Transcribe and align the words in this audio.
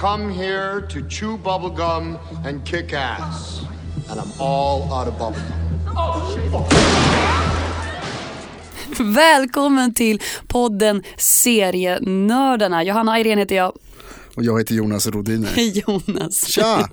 Come 0.00 0.32
here 0.32 0.80
to 0.80 1.08
chew 1.08 1.36
bubblegum 1.36 2.18
and 2.46 2.64
kick 2.64 2.92
ass. 2.92 3.60
And 4.08 4.20
I'm 4.20 4.40
all 4.40 4.92
out 4.92 5.08
of 5.08 5.18
bubblegum. 5.18 5.60
Välkommen 9.14 9.94
till 9.94 10.22
podden 10.46 11.02
Serienördarna. 11.16 12.84
Johanna 12.84 13.12
Ayrén 13.12 13.38
heter 13.38 13.56
jag. 13.56 13.72
Och 14.34 14.44
jag 14.44 14.58
heter 14.58 14.74
Jonas 14.74 15.06
Rodiner. 15.06 15.50
Jonas. 15.58 16.46
Tja! 16.46 16.88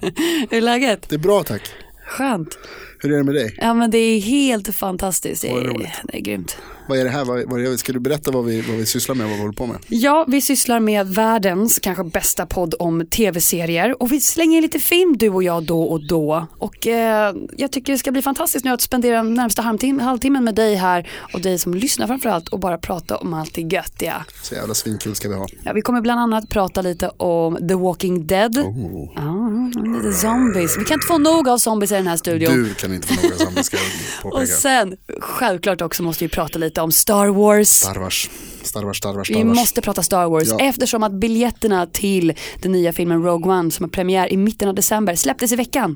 Hur 0.50 0.54
är 0.54 0.62
läget? 0.62 1.10
Det 1.10 1.16
är 1.16 1.20
bra 1.20 1.44
tack. 1.44 1.62
Skönt. 2.08 2.58
Hur 3.00 3.12
är 3.14 3.18
det 3.18 3.24
med 3.24 3.36
dig? 3.36 3.56
Ja 3.62 3.74
men 3.74 3.92
det 3.92 3.98
är 3.98 4.20
helt 4.20 4.76
fantastiskt. 4.76 5.42
Det 5.42 5.50
är, 5.50 5.54
roligt. 5.56 5.90
det 6.04 6.18
är 6.18 6.22
grymt. 6.22 6.58
Vad 6.90 7.00
är 7.00 7.04
det 7.04 7.10
här? 7.10 7.26
Vad, 7.26 7.44
vad 7.50 7.62
är? 7.66 7.78
Ska 7.78 7.94
du 7.94 8.00
berätta 8.00 8.32
vad 8.32 8.46
vi, 8.46 8.62
vad 8.62 8.78
vi 8.78 8.86
sysslar 8.86 9.16
med 9.16 9.26
och 9.26 9.30
vad 9.30 9.38
vi 9.38 9.44
håller 9.44 9.56
på 9.56 9.66
med? 9.66 9.78
Ja, 9.88 10.26
vi 10.28 10.42
sysslar 10.42 10.80
med 10.80 11.08
världens 11.08 11.80
kanske 11.80 12.04
bästa 12.04 12.46
podd 12.46 12.76
om 12.80 13.06
tv-serier 13.06 14.02
och 14.02 14.12
vi 14.12 14.22
slänger 14.22 14.62
lite 14.62 14.80
film 14.80 15.18
du 15.18 15.30
och 15.30 15.44
jag 15.44 15.64
då 15.64 15.84
och 15.84 16.08
då. 16.08 16.48
Och 16.58 16.88
eh, 16.88 17.36
jag 17.58 17.72
tycker 17.72 17.94
det 17.94 18.00
ska 18.00 18.12
bli 18.12 18.22
fantastiskt 18.22 18.66
nu 18.66 18.72
att 18.72 18.82
spendera 18.82 19.24
närmsta 19.24 19.62
halvtim- 19.62 20.02
halvtimmen 20.02 20.44
med 20.44 20.56
dig 20.56 20.76
här 20.76 21.10
och 21.34 21.42
dig 21.42 21.60
som 21.60 21.74
lyssnar 21.74 22.08
framförallt 22.08 22.48
och 22.50 22.60
bara 22.60 22.78
prata 22.78 23.18
om 23.18 23.34
allt 23.34 23.54
det 23.54 23.62
göttiga. 23.62 24.26
Så 24.44 24.56
jävla 24.56 24.74
svinkul 24.74 25.16
ska 25.16 25.30
vi 25.30 25.36
ha. 25.36 25.48
Ja, 25.64 25.74
vi 25.74 25.82
kommer 25.82 26.02
bland 26.02 26.20
annat 26.20 26.50
prata 26.50 26.82
lite 26.82 27.10
om 27.10 27.68
The 27.68 27.76
Walking 27.76 28.28
Dead. 28.28 28.58
Oh. 28.58 29.10
Ja, 29.16 29.37
lite 29.84 30.14
zombies. 30.14 30.78
Vi 30.80 30.86
kan 30.86 30.94
inte 30.96 31.08
få 31.08 31.18
nog 31.18 31.48
av 31.50 31.58
zombies 31.58 31.92
i 31.92 31.96
den 31.96 32.08
här 32.08 32.18
studion. 32.18 32.54
Du 32.64 32.74
kan 32.74 32.94
inte 32.94 33.08
få 33.08 33.22
några 33.28 33.38
som 33.38 33.64
ska 33.64 33.78
jag 33.78 33.86
och 34.24 34.32
påpeka. 34.32 34.52
sen, 34.54 34.98
självklart 35.22 35.82
också 35.82 36.04
måste 36.04 36.24
vi 36.24 36.30
prata 36.30 36.60
lite 36.60 36.82
om 36.82 36.92
Star 36.92 37.28
Wars. 37.28 37.70
Star 37.70 37.96
Wars, 37.96 38.30
Star 38.64 38.84
Wars, 38.84 38.98
Star 38.98 39.14
Wars, 39.14 39.30
Vi 39.30 39.34
Star 39.34 39.44
Wars. 39.46 39.56
måste 39.58 39.82
prata 39.82 40.04
Star 40.04 40.30
Wars 40.30 40.48
Ja. 40.48 40.60
eftersom 40.60 41.04
att 41.04 41.12
biljetterna 41.14 41.86
till 41.86 42.34
den 42.62 42.72
nya 42.72 42.94
filmen 42.94 43.24
Rogue 43.24 43.54
One 43.54 43.72
som 43.72 43.84
har 43.84 43.90
premiär 43.90 44.34
i 44.34 44.38
mitten 44.38 44.70
av 44.70 44.76
december 44.76 45.16
släpptes 45.16 45.52
i 45.52 45.56
veckan. 45.56 45.96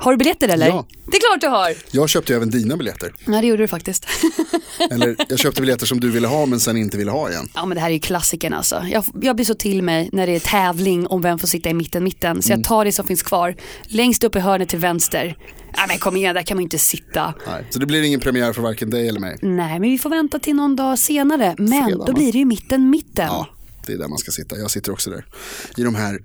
Har 0.00 0.12
du 0.12 0.16
biljetter 0.18 0.48
eller? 0.48 0.66
Ja. 0.66 0.86
Det 1.06 1.16
är 1.16 1.20
klart 1.20 1.40
du 1.40 1.46
har. 1.46 1.74
Jag 1.90 2.08
köpte 2.08 2.32
ju 2.32 2.36
även 2.36 2.50
dina 2.50 2.76
biljetter. 2.76 3.12
Nej 3.24 3.40
det 3.40 3.46
gjorde 3.46 3.62
du 3.62 3.68
faktiskt. 3.68 4.06
Eller 4.90 5.16
jag 5.28 5.38
köpte 5.38 5.60
biljetter 5.60 5.86
som 5.86 6.00
du 6.00 6.10
ville 6.10 6.28
ha 6.28 6.46
men 6.46 6.60
sen 6.60 6.76
inte 6.76 6.96
ville 6.96 7.10
ha 7.10 7.30
igen. 7.30 7.48
ja 7.54 7.66
men 7.66 7.74
det 7.74 7.80
här 7.80 7.88
är 7.88 7.94
ju 7.94 8.00
klassikern 8.00 8.52
alltså. 8.52 8.84
Jag, 8.90 9.04
jag 9.22 9.36
blir 9.36 9.46
så 9.46 9.54
till 9.54 9.82
mig 9.82 10.10
när 10.12 10.26
det 10.26 10.36
är 10.36 10.40
tävling 10.40 11.06
om 11.06 11.22
vem 11.22 11.38
får 11.38 11.48
sitta 11.48 11.70
i 11.70 11.74
mitten, 11.74 12.04
mitten. 12.04 12.42
Så 12.42 12.48
Mm. 12.52 12.60
jag 12.60 12.68
tar 12.68 12.84
det 12.84 12.92
som 12.92 13.06
finns 13.06 13.22
kvar. 13.22 13.56
Längst 13.82 14.24
upp 14.24 14.36
i 14.36 14.38
hörnet 14.38 14.68
till 14.68 14.78
vänster. 14.78 15.36
Ja 15.76 15.84
men 15.88 15.98
kom 15.98 16.16
igen, 16.16 16.34
där 16.34 16.42
kan 16.42 16.56
man 16.56 16.62
ju 16.62 16.64
inte 16.64 16.78
sitta. 16.78 17.34
Nej. 17.46 17.64
Så 17.70 17.78
det 17.78 17.86
blir 17.86 18.02
ingen 18.02 18.20
premiär 18.20 18.52
för 18.52 18.62
varken 18.62 18.90
dig 18.90 19.08
eller 19.08 19.20
mig. 19.20 19.38
Nej 19.42 19.78
men 19.80 19.90
vi 19.90 19.98
får 19.98 20.10
vänta 20.10 20.38
till 20.38 20.54
någon 20.56 20.76
dag 20.76 20.98
senare. 20.98 21.54
Men 21.58 21.84
Fredag, 21.84 22.04
då 22.06 22.12
blir 22.12 22.32
det 22.32 22.38
ju 22.38 22.44
mitten, 22.44 22.90
mitten. 22.90 23.26
Ja, 23.26 23.46
det 23.86 23.92
är 23.92 23.98
där 23.98 24.08
man 24.08 24.18
ska 24.18 24.30
sitta. 24.30 24.56
Jag 24.56 24.70
sitter 24.70 24.92
också 24.92 25.10
där. 25.10 25.24
I 25.76 25.82
de 25.82 25.94
här 25.94 26.18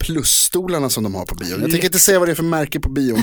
plusstolarna 0.00 0.90
som 0.90 1.02
de 1.04 1.14
har 1.14 1.26
på 1.26 1.34
bion. 1.34 1.60
Jag 1.60 1.70
tänker 1.70 1.86
inte 1.86 1.98
säga 1.98 2.18
vad 2.18 2.28
det 2.28 2.32
är 2.32 2.36
för 2.36 2.42
märke 2.42 2.80
på 2.80 2.88
bion. 2.88 3.22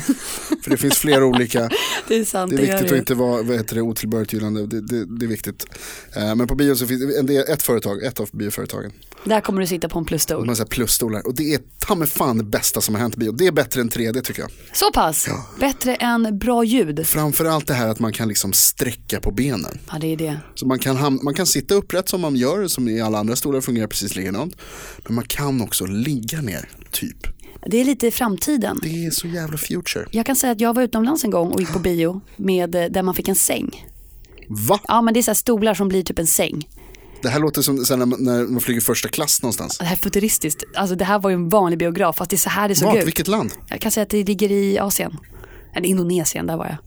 för 0.64 0.70
det 0.70 0.78
finns 0.78 0.98
flera 0.98 1.26
olika. 1.26 1.70
Det 2.08 2.16
är 2.16 2.26
sant. 2.26 2.50
Det 2.52 2.58
är 2.58 2.62
viktigt 2.62 2.90
det. 2.90 2.96
att 2.96 3.00
inte 3.00 3.16
vara 3.16 3.42
vad 3.42 3.58
heter 3.58 3.76
det, 3.76 3.82
otillbörligt 3.82 4.34
gyllande. 4.34 4.68
Det, 4.68 4.82
det, 4.82 5.20
det 5.20 5.26
är 5.26 5.30
viktigt. 5.30 5.66
Eh, 6.16 6.36
men 6.36 6.48
på 6.48 6.56
bion 6.56 6.78
så 6.78 6.88
finns 6.88 7.02
det 7.24 7.36
ett 7.38 7.64
företag, 7.64 8.04
ett 8.04 8.20
av 8.20 8.30
bioföretagen. 8.34 8.92
Där 9.24 9.42
kommer 9.42 9.62
du 9.62 9.68
sitta 9.68 9.90
på 9.90 10.00
en 10.00 10.04
De 10.04 10.08
plusstol. 10.10 10.48
har 10.48 10.56
så 10.56 10.62
här 10.64 10.68
plusstolar. 10.68 11.28
Och 11.28 11.36
det 11.36 11.54
är 11.54 11.60
ta 11.80 11.96
mig 11.96 12.08
fan 12.08 12.38
det 12.38 12.44
bästa 12.44 12.82
som 12.82 12.96
har 12.96 13.02
hänt 13.02 13.16
i 13.16 13.18
bio. 13.18 13.32
Det 13.32 13.48
är 13.48 13.52
bättre 13.52 13.82
än 13.82 13.90
3D 13.90 14.22
tycker 14.22 14.42
jag. 14.42 14.52
Så 14.74 14.92
pass. 14.92 15.28
Bättre 15.60 15.96
än 15.96 16.38
bra 16.40 16.64
ljud. 16.64 17.08
Framförallt 17.08 17.68
det 17.68 17.74
här 17.74 17.88
att 17.88 18.00
man 18.00 18.14
kan 18.14 18.28
liksom 18.28 18.54
sträcka 18.54 19.20
på 19.20 19.32
benen. 19.32 19.80
Ja 19.92 19.98
det 20.02 20.08
är 20.14 20.18
det. 20.18 20.40
Så 20.56 20.68
man 20.68 20.80
kan, 20.80 21.20
man 21.24 21.34
kan 21.34 21.48
sitta 21.48 21.76
upprätt 21.76 22.10
som 22.10 22.22
man 22.22 22.36
gör, 22.36 22.68
som 22.68 22.88
i 22.88 23.02
alla 23.02 23.20
andra 23.20 23.36
stolar 23.36 23.62
fungerar 23.62 23.88
precis 23.88 24.16
likadant. 24.16 24.56
Men 25.06 25.16
man 25.16 25.26
kan 25.26 25.62
också 25.62 25.86
ligga 25.86 26.42
ner, 26.42 26.67
typ. 26.92 27.28
Det 27.66 27.78
är 27.78 27.86
lite 27.86 28.12
framtiden. 28.12 28.80
Det 28.84 29.06
är 29.06 29.12
så 29.12 29.28
jävla 29.28 29.58
future. 29.58 30.06
Jag 30.12 30.26
kan 30.26 30.36
säga 30.36 30.52
att 30.52 30.62
jag 30.62 30.74
var 30.74 30.84
utomlands 30.84 31.24
en 31.24 31.32
gång 31.32 31.52
och 31.52 31.60
gick 31.60 31.74
på 31.74 31.80
bio 31.80 32.22
med, 32.36 32.76
eh, 32.76 32.86
där 32.86 33.04
man 33.04 33.14
fick 33.14 33.28
en 33.28 33.36
säng. 33.36 33.86
Va? 34.48 34.80
Ja 34.88 35.02
men 35.02 35.14
det 35.14 35.20
är 35.20 35.22
så 35.22 35.32
här 35.32 35.36
stolar 35.36 35.74
som 35.74 35.88
blir 35.88 36.04
typ 36.04 36.20
en 36.20 36.28
säng. 36.28 36.68
Det 37.22 37.30
här 37.30 37.40
låter 37.40 37.62
som 37.62 37.76
när, 37.76 38.06
man, 38.06 38.24
när 38.24 38.44
man 38.48 38.62
flyger 38.62 38.82
första 38.82 39.10
klass 39.10 39.42
någonstans. 39.42 39.78
Det 39.78 39.86
här 39.86 39.96
är 39.96 40.00
futuristiskt. 40.00 40.64
Alltså 40.76 40.96
det 40.96 41.06
här 41.06 41.20
var 41.20 41.30
ju 41.30 41.34
en 41.34 41.50
vanlig 41.50 41.80
biograf 41.80 42.16
fast 42.18 42.30
det 42.30 42.36
är 42.36 42.38
så 42.38 42.50
här 42.50 42.70
det 42.70 42.76
såg 42.76 42.88
Vart? 42.88 42.98
ut. 42.98 43.08
Vilket 43.08 43.28
land? 43.28 43.52
Jag 43.70 43.82
kan 43.82 43.92
säga 43.92 44.02
att 44.02 44.10
det 44.10 44.24
ligger 44.24 44.52
i 44.52 44.80
Asien. 44.80 45.18
Eller 45.76 45.88
Indonesien, 45.88 46.48
där 46.48 46.58
var 46.58 46.66
jag. 46.66 46.78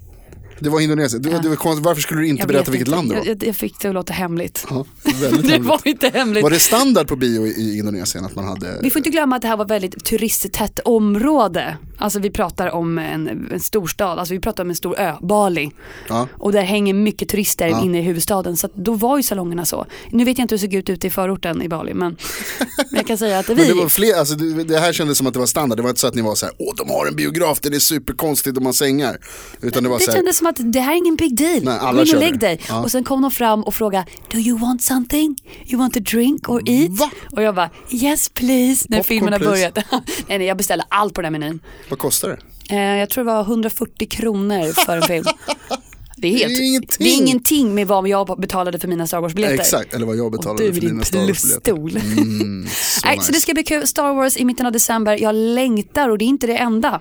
Det 0.61 0.69
var 0.71 0.81
Indonesien. 0.81 1.23
Det, 1.23 1.31
var- 1.31 1.39
det 1.43 1.49
var 1.49 1.57
konstigt. 1.57 1.85
Varför 1.85 2.03
skulle 2.03 2.21
du 2.21 2.27
inte 2.27 2.41
jag 2.41 2.49
berätta 2.49 2.71
vilket 2.71 2.89
inte. 2.89 2.97
land 2.97 3.09
det 3.11 3.15
var? 3.17 3.25
Jag, 3.27 3.45
jag, 3.45 3.57
fick 3.57 3.81
det 3.81 3.89
att 3.89 3.95
låta 3.95 4.13
hemligt. 4.13 4.67
Ja, 4.71 4.85
väldigt 5.05 5.43
det 5.43 5.53
hemligt. 5.53 5.69
var 5.69 5.81
inte 5.85 6.09
hemligt. 6.09 6.43
Var 6.43 6.51
det 6.51 6.59
standard 6.59 7.09
på 7.09 7.17
bio 7.17 7.47
i, 7.47 7.79
Indonesien 7.79 8.25
att 8.25 8.35
man 8.37 8.45
hade? 8.45 8.79
Vi 8.83 8.91
får 8.91 8.99
inte 8.99 9.11
glömma 9.11 9.37
att 9.37 9.43
det 9.43 9.49
här 9.49 9.57
var 9.57 9.65
väldigt 9.69 10.05
turisttätt 10.05 10.79
område. 10.85 11.77
Alltså 11.99 12.19
vi 12.19 12.31
pratar 12.31 12.71
om 12.71 12.99
en, 12.99 13.29
en 13.53 13.61
storstad, 13.61 14.19
alltså 14.19 14.35
vi 14.35 14.41
pratar 14.41 14.65
om 14.65 14.71
en 14.71 14.77
stor 14.77 15.01
ö, 15.01 15.13
Bali. 15.23 15.71
Ja. 16.09 16.29
Och 16.33 16.53
där 16.53 16.63
hänger 16.63 16.95
mycket 16.95 17.29
turister 17.29 17.69
Ja. 17.69 17.85
inne 17.85 17.99
i 17.99 18.03
huvudstaden. 18.03 18.57
Så 18.57 18.69
då 18.75 18.93
var 18.95 19.17
ju 19.17 19.23
salongerna 19.23 19.65
så. 19.65 19.87
Nu 20.11 20.25
vet 20.25 20.39
jag 20.39 20.45
inte 20.45 20.55
hur 20.55 20.59
det 20.59 20.63
såg 20.67 20.75
ut 20.75 20.91
ute 20.91 21.07
i 21.07 21.11
förorten 21.11 21.63
i 21.63 21.69
Bali. 21.69 21.95
Men, 21.95 22.17
men 22.77 22.87
jag 22.91 23.07
kan 23.07 23.19
säga 23.19 23.39
att 23.39 23.49
vi... 23.49 23.55
Men 23.55 23.67
det, 23.67 23.75
var 23.75 23.89
fler, 23.89 24.15
alltså 24.19 24.35
det, 24.35 24.79
här 24.79 24.93
kändes 24.93 25.19
som 25.19 25.27
att 25.27 25.33
det 25.33 25.39
var 25.39 25.47
standard. 25.47 25.79
Det 25.79 25.83
var 25.83 25.91
inte 25.91 26.01
så 26.01 26.07
att 26.07 26.15
ni 26.15 26.23
var 26.23 26.35
så 26.35 26.47
här, 26.47 26.55
åh 26.59 26.75
de 26.77 26.91
har 26.91 27.07
en 27.07 27.17
biograf 27.17 27.61
det 27.61 27.69
är 27.75 27.79
superkonstigt 27.79 28.55
de 28.55 28.67
har 28.67 28.73
sängar. 28.73 29.19
Utan 29.61 29.83
det 29.83 29.89
var 29.89 29.99
det 29.99 30.05
så 30.05 30.11
här, 30.13 30.19
att 30.51 30.73
det 30.73 30.81
här 30.81 30.93
är 30.93 30.97
ingen 30.97 31.17
big 31.17 31.37
deal. 31.37 31.65
Nej, 31.65 31.79
alla 31.81 31.93
Gå 32.05 32.09
in 32.09 32.15
och 32.15 32.21
lägg 32.21 32.39
dig. 32.39 32.61
Ja. 32.69 32.83
Och 32.83 32.91
sen 32.91 33.05
kom 33.05 33.23
de 33.23 33.31
fram 33.31 33.63
och 33.63 33.75
frågade, 33.75 34.05
do 34.33 34.39
you 34.39 34.59
want 34.59 34.83
something? 34.83 35.37
You 35.67 35.79
want 35.79 35.97
a 35.97 36.01
drink 36.01 36.49
or 36.49 36.63
eat? 36.69 36.91
Va? 36.91 37.11
Och 37.33 37.43
jag 37.43 37.55
bara, 37.55 37.71
yes 37.91 38.29
please. 38.29 38.87
När 38.89 38.99
Popcorn, 38.99 39.05
filmen 39.05 39.33
har 39.33 39.41
börjat. 39.41 39.75
nej, 40.29 40.39
nej, 40.39 40.43
jag 40.47 40.57
beställde 40.57 40.85
allt 40.89 41.15
på 41.15 41.23
den 41.23 41.35
här 41.35 41.41
menyn. 41.41 41.61
vad 41.89 41.99
kostar 41.99 42.29
det? 42.29 42.39
Eh, 42.77 42.97
jag 42.99 43.11
tror 43.11 43.25
det 43.25 43.31
var 43.33 43.41
140 43.43 44.09
kronor 44.09 44.73
för 44.73 44.97
en 44.97 45.03
film. 45.03 45.25
Det 46.17 46.29
är, 46.29 46.39
helt, 46.39 46.49
Det 46.49 46.55
är 46.63 46.67
ingenting. 46.67 46.97
det 46.99 47.11
är 47.11 47.17
ingenting 47.17 47.75
med 47.75 47.87
vad 47.87 48.09
jag 48.09 48.41
betalade 48.41 48.79
för 48.79 48.89
mina 48.89 49.07
Star 49.07 49.21
Wars-biljetter. 49.21 49.55
Exakt, 49.55 49.95
eller 49.95 50.07
vad 50.07 50.17
jag 50.17 50.25
Och 50.27 50.33
betalade 50.33 50.67
du 50.67 50.73
för 50.75 50.81
dina 50.81 51.05
Star 51.05 51.19
Wars-biljetter. 51.19 51.73
plusstol. 51.75 51.97
Mm, 51.97 52.69
så 52.73 53.09
nice. 53.11 53.23
Så 53.27 53.33
det 53.33 53.41
ska 53.41 53.55
bli 53.55 53.63
kul. 53.63 53.87
Star 53.87 54.15
Wars 54.15 54.37
i 54.37 54.45
mitten 54.45 54.67
av 54.67 54.73
december. 54.73 55.19
Jag 55.23 55.35
längtar 55.35 56.09
och 56.09 56.19
det 56.19 56.25
är 56.25 56.27
inte 56.27 56.47
det 56.47 56.57
enda. 56.57 57.01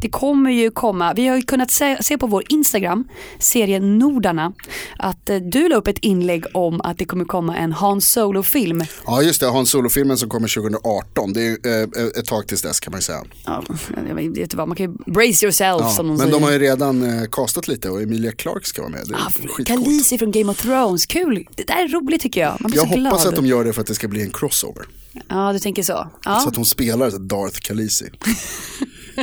Det 0.00 0.08
kommer 0.08 0.50
ju 0.50 0.70
komma, 0.70 1.14
vi 1.14 1.26
har 1.28 1.36
ju 1.36 1.42
kunnat 1.42 1.70
se, 1.70 2.02
se 2.02 2.18
på 2.18 2.26
vår 2.26 2.44
Instagram, 2.48 3.08
serien 3.38 3.98
Nordarna, 3.98 4.52
att 4.98 5.30
eh, 5.30 5.36
du 5.36 5.68
la 5.68 5.76
upp 5.76 5.86
ett 5.88 5.98
inlägg 5.98 6.44
om 6.54 6.80
att 6.80 6.98
det 6.98 7.04
kommer 7.04 7.24
komma 7.24 7.56
en 7.56 7.72
Han 7.72 8.00
Solo-film. 8.00 8.84
Ja 9.06 9.22
just 9.22 9.40
det, 9.40 9.46
Hans 9.46 9.70
Solo-filmen 9.70 10.16
som 10.18 10.28
kommer 10.30 10.48
2018. 10.54 11.32
Det 11.32 11.40
är 11.66 11.82
eh, 12.00 12.06
ett 12.20 12.26
tag 12.26 12.46
tills 12.48 12.62
dess 12.62 12.80
kan 12.80 12.90
man 12.90 12.98
ju 12.98 13.02
säga. 13.02 13.22
Ja, 13.46 13.62
jag 14.08 14.14
vet 14.14 14.36
inte 14.36 14.56
vad, 14.56 14.68
man 14.68 14.76
kan 14.76 14.86
ju 14.86 15.12
brace 15.12 15.44
yourself 15.46 15.80
Ja, 15.80 15.90
som 15.90 16.06
de 16.06 16.08
men 16.08 16.18
säger. 16.18 16.32
de 16.32 16.42
har 16.42 16.52
ju 16.52 16.58
redan 16.58 17.02
eh, 17.18 17.24
castat 17.32 17.68
lite 17.68 17.90
och 17.90 18.02
Emilia 18.02 18.32
Clarke 18.32 18.66
ska 18.66 18.82
vara 18.82 18.92
med. 18.92 19.00
Det 19.06 19.14
är 19.14 19.18
Ah. 19.18 19.64
Khaleesi 19.64 20.18
från 20.18 20.30
Game 20.32 20.50
of 20.52 20.62
Thrones, 20.62 21.06
kul. 21.06 21.46
Det 21.54 21.66
där 21.66 21.84
är 21.84 21.88
roligt 21.88 22.20
tycker 22.22 22.40
jag. 22.40 22.56
Man 22.60 22.70
blir 22.70 22.80
Jag 22.80 22.88
så 22.88 22.94
glad. 22.94 23.12
hoppas 23.12 23.26
att 23.26 23.36
de 23.36 23.46
gör 23.46 23.64
det 23.64 23.72
för 23.72 23.80
att 23.80 23.86
det 23.86 23.94
ska 23.94 24.08
bli 24.08 24.22
en 24.22 24.30
crossover. 24.30 24.86
Ja, 25.28 25.52
du 25.52 25.58
tänker 25.58 25.82
så. 25.82 26.08
Ja. 26.24 26.40
Så 26.40 26.48
att 26.48 26.56
hon 26.56 26.64
spelar 26.66 27.10
Darth 27.18 27.60
Khaleesi. 27.60 28.10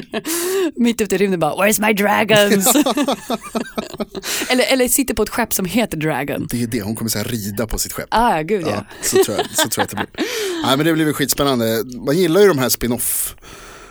Mitt 0.75 1.01
ute 1.01 1.15
i 1.15 1.17
rymden 1.17 1.39
bara, 1.39 1.53
where's 1.53 1.87
my 1.87 1.93
dragons? 1.93 2.67
eller, 4.49 4.73
eller 4.73 4.87
sitter 4.87 5.13
på 5.13 5.23
ett 5.23 5.29
skepp 5.29 5.53
som 5.53 5.65
heter 5.65 5.97
Dragon. 5.97 6.47
Det 6.49 6.63
är 6.63 6.67
det, 6.67 6.81
hon 6.81 6.95
kommer 6.95 7.09
så 7.09 7.17
här 7.17 7.25
rida 7.25 7.67
på 7.67 7.77
sitt 7.77 7.93
skepp. 7.93 8.07
Ah, 8.09 8.41
gud 8.41 8.61
ja. 8.61 8.69
Ja, 8.71 8.85
så 9.01 9.23
tror 9.23 9.37
jag, 9.37 9.45
så 9.49 9.69
tror 9.69 9.81
jag 9.81 9.83
att 9.83 9.89
det 9.89 9.95
blir. 9.95 10.07
Nej, 10.65 10.77
men 10.77 10.85
det 10.85 10.93
blir 10.93 11.05
väl 11.05 11.13
skitspännande. 11.13 11.83
Man 12.05 12.17
gillar 12.17 12.41
ju 12.41 12.47
de 12.47 12.57
här 12.57 12.69
spin-off, 12.69 13.35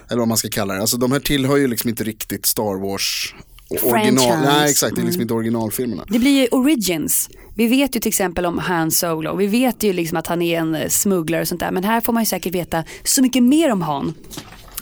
eller 0.08 0.19
vad 0.19 0.28
man 0.28 0.37
ska 0.37 0.49
kalla 0.49 0.75
det. 0.75 0.81
Alltså 0.81 0.96
de 0.96 1.12
här 1.12 1.20
tillhör 1.20 1.56
ju 1.56 1.66
liksom 1.66 1.90
inte 1.90 2.05
riktigt 2.05 2.46
Star 2.46 2.81
Wars 2.88 3.34
original. 3.82 4.32
Mm. 4.32 4.44
Nej 4.44 4.70
exakt, 4.70 4.96
det 4.96 5.02
är 5.02 5.05
liksom 5.05 5.22
inte 5.22 5.34
originalfilmerna. 5.34 6.05
Det 6.08 6.19
blir 6.19 6.40
ju 6.40 6.46
origins. 6.46 7.28
Vi 7.55 7.66
vet 7.66 7.96
ju 7.96 8.00
till 8.00 8.08
exempel 8.08 8.46
om 8.46 8.58
Han 8.58 8.90
Solo. 8.90 9.37
Vi 9.37 9.46
vet 9.46 9.82
ju 9.82 9.93
liksom 9.93 10.19
att 10.19 10.26
han 10.26 10.43
är 10.43 10.58
en 10.58 10.75
eh, 10.75 10.88
smugglare 10.88 11.43
och 11.43 11.48
sånt 11.48 11.60
där. 11.60 11.70
Men 11.70 11.84
här 11.84 12.00
får 12.00 12.12
man 12.12 12.22
ju 12.22 12.26
säkert 12.26 12.55
veta 12.55 12.84
så 13.05 13.22
mycket 13.22 13.43
mer 13.43 13.72
om 13.72 13.82
Han. 13.82 14.14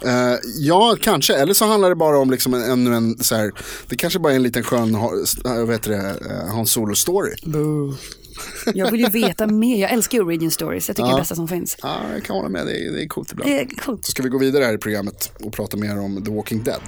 Eh, 0.05 0.35
ja, 0.56 0.97
kanske. 1.00 1.35
Eller 1.37 1.55
så 1.55 1.64
handlar 1.64 1.88
det 1.88 1.97
bara 1.97 2.19
om 2.19 2.31
liksom 2.31 2.55
en, 2.55 2.62
ännu 2.62 2.94
en, 2.94 3.19
så 3.19 3.35
här, 3.37 3.52
det 3.88 3.97
kanske 3.97 4.19
bara 4.19 4.32
är 4.32 4.37
en 4.37 4.43
liten 4.43 4.62
skön 4.62 4.94
äh, 4.94 5.00
vad 5.44 5.70
heter 5.70 5.91
det, 5.91 5.97
uh, 5.97 6.50
Hans 6.55 6.76
Solo-story. 6.76 7.35
Jag 8.75 8.91
vill 8.91 9.00
ju 9.00 9.08
veta 9.08 9.47
mer. 9.47 9.81
Jag 9.81 9.91
älskar 9.91 10.19
ju 10.19 10.25
origin 10.25 10.50
stories. 10.50 10.88
Jag 10.88 10.97
tycker 10.97 11.06
det 11.06 11.11
är 11.11 11.12
Ja. 11.12 11.17
det 11.17 11.20
bästa 11.20 11.35
som 11.35 11.49
finns. 11.49 11.76
Ja, 11.82 11.97
jag 12.14 12.25
kan 12.25 12.37
hålla 12.37 12.49
med, 12.49 12.67
det 12.67 12.87
är, 12.87 12.93
det 12.93 13.02
är 13.05 13.08
coolt 13.08 13.32
ibland. 13.32 13.50
Det 13.50 13.61
är 13.61 13.67
coolt. 13.85 14.05
Så 14.05 14.11
ska 14.11 14.23
vi 14.23 14.29
gå 14.29 14.38
vidare 14.38 14.64
här 14.64 14.75
i 14.75 14.79
programmet 14.79 15.32
och 15.44 15.52
prata 15.52 15.76
mer 15.76 16.00
om 16.00 16.25
The 16.25 16.31
Walking 16.31 16.62
Dead. 16.62 16.81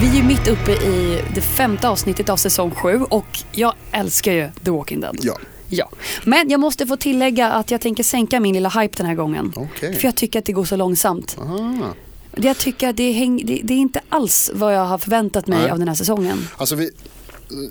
Vi 0.00 0.08
är 0.08 0.14
ju 0.14 0.22
mitt 0.22 0.48
uppe 0.48 0.72
i 0.72 1.22
det 1.34 1.40
femte 1.40 1.88
avsnittet 1.88 2.28
av 2.28 2.36
säsong 2.36 2.70
sju 2.70 3.00
och 3.10 3.38
jag 3.52 3.74
älskar 3.92 4.32
ju 4.32 4.48
The 4.64 4.70
Walking 4.70 5.00
Dead. 5.00 5.18
Ja. 5.22 5.38
Ja, 5.70 5.90
men 6.24 6.50
jag 6.50 6.60
måste 6.60 6.86
få 6.86 6.96
tillägga 6.96 7.50
att 7.50 7.70
jag 7.70 7.80
tänker 7.80 8.02
sänka 8.02 8.40
min 8.40 8.54
lilla 8.54 8.68
hype 8.68 8.96
den 8.96 9.06
här 9.06 9.14
gången. 9.14 9.52
Okej. 9.56 9.94
För 9.94 10.04
jag 10.04 10.16
tycker 10.16 10.38
att 10.38 10.44
det 10.44 10.52
går 10.52 10.64
så 10.64 10.76
långsamt. 10.76 11.36
Ah. 11.40 11.94
Jag 12.36 12.58
tycker 12.58 12.88
att 12.88 12.96
det, 12.96 13.12
häng, 13.12 13.46
det, 13.46 13.60
det 13.64 13.74
är 13.74 13.78
inte 13.78 14.00
alls 14.08 14.50
vad 14.54 14.74
jag 14.74 14.84
har 14.84 14.98
förväntat 14.98 15.46
mig 15.46 15.58
Nej. 15.58 15.70
av 15.70 15.78
den 15.78 15.88
här 15.88 15.94
säsongen. 15.94 16.48
Alltså 16.56 16.74
vi, 16.74 16.90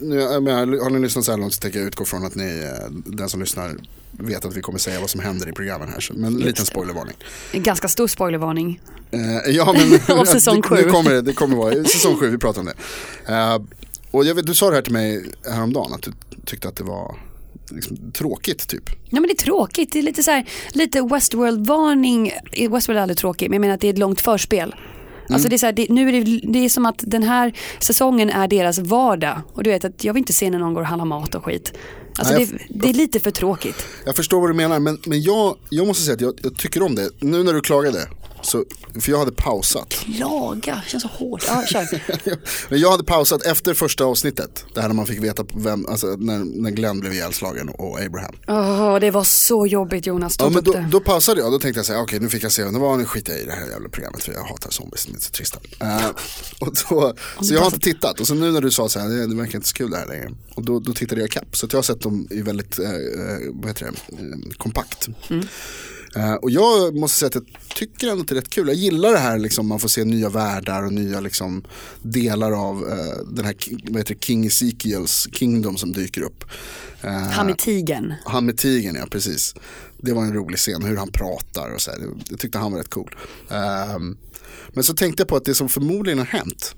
nu, 0.01 0.19
har 0.19 0.89
ni 0.89 0.99
lyssnat 0.99 1.25
så 1.25 1.31
här 1.31 1.37
långt 1.37 1.53
så 1.53 1.59
tänker 1.59 1.79
jag 1.79 1.87
utgå 1.87 2.05
från 2.05 2.25
att 2.25 2.35
ni, 2.35 2.63
eh, 2.63 2.91
den 2.91 3.29
som 3.29 3.39
lyssnar 3.39 3.75
vet 4.11 4.45
att 4.45 4.57
vi 4.57 4.61
kommer 4.61 4.79
säga 4.79 4.99
vad 4.99 5.09
som 5.09 5.21
händer 5.21 5.49
i 5.49 5.51
programmen 5.51 5.89
här. 5.89 6.09
Men 6.13 6.33
en 6.33 6.39
liten 6.39 6.65
spoilervarning. 6.65 7.15
En 7.51 7.63
ganska 7.63 7.87
stor 7.87 8.07
spoilervarning. 8.07 8.81
Eh, 9.11 9.51
ja, 9.55 9.73
men 9.73 10.17
Av 10.19 10.25
säsong 10.25 10.61
det, 10.61 10.75
det, 10.75 10.83
sju. 10.83 10.89
kommer, 10.89 11.21
det 11.21 11.33
kommer 11.33 11.55
vara 11.57 11.83
säsong 11.83 12.15
sju, 12.15 12.29
vi 12.29 12.37
pratar 12.37 12.61
om 12.61 12.65
det. 12.67 12.75
Eh, 13.33 13.61
och 14.11 14.25
jag 14.25 14.35
vet, 14.35 14.47
du 14.47 14.53
sa 14.53 14.69
det 14.69 14.75
här 14.75 14.81
till 14.81 14.93
mig 14.93 15.25
häromdagen, 15.45 15.93
att 15.93 16.01
du 16.01 16.11
tyckte 16.45 16.67
att 16.67 16.75
det 16.75 16.83
var 16.83 17.15
liksom, 17.71 18.11
tråkigt 18.11 18.67
typ. 18.67 18.89
Ja 19.09 19.19
men 19.19 19.23
det 19.23 19.33
är 19.33 19.45
tråkigt, 19.45 19.91
det 19.91 19.99
är 19.99 20.03
lite 20.03 20.23
så 20.23 20.31
här, 20.31 20.45
lite 20.71 21.01
Westworld-varning. 21.01 22.31
Westworld 22.69 22.97
är 22.97 23.01
aldrig 23.01 23.17
tråkigt 23.17 23.49
men 23.49 23.53
jag 23.53 23.61
menar 23.61 23.73
att 23.73 23.81
det 23.81 23.87
är 23.87 23.93
ett 23.93 23.99
långt 23.99 24.21
förspel. 24.21 24.75
Alltså 25.29 25.49
det 25.49 25.55
är 25.55 25.57
så 25.57 25.65
här, 25.65 25.73
det, 25.73 25.89
nu 25.89 26.09
är 26.09 26.11
det, 26.25 26.41
det 26.43 26.59
är 26.59 26.69
som 26.69 26.85
att 26.85 27.03
den 27.07 27.23
här 27.23 27.53
säsongen 27.79 28.29
är 28.29 28.47
deras 28.47 28.79
vardag. 28.79 29.41
Och 29.53 29.63
du 29.63 29.69
vet 29.69 29.85
att 29.85 30.03
jag 30.03 30.13
vill 30.13 30.21
inte 30.21 30.33
se 30.33 30.49
när 30.49 30.59
någon 30.59 30.73
går 30.73 30.81
och 30.81 30.87
handlar 30.87 31.05
mat 31.05 31.35
och 31.35 31.45
skit. 31.45 31.73
Alltså 32.19 32.33
Nej, 32.33 32.45
det, 32.45 32.79
det 32.79 32.89
är 32.89 32.93
lite 32.93 33.19
för 33.19 33.31
tråkigt. 33.31 33.85
Jag 34.05 34.15
förstår 34.15 34.41
vad 34.41 34.49
du 34.49 34.53
menar, 34.53 34.79
men, 34.79 34.97
men 35.05 35.21
jag, 35.21 35.57
jag 35.69 35.87
måste 35.87 36.03
säga 36.03 36.15
att 36.15 36.21
jag, 36.21 36.39
jag 36.43 36.57
tycker 36.57 36.83
om 36.83 36.95
det. 36.95 37.09
Nu 37.19 37.43
när 37.43 37.53
du 37.53 37.61
klagade, 37.61 38.07
så, 38.41 38.65
för 38.99 39.11
jag 39.11 39.19
hade 39.19 39.31
pausat. 39.31 40.05
Laga, 40.19 40.81
känns 40.87 41.03
så 41.03 41.09
hårt. 41.09 41.43
Ja, 41.47 41.63
kör. 41.67 41.87
Jag 42.75 42.91
hade 42.91 43.03
pausat 43.03 43.45
efter 43.45 43.73
första 43.73 44.05
avsnittet. 44.05 44.65
Det 44.75 44.81
här 44.81 44.87
när 44.87 44.95
man 44.95 45.05
fick 45.05 45.23
veta 45.23 45.45
vem, 45.55 45.85
alltså 45.85 46.07
när, 46.07 46.61
när 46.61 46.71
Glenn 46.71 46.99
blev 46.99 47.13
ihjälslagen 47.13 47.69
och 47.69 47.99
Abraham. 48.01 48.35
Åh, 48.47 48.99
det 48.99 49.11
var 49.11 49.23
så 49.23 49.67
jobbigt 49.67 50.05
Jonas, 50.05 50.35
Ja, 50.39 50.49
men 50.49 50.63
då, 50.63 50.71
det. 50.71 50.87
då 50.91 50.99
pausade 50.99 51.41
jag, 51.41 51.51
då 51.51 51.59
tänkte 51.59 51.79
jag 51.79 51.85
säga, 51.85 51.99
okej 52.01 52.19
nu 52.19 52.29
fick 52.29 52.43
jag 52.43 52.51
se, 52.51 52.71
nu 52.71 52.79
var 52.79 52.97
nu 52.97 53.05
skiter 53.05 53.33
jag 53.33 53.41
i 53.41 53.45
det 53.45 53.51
här 53.51 53.67
jävla 53.69 53.89
programmet 53.89 54.23
för 54.23 54.33
jag 54.33 54.43
hatar 54.43 54.69
zombies, 54.71 55.05
de 55.05 55.15
är 55.15 55.19
så 55.19 55.31
trista. 55.31 55.59
Eh, 55.79 56.05
och 56.59 56.67
då, 56.89 57.13
så 57.41 57.53
jag 57.53 57.59
har 57.59 57.65
inte 57.65 57.79
tittat, 57.79 58.19
och 58.19 58.27
så 58.27 58.33
nu 58.33 58.51
när 58.51 58.61
du 58.61 58.71
sa 58.71 58.89
så 58.89 58.99
här, 58.99 59.09
det, 59.09 59.27
det 59.27 59.35
verkar 59.35 59.55
inte 59.55 59.67
så 59.67 59.73
kul 59.75 59.91
det 59.91 59.97
här 59.97 60.07
längre. 60.07 60.29
Och 60.55 60.63
då, 60.65 60.79
då 60.79 60.93
tittade 60.93 61.21
jag 61.21 61.31
kapp, 61.31 61.57
så 61.57 61.67
jag 61.71 61.77
har 61.77 61.83
sett 61.83 62.01
dem 62.01 62.27
i 62.31 62.41
väldigt, 62.41 62.79
eh, 62.79 62.85
eh, 62.89 62.95
vad 63.53 63.67
heter 63.67 63.85
det, 63.85 64.15
eh, 64.15 64.51
kompakt. 64.57 65.07
Eh, 65.29 65.37
och 66.41 66.51
jag 66.51 66.95
måste 66.95 67.19
säga 67.19 67.27
att 67.27 67.35
jag 67.35 67.45
tycker 67.75 68.07
ändå 68.07 68.21
att 68.21 68.27
det 68.27 68.33
är 68.33 68.35
rätt 68.35 68.49
kul. 68.49 68.67
Jag 68.67 68.75
gillar 68.77 69.11
det 69.11 69.17
här 69.17 69.37
liksom, 69.39 69.67
man 69.67 69.79
får 69.79 69.89
se 69.89 70.03
nya 70.05 70.29
världar 70.29 70.83
och 70.85 70.93
nya 70.93 71.19
liksom, 71.19 71.63
delar 72.01 72.51
av 72.51 72.89
eh, 72.89 73.25
den 73.31 73.45
här 73.45 73.55
vad 73.89 73.97
heter 73.97 74.15
det, 74.15 74.23
King 74.25 74.45
Ezekiels 74.45 75.27
kingdom 75.33 75.77
som 75.77 75.91
dyker 75.91 76.21
upp. 76.21 76.43
Eh, 77.01 77.11
Han 77.11 77.45
med 77.45 77.57
tigern. 77.57 78.13
han 78.25 78.45
med 78.45 78.57
tigern, 78.57 78.95
ja 78.95 79.05
precis. 79.11 79.55
Det 79.97 80.13
var 80.13 80.21
en 80.23 80.33
rolig 80.33 80.57
scen, 80.57 80.83
hur 80.83 80.97
han 80.97 81.11
pratar 81.11 81.69
och 81.73 81.81
så 81.81 81.91
här. 81.91 81.99
Jag 82.29 82.39
tyckte 82.39 82.57
han 82.57 82.71
var 82.71 82.79
rätt 82.79 82.89
cool. 82.89 83.15
Ehm, 83.49 84.17
men 84.69 84.83
så 84.83 84.93
tänkte 84.93 85.21
jag 85.21 85.27
på 85.27 85.35
att 85.35 85.45
det 85.45 85.55
som 85.55 85.69
förmodligen 85.69 86.19
har 86.19 86.25
hänt 86.25 86.75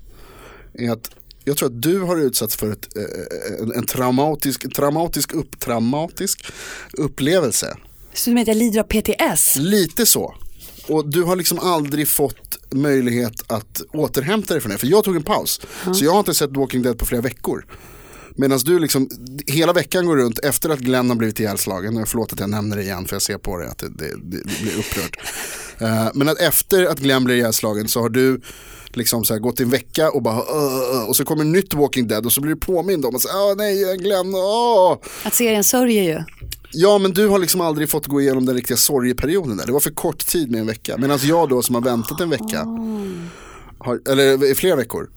är 0.74 0.90
att 0.90 1.10
jag 1.44 1.56
tror 1.56 1.68
att 1.68 1.82
du 1.82 2.00
har 2.00 2.16
utsatts 2.16 2.56
för 2.56 2.72
ett, 2.72 2.96
eh, 2.96 3.62
en, 3.62 3.72
en 3.72 3.86
traumatisk, 3.86 4.74
traumatisk, 4.74 5.32
upp, 5.32 5.60
traumatisk 5.60 6.52
upplevelse. 6.92 7.76
Så 8.14 8.30
du 8.30 8.34
menar 8.34 8.42
att 8.42 8.48
jag 8.48 8.56
lider 8.56 8.80
av 8.80 8.84
PTS? 8.84 9.56
Lite 9.56 10.06
så. 10.06 10.34
Och 10.88 11.08
du 11.08 11.22
har 11.22 11.36
liksom 11.36 11.58
aldrig 11.58 12.08
fått 12.08 12.58
möjlighet 12.70 13.44
att 13.46 13.82
återhämta 13.92 14.54
dig 14.54 14.60
från 14.60 14.72
det. 14.72 14.78
För 14.78 14.86
jag 14.86 15.04
tog 15.04 15.16
en 15.16 15.22
paus. 15.22 15.60
Så 15.94 16.04
jag 16.04 16.12
har 16.12 16.18
inte 16.18 16.34
sett 16.34 16.56
Walking 16.56 16.82
Dead 16.82 16.98
på 16.98 17.06
flera 17.06 17.22
veckor. 17.22 17.66
Medan 18.36 18.58
du 18.58 18.78
liksom 18.78 19.08
hela 19.46 19.72
veckan 19.72 20.06
går 20.06 20.16
runt 20.16 20.38
efter 20.38 20.70
att 20.70 20.78
Glenn 20.78 21.08
har 21.08 21.16
blivit 21.16 21.40
ihjälslagen. 21.40 21.96
Och 21.96 22.08
Förlåt 22.08 22.32
att 22.32 22.40
jag 22.40 22.50
nämner 22.50 22.76
det 22.76 22.82
igen 22.82 23.06
för 23.06 23.14
jag 23.14 23.22
ser 23.22 23.38
på 23.38 23.56
det 23.56 23.68
att 23.68 23.78
det, 23.78 23.88
det, 23.88 24.16
det 24.24 24.62
blir 24.62 24.78
upprört. 24.78 25.16
Eh, 25.82 26.08
men 26.14 26.28
att 26.28 26.40
efter 26.40 26.86
att 26.86 26.98
Glenn 26.98 27.24
blir 27.24 27.36
ihjälslagen 27.36 27.88
så 27.88 28.00
har 28.00 28.08
du 28.08 28.40
liksom 28.94 29.24
så 29.24 29.34
här 29.34 29.40
gått 29.40 29.60
en 29.60 29.70
vecka 29.70 30.10
och 30.10 30.22
bara 30.22 30.42
och 31.08 31.16
så 31.16 31.24
kommer 31.24 31.44
nytt 31.44 31.74
Walking 31.74 32.08
Dead 32.08 32.26
och 32.26 32.32
så 32.32 32.40
blir 32.40 32.54
du 32.54 32.60
påmind 32.60 33.04
om 33.06 33.14
att 33.14 33.20
säga, 33.22 33.34
"Åh, 33.36 33.54
nej 33.56 33.96
Glenn, 33.96 34.34
åh. 34.34 34.98
Att 35.24 35.34
serien 35.34 35.64
sörjer 35.64 36.02
ju. 36.02 36.22
Ja 36.72 36.98
men 36.98 37.12
du 37.12 37.28
har 37.28 37.38
liksom 37.38 37.60
aldrig 37.60 37.88
fått 37.90 38.06
gå 38.06 38.20
igenom 38.20 38.46
den 38.46 38.54
riktiga 38.54 38.76
sorgeperioden 38.76 39.56
där. 39.56 39.66
Det 39.66 39.72
var 39.72 39.80
för 39.80 39.90
kort 39.90 40.26
tid 40.26 40.50
med 40.50 40.60
en 40.60 40.66
vecka. 40.66 40.96
Medan 40.98 41.18
jag 41.22 41.48
då 41.48 41.62
som 41.62 41.74
har 41.74 41.82
väntat 41.82 42.20
en 42.20 42.30
vecka, 42.30 42.66
har, 43.78 44.00
eller 44.08 44.50
i 44.50 44.54
flera 44.54 44.76
veckor, 44.76 45.10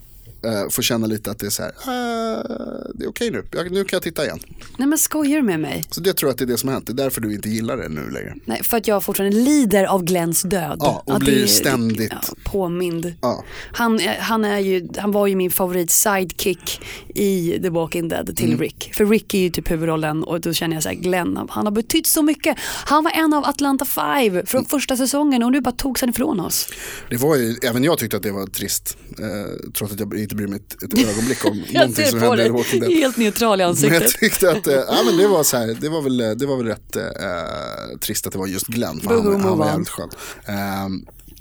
eh, 0.45 0.69
får 0.69 0.81
känna 0.81 1.07
lite 1.07 1.31
att 1.31 1.39
det 1.39 1.45
är 1.45 1.49
så 1.49 1.63
här, 1.63 1.71
"Ah, 1.85 2.91
det 2.93 3.03
är 3.05 3.09
okej 3.09 3.31
nu, 3.31 3.43
jag, 3.51 3.71
nu 3.71 3.83
kan 3.83 3.97
jag 3.97 4.03
titta 4.03 4.25
igen. 4.25 4.39
Nej 4.77 4.87
men 4.87 4.97
skojar 4.97 5.35
du 5.37 5.41
med 5.43 5.59
mig? 5.59 5.83
Så 5.89 6.01
det 6.01 6.13
tror 6.13 6.27
jag 6.29 6.33
att 6.33 6.37
det 6.37 6.43
är 6.43 6.47
det 6.47 6.57
som 6.57 6.69
har 6.69 6.73
hänt, 6.73 6.87
det 6.87 6.93
är 6.93 7.03
därför 7.03 7.21
du 7.21 7.33
inte 7.33 7.49
gillar 7.49 7.77
det 7.77 7.89
nu 7.89 8.09
längre. 8.09 8.35
Nej, 8.45 8.63
för 8.63 8.77
att 8.77 8.87
jag 8.87 9.03
fortfarande 9.03 9.37
lider 9.37 9.83
av 9.85 10.03
Glens 10.03 10.41
död. 10.41 10.77
Ja, 10.79 11.03
och 11.05 11.13
Att 11.15 11.19
blir 11.19 11.41
det- 11.41 11.47
ständigt- 11.47 12.11
ja, 12.11 12.35
påmind. 12.43 13.13
Ja. 13.21 13.43
Han, 13.73 13.99
är- 13.99 14.17
han, 14.19 14.45
är 14.45 14.59
ju, 14.59 14.87
han 14.97 15.11
var 15.11 15.27
ju 15.27 15.35
min 15.35 15.51
favorit 15.51 15.91
sidekick 15.91 16.81
i 17.15 17.59
The 17.61 17.69
Walking 17.69 18.07
Dead 18.09 18.35
till 18.37 18.45
Mm. 18.47 18.59
Rick. 18.59 18.91
För 18.93 19.05
Rick 19.05 19.33
är 19.33 19.39
ju 19.39 19.49
typ 19.49 19.71
huvudrollen 19.71 20.23
och 20.23 20.41
då 20.41 20.53
känner 20.53 20.75
jag 20.75 20.83
så 20.83 20.89
här, 20.89 20.95
Glenn, 20.95 21.39
han 21.49 21.65
har 21.65 21.71
betytt 21.71 22.07
så 22.07 22.21
mycket. 22.23 22.57
Han 22.85 23.03
var 23.03 23.11
en 23.11 23.33
av 23.33 23.45
Atlanta 23.45 23.85
Five 23.85 24.45
från 24.45 24.65
första 24.65 24.97
säsongen 24.97 25.43
och 25.43 25.51
nu 25.51 25.61
bara 25.61 25.71
togs 25.71 26.01
han 26.01 26.09
ifrån 26.09 26.39
oss. 26.39 26.67
Det 27.09 27.17
var 27.17 27.35
ju, 27.35 27.55
även 27.63 27.83
jag 27.83 27.97
tyckte 27.97 28.17
att 28.17 28.23
det 28.23 28.31
var 28.31 28.47
trist, 28.47 28.97
eh, 29.19 29.71
trots 29.73 29.93
att 29.93 29.99
jag 29.99 30.17
inte 30.19 30.34
bryr 30.35 30.47
mig 30.47 30.59
ett, 30.59 30.83
ett 30.83 31.09
ögonblick 31.09 31.45
om 31.45 31.63
någonting 31.73 32.05
som 32.05 32.19
händer 32.21 32.45
i 32.45 32.49
Walking 32.49 32.79
Dead. 32.79 32.91
helt 32.93 33.17
neutral 33.17 33.61
i 33.61 33.63
Men 33.63 33.63
jag 33.63 33.69
ansiktet. 33.69 34.19
tyckte 34.19 34.51
att, 34.51 34.67
eh, 34.67 34.73
ja 34.87 34.97
men 35.05 35.17
det 35.17 35.27
var 35.27 35.43
så 35.43 35.57
här, 35.57 35.77
det 35.81 35.89
var 35.89 36.01
väl, 36.01 36.17
det 36.17 36.45
var 36.45 36.57
väl 36.57 36.65
rätt 36.65 36.95
eh, 36.95 37.97
trist 38.01 38.27
att 38.27 38.33
det 38.33 38.39
var 38.39 38.47
just 38.47 38.67
Glenn, 38.67 38.99
för 38.99 39.09
han, 39.15 39.41
han 39.41 39.57
var 39.57 39.67
jävligt 39.67 39.89
skön. 39.89 40.09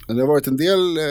Men 0.06 0.16
det 0.16 0.22
har 0.22 0.28
varit 0.28 0.46
en 0.46 0.56
del, 0.56 0.96
eh, 0.98 1.04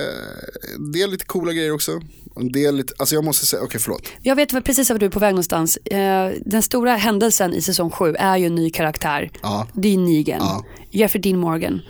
en 0.75 0.91
del 0.91 1.11
lite 1.11 1.25
coola 1.25 1.53
grejer 1.53 1.71
också. 1.71 2.01
En 2.35 2.51
del 2.51 2.75
lite, 2.75 2.93
alltså 2.97 3.15
jag 3.15 3.23
måste 3.23 3.45
säga, 3.45 3.63
okej 3.63 3.79
förlåt. 3.79 4.07
Jag 4.21 4.35
vet 4.35 4.63
precis 4.63 4.89
var 4.89 4.97
du 4.97 5.05
är 5.05 5.09
på 5.09 5.19
väg 5.19 5.31
någonstans. 5.31 5.77
Eh, 5.77 6.31
den 6.45 6.63
stora 6.63 6.95
händelsen 6.95 7.53
i 7.53 7.61
säsong 7.61 7.91
7 7.91 8.15
är 8.19 8.37
ju 8.37 8.45
en 8.45 8.55
ny 8.55 8.69
karaktär. 8.69 9.31
Ja. 9.41 9.67
Det 9.73 9.93
är 9.93 9.97
Negan. 9.97 10.37
Ja. 10.39 10.65
Jeffrey 10.91 11.21
Dean 11.21 11.37
Morgan. 11.39 11.81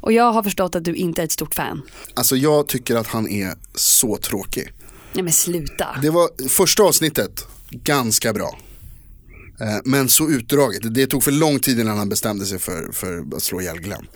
Och 0.00 0.12
jag 0.12 0.32
har 0.32 0.42
förstått 0.42 0.74
att 0.74 0.84
du 0.84 0.94
inte 0.94 1.22
är 1.22 1.24
ett 1.24 1.32
stort 1.32 1.54
fan. 1.54 1.82
Alltså 2.14 2.36
jag 2.36 2.66
tycker 2.68 2.96
att 2.96 3.06
han 3.06 3.28
är 3.28 3.52
så 3.74 4.16
tråkig. 4.16 4.72
Nej 5.16 5.22
men 5.22 5.32
sluta. 5.32 5.86
Det 6.02 6.10
var 6.10 6.48
första 6.48 6.82
avsnittet, 6.82 7.46
ganska 7.70 8.32
bra. 8.32 8.58
Eh, 9.60 9.78
men 9.84 10.08
så 10.08 10.28
utdraget, 10.30 10.94
det 10.94 11.06
tog 11.06 11.22
för 11.22 11.32
lång 11.32 11.58
tid 11.58 11.80
innan 11.80 11.98
han 11.98 12.08
bestämde 12.08 12.46
sig 12.46 12.58
för, 12.58 12.92
för 12.92 13.36
att 13.36 13.42
slå 13.42 13.60
ihjäl 13.60 13.78
Glenn. 13.78 14.06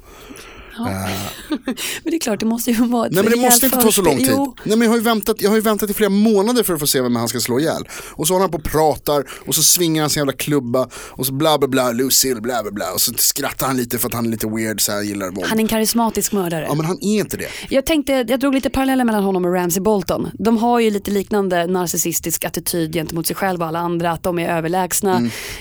Men 1.49 1.75
det 2.05 2.15
är 2.15 2.21
klart, 2.21 2.41
det 2.41 2.47
måste 2.47 2.71
ju 2.71 2.87
vara 2.87 3.07
ett 3.07 3.13
Nej 3.13 3.23
men 3.25 3.33
det 3.33 3.39
måste 3.39 3.67
inte 3.67 3.79
ta 3.79 3.83
så 3.83 3.87
förspel. 3.87 4.05
lång 4.05 4.19
tid. 4.19 4.31
Jo, 4.31 4.57
Nej 4.65 4.77
men 4.77 4.87
jag 4.87 4.91
har, 4.91 4.97
ju 4.97 5.03
väntat, 5.03 5.37
jag 5.41 5.51
har 5.51 5.57
ju 5.57 5.63
väntat 5.63 5.91
i 5.91 5.95
flera 5.95 6.11
månader 6.11 6.63
för 6.63 6.75
att 6.75 6.81
få 6.81 6.87
se 6.87 7.01
vem 7.01 7.17
han 7.17 7.29
ska 7.29 7.41
slå 7.41 7.61
ihjäl. 7.61 7.89
Och 8.13 8.27
så 8.27 8.35
håller 8.35 8.43
han 8.45 8.51
på 8.51 8.59
och 8.59 8.65
pratar 8.65 9.25
och 9.47 9.55
så 9.55 9.63
svingar 9.63 10.03
han 10.03 10.11
sin 10.11 10.21
jävla 10.21 10.33
klubba 10.33 10.89
och 10.95 11.27
så 11.27 11.33
bla 11.33 11.59
bla 11.59 11.69
bla, 11.69 11.93
Lucille 11.93 12.41
bla 12.41 12.63
bla 12.63 12.73
bla. 12.73 12.93
Och 12.95 13.01
så 13.01 13.13
skrattar 13.17 13.67
han 13.67 13.77
lite 13.77 13.99
för 13.99 14.09
att 14.09 14.15
han 14.15 14.27
är 14.27 14.31
lite 14.31 14.47
weird 14.47 14.81
så 14.81 14.93
här 14.93 15.03
gillar 15.03 15.31
våld. 15.31 15.47
han 15.47 15.59
är 15.59 15.63
en 15.63 15.69
karismatisk 15.69 16.33
mördare. 16.33 16.65
Ja 16.69 16.75
men 16.75 16.87
han 16.87 16.99
är 17.01 17.19
inte 17.19 17.37
det. 17.37 17.49
Jag 17.69 17.87
tänkte, 17.87 18.25
jag 18.29 18.41
drog 18.41 18.55
lite 18.55 18.71
paralleller 18.71 19.05
mellan 19.05 19.25
honom 19.25 19.45
och 19.45 19.55
Ramsey 19.55 19.83
Bolton. 19.83 20.31
De 20.35 20.57
har 20.59 20.81
ju 20.81 20.91
lite 20.91 21.11
liknande 21.11 21.67
narcissistisk 21.67 22.45
attityd 22.45 22.93
gentemot 22.93 23.27
sig 23.27 23.37
själva 23.37 23.65
och 23.65 23.69
alla 23.69 23.79
andra, 23.79 24.11
att 24.11 24.23
de 24.23 24.39
är 24.39 24.57
överlägsna. 24.57 25.17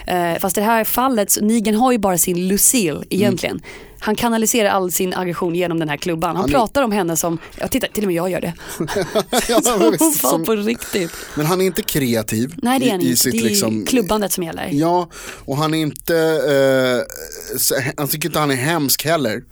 Mm. 0.08 0.34
Eh, 0.34 0.39
fast 0.39 0.58
i 0.58 0.60
det 0.60 0.66
här 0.66 0.84
fallet, 0.84 1.38
Negan 1.42 1.75
har 1.75 1.92
ju 1.92 1.98
bara 1.98 2.18
sin 2.18 2.48
Lucille 2.48 3.04
egentligen. 3.10 3.62
Han 4.00 4.15
kanaliserar 4.15 4.70
all 4.70 4.91
sin 4.91 5.13
aggression 5.13 5.56
genom 5.56 5.79
den 5.79 5.89
här 5.89 5.98
klubban. 5.98 6.27
Han, 6.29 6.36
Han 6.38 6.50
är- 6.50 6.53
pratar 6.53 6.84
om 6.84 6.91
henne 6.91 7.15
som, 7.18 7.38
ja 7.60 7.68
titta 7.68 7.88
till 7.88 8.03
och 8.03 8.08
med 8.08 8.15
jag 8.15 8.29
gör 8.32 8.41
det. 8.41 8.53
ja, 9.50 9.62
som 9.63 9.91
visst, 9.91 10.22
som, 10.22 10.44
på 10.46 10.56
riktigt. 10.56 11.12
men 11.36 11.46
han 11.46 11.62
är 11.62 11.65
inte 11.65 11.82
kreativ. 11.82 12.53
Nej 12.62 12.79
det 12.79 12.88
är 12.88 12.91
han 12.91 13.01
inte, 13.01 13.18
sitt 13.18 13.32
det 13.32 13.39
är 13.39 13.44
liksom, 13.44 13.86
klubbandet 13.86 14.32
som 14.32 14.44
gäller. 14.44 14.70
Ja, 14.72 15.10
och 15.46 15.58
han 15.58 15.74
är 15.74 15.77
inte, 15.77 16.15
eh, 16.18 17.91
han 17.98 18.08
tycker 18.08 18.29
inte 18.29 18.39
han 18.39 18.51
är 18.51 18.56
hemsk 18.56 19.06
heller. 19.06 19.44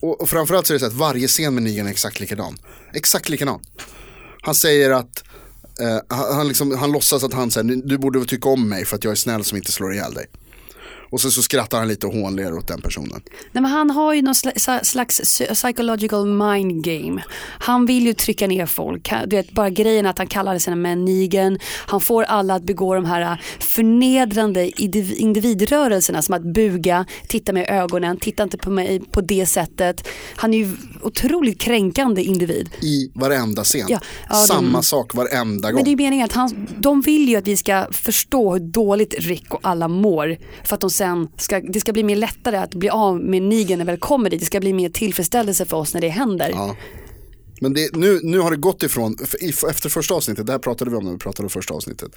Och, 0.00 0.20
och 0.20 0.28
framförallt 0.28 0.66
så 0.66 0.72
är 0.72 0.74
det 0.74 0.80
så 0.80 0.86
att 0.86 0.92
varje 0.92 1.28
scen 1.28 1.54
med 1.54 1.62
Negan 1.62 1.86
är 1.86 1.90
exakt 1.90 2.20
likadan. 2.20 2.58
Exakt 2.94 3.28
likadan. 3.28 3.60
Han 4.42 4.54
säger 4.54 4.90
att, 4.90 5.24
eh, 5.80 6.16
han, 6.16 6.34
han, 6.36 6.48
liksom, 6.48 6.78
han 6.78 6.92
låtsas 6.92 7.24
att 7.24 7.32
han 7.34 7.50
säger, 7.50 7.82
du 7.88 7.98
borde 7.98 8.24
tycka 8.24 8.48
om 8.48 8.68
mig 8.68 8.84
för 8.84 8.96
att 8.96 9.04
jag 9.04 9.10
är 9.10 9.14
snäll 9.14 9.44
som 9.44 9.56
inte 9.56 9.72
slår 9.72 9.92
ihjäl 9.94 10.14
dig. 10.14 10.26
Och 11.12 11.20
så, 11.20 11.30
så 11.30 11.42
skrattar 11.42 11.78
han 11.78 11.88
lite 11.88 12.06
och 12.06 12.12
hånler 12.12 12.54
åt 12.54 12.68
den 12.68 12.80
personen. 12.80 13.20
Nej, 13.52 13.62
men 13.62 13.64
han 13.64 13.90
har 13.90 14.14
ju 14.14 14.22
någon 14.22 14.34
sla- 14.34 14.82
slags 14.84 15.20
psy- 15.20 15.54
psychological 15.54 16.26
mind 16.26 16.84
game. 16.84 17.22
Han 17.42 17.86
vill 17.86 18.06
ju 18.06 18.12
trycka 18.14 18.46
ner 18.46 18.66
folk. 18.66 19.12
Du 19.26 19.36
vet, 19.36 19.52
bara 19.52 19.70
grejen 19.70 20.06
att 20.06 20.18
han 20.18 20.26
kallar 20.26 20.58
sina 20.58 20.76
män 20.76 21.04
nigen. 21.04 21.58
Han 21.86 22.00
får 22.00 22.22
alla 22.22 22.54
att 22.54 22.62
begå 22.62 22.94
de 22.94 23.04
här 23.04 23.20
äh, 23.20 23.36
förnedrande 23.58 24.66
indiv- 24.70 25.14
individrörelserna 25.14 26.22
som 26.22 26.34
att 26.34 26.42
buga, 26.54 27.06
titta 27.28 27.52
med 27.52 27.66
ögonen, 27.70 28.16
titta 28.16 28.42
inte 28.42 28.58
på 28.58 28.70
mig 28.70 29.00
på 29.10 29.20
det 29.20 29.46
sättet. 29.46 30.08
Han 30.36 30.54
är 30.54 30.58
ju 30.58 30.76
otroligt 31.02 31.60
kränkande 31.60 32.22
individ. 32.22 32.70
I 32.82 33.10
varenda 33.14 33.64
scen. 33.64 33.86
Ja, 33.88 34.00
ja, 34.28 34.34
Samma 34.34 34.78
de- 34.78 34.82
sak 34.84 35.14
varenda 35.14 35.68
gång. 35.70 35.74
Men 35.76 35.84
det 35.84 35.90
är 35.92 35.96
meningen 35.96 36.24
att 36.24 36.32
han, 36.32 36.68
de 36.78 37.00
vill 37.00 37.28
ju 37.28 37.36
att 37.36 37.46
vi 37.46 37.56
ska 37.56 37.86
förstå 37.90 38.52
hur 38.52 38.60
dåligt 38.60 39.14
Rick 39.18 39.54
och 39.54 39.60
alla 39.62 39.88
mår. 39.88 40.36
För 40.64 40.74
att 40.74 40.80
de 40.80 40.90
sen 41.02 41.28
ska, 41.36 41.60
det 41.60 41.80
ska 41.80 41.92
bli 41.92 42.02
mer 42.02 42.16
lättare 42.16 42.56
att 42.56 42.74
bli 42.74 42.88
av 42.88 43.20
med 43.20 43.42
nigen 43.42 43.78
när 43.78 43.86
väl 43.86 43.98
kommer 43.98 44.30
dit. 44.30 44.40
Det 44.40 44.46
ska 44.46 44.60
bli 44.60 44.72
mer 44.72 44.88
tillfredsställelse 44.88 45.64
för 45.64 45.76
oss 45.76 45.94
när 45.94 46.00
det 46.00 46.08
händer. 46.08 46.50
Ja. 46.50 46.76
Men 47.60 47.72
det, 47.72 47.96
nu, 47.96 48.20
nu 48.22 48.38
har 48.38 48.50
det 48.50 48.56
gått 48.56 48.82
ifrån, 48.82 49.16
efter 49.70 49.88
första 49.88 50.14
avsnittet, 50.14 50.46
det 50.46 50.52
här 50.52 50.58
pratade 50.58 50.90
vi 50.90 50.96
om 50.96 51.04
när 51.04 51.12
vi 51.12 51.18
pratade 51.18 51.46
om 51.46 51.50
första 51.50 51.74
avsnittet. 51.74 52.10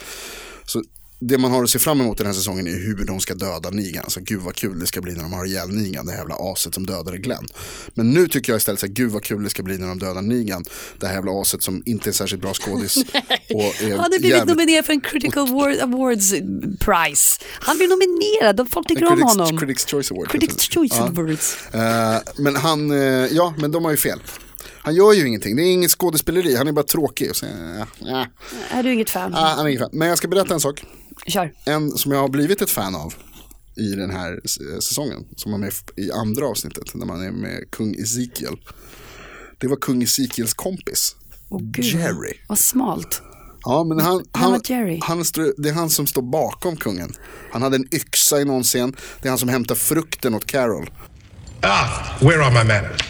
Så 0.66 0.84
det 1.20 1.38
man 1.38 1.52
har 1.52 1.64
att 1.64 1.70
se 1.70 1.80
fram 1.80 2.02
emot 2.02 2.18
den 2.18 2.28
här 2.28 2.34
säsongen 2.34 2.68
är 2.68 2.72
hur 2.72 3.06
de 3.06 3.20
ska 3.20 3.34
döda 3.34 3.70
Negan. 3.70 4.04
Alltså 4.04 4.20
gud 4.24 4.42
vad 4.42 4.56
kul 4.56 4.80
det 4.80 4.86
ska 4.88 5.02
bli 5.02 5.14
när 5.14 5.22
de 5.24 5.34
har 5.34 5.46
ihjäl 5.46 5.68
Negan, 5.70 6.06
det 6.06 6.12
här 6.12 6.20
jävla 6.20 6.36
aset 6.40 6.74
som 6.74 6.86
dödade 6.86 7.18
Glenn. 7.18 7.46
Men 7.94 8.12
nu 8.14 8.28
tycker 8.28 8.52
jag 8.54 8.58
istället 8.58 8.80
så 8.80 8.86
här, 8.86 8.94
gud 8.94 9.12
vad 9.12 9.24
kul 9.24 9.44
det 9.44 9.50
ska 9.50 9.64
bli 9.64 9.78
när 9.78 9.88
de 9.88 10.00
dödar 10.00 10.22
Negan. 10.22 10.66
Det 11.00 11.08
här 11.08 11.14
jävla 11.14 11.42
aset 11.42 11.64
som 11.64 11.84
inte 11.86 12.10
är 12.10 12.14
särskilt 12.14 12.42
bra 12.42 12.54
skådis. 12.54 12.98
och 13.54 13.62
är 13.84 13.90
Han 13.92 14.00
hade 14.00 14.10
blivit 14.20 14.38
jävligt- 14.38 14.56
nominerad 14.58 14.86
för 14.86 14.94
en 14.94 15.02
Critical 15.02 15.48
Award- 15.48 15.82
Awards 15.84 16.32
Prize. 16.80 17.40
Han 17.60 17.78
blev 17.78 17.90
nominerad, 17.90 18.68
folk 18.72 18.88
tycker 18.88 19.06
om 19.06 19.22
honom. 19.22 19.58
Critics 19.58 19.86
Choice 19.86 20.12
Award. 20.12 20.30
Critics 20.32 20.70
Choice 20.70 20.94
Ja. 20.98 21.04
Awards. 21.08 21.58
Eh, 21.74 22.18
men 22.38 22.56
han, 22.56 22.92
eh, 22.92 22.98
ja 23.32 23.54
men 23.58 23.72
de 23.72 23.86
har 23.86 23.92
ju 23.92 23.98
fel. 23.98 24.20
Han 24.80 24.96
gör 24.96 25.14
ju 25.14 25.28
ingenting, 25.28 25.56
det 25.56 25.62
är 25.64 25.72
inget 25.74 25.92
skådespeleri, 25.92 26.56
han 26.56 26.68
är 26.68 26.72
bara 26.72 26.86
tråkig. 26.86 27.36
Så, 27.36 27.46
ja, 27.78 27.86
ja. 28.00 28.26
Är 28.72 28.84
du 28.84 28.94
inget 28.94 29.10
fan? 29.10 29.34
Ah, 29.36 29.56
han 29.56 29.66
är 29.66 29.70
ingen 29.70 29.82
fan. 29.82 29.90
Men 29.94 30.08
jag 30.08 30.18
ska 30.18 30.28
berätta 30.28 30.54
en 30.54 30.60
sak. 30.60 30.84
Kör. 31.28 31.54
En 31.66 31.92
som 31.92 32.12
jag 32.12 32.20
har 32.20 32.30
blivit 32.30 32.62
ett 32.62 32.70
fan 32.70 32.96
av 32.96 33.14
i 33.76 33.96
den 33.96 34.12
här 34.12 34.40
säsongen. 34.80 35.26
Som 35.36 35.52
var 35.52 35.60
med 35.60 35.74
i 35.96 36.12
andra 36.12 36.46
avsnittet 36.46 36.94
när 36.94 37.06
man 37.06 37.22
är 37.22 37.32
med 37.32 37.72
kung 37.72 37.96
Ezekiel. 37.96 38.58
Det 39.58 39.68
var 39.68 39.78
kung 39.78 40.04
Ezekiels 40.04 40.54
kompis. 40.54 41.16
Åh, 41.50 41.62
gud. 41.62 41.86
Jerry. 41.86 42.34
Vad 42.48 42.60
smalt. 42.60 43.22
Ja, 43.66 43.84
men 43.84 44.00
han, 44.00 44.26
han, 44.32 44.62
Jerry? 44.66 45.00
han, 45.04 45.26
det 45.58 45.70
är 45.70 45.74
han 45.74 45.90
som 45.90 46.08
står 46.08 46.22
bakom 46.22 46.78
kungen. 46.78 47.14
Han 47.52 47.62
hade 47.62 47.76
en 47.76 47.88
yxa 47.94 48.42
i 48.42 48.46
någon 48.46 48.64
scen. 48.64 48.96
Det 49.22 49.28
är 49.28 49.30
han 49.30 49.38
som 49.38 49.50
hämtar 49.50 49.76
frukten 49.76 50.36
åt 50.36 50.46
Carol. 50.46 50.90
Ah, 51.62 51.88
where 52.20 52.44
are 52.44 52.52
my 52.52 52.74
manners? 52.74 53.02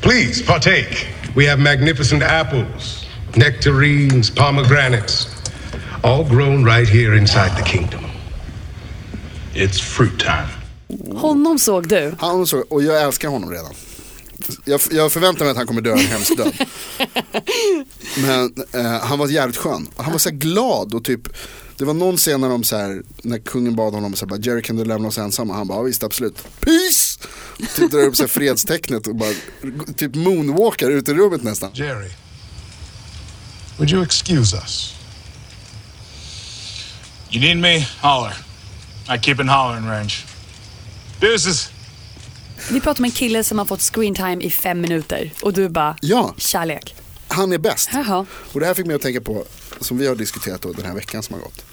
Please 0.00 0.44
partake. 0.44 0.96
We 1.36 1.48
have 1.48 1.62
magnificent 1.62 2.22
apples, 2.22 3.04
nectarines, 3.34 4.30
pomegranates, 4.30 5.26
all 6.02 6.24
grown 6.24 6.64
right 6.64 6.88
here 6.88 7.16
inside 7.16 7.56
the 7.56 7.62
kingdom. 7.62 8.04
It's 9.54 9.80
fruit 9.80 10.18
time. 10.18 10.48
Honom 11.20 11.58
såg 11.58 11.88
du. 11.88 12.14
Han 12.18 12.46
så, 12.46 12.58
och 12.60 12.82
jag 12.82 13.02
älskar 13.02 13.28
honom 13.28 13.50
redan. 13.50 13.72
Jag, 14.64 14.80
jag 14.90 15.12
förväntar 15.12 15.44
mig 15.44 15.50
att 15.50 15.56
han 15.56 15.66
kommer 15.66 15.80
dö 15.80 15.92
en 15.92 15.98
hemsk 15.98 16.36
död. 16.36 16.52
Men 18.16 18.54
eh, 18.72 19.00
han 19.00 19.18
var 19.18 19.28
jävligt 19.28 19.56
skön. 19.56 19.88
Han 19.96 20.12
var 20.12 20.18
så 20.18 20.28
här 20.28 20.36
glad 20.36 20.94
och 20.94 21.04
typ 21.04 21.28
Det 21.76 21.84
var 21.84 21.94
någon 21.94 22.16
scen 22.16 22.40
när 22.40 22.48
de 22.48 22.64
så 22.64 22.76
här, 22.76 23.02
när 23.22 23.38
kungen 23.38 23.76
bad 23.76 23.94
honom 23.94 24.14
så 24.14 24.24
här, 24.24 24.28
bara, 24.28 24.40
Jerry 24.40 24.62
kan 24.62 24.76
du 24.76 24.84
lämna 24.84 25.08
oss 25.08 25.18
ensamma? 25.18 25.54
Han 25.54 25.66
bara, 25.68 25.78
ja, 25.78 25.82
visst 25.82 26.02
absolut. 26.02 26.44
Peace! 26.60 27.18
Typ 27.76 27.90
drar 27.90 28.00
upp 28.00 28.16
så 28.16 28.22
här 28.22 28.28
fredstecknet 28.28 29.06
och 29.06 29.16
bara 29.16 29.30
typ 29.96 30.14
moonwalkar 30.14 30.90
ut 30.90 31.08
i 31.08 31.14
rummet 31.14 31.42
nästan. 31.42 31.70
Jerry, 31.74 32.10
would 33.78 33.90
you 33.92 34.02
excuse 34.04 34.56
us? 34.56 34.97
You 37.30 37.40
need 37.40 37.56
me? 37.56 37.86
Holler. 38.02 38.34
I 39.16 39.18
keep 39.18 39.40
in 39.40 39.48
hollering 39.48 39.86
range. 39.88 40.14
Deuces. 41.20 41.70
Vi 42.70 42.80
pratar 42.80 43.00
om 43.00 43.04
en 43.04 43.10
kille 43.10 43.44
som 43.44 43.58
har 43.58 43.64
fått 43.64 43.80
screen 43.94 44.14
time 44.14 44.42
i 44.44 44.50
fem 44.50 44.80
minuter 44.80 45.32
och 45.42 45.52
du 45.52 45.68
bara, 45.68 45.96
Ja. 46.00 46.34
kärlek. 46.36 46.94
Han 47.28 47.52
är 47.52 47.58
bäst. 47.58 47.90
Jaha. 47.92 48.26
Och 48.52 48.60
det 48.60 48.66
här 48.66 48.74
fick 48.74 48.86
mig 48.86 48.96
att 48.96 49.02
tänka 49.02 49.20
på, 49.20 49.44
som 49.80 49.98
vi 49.98 50.06
har 50.06 50.14
diskuterat 50.14 50.62
då 50.62 50.72
den 50.72 50.84
här 50.86 50.94
veckan 50.94 51.22
som 51.22 51.34
har 51.34 51.42
gått. 51.42 51.64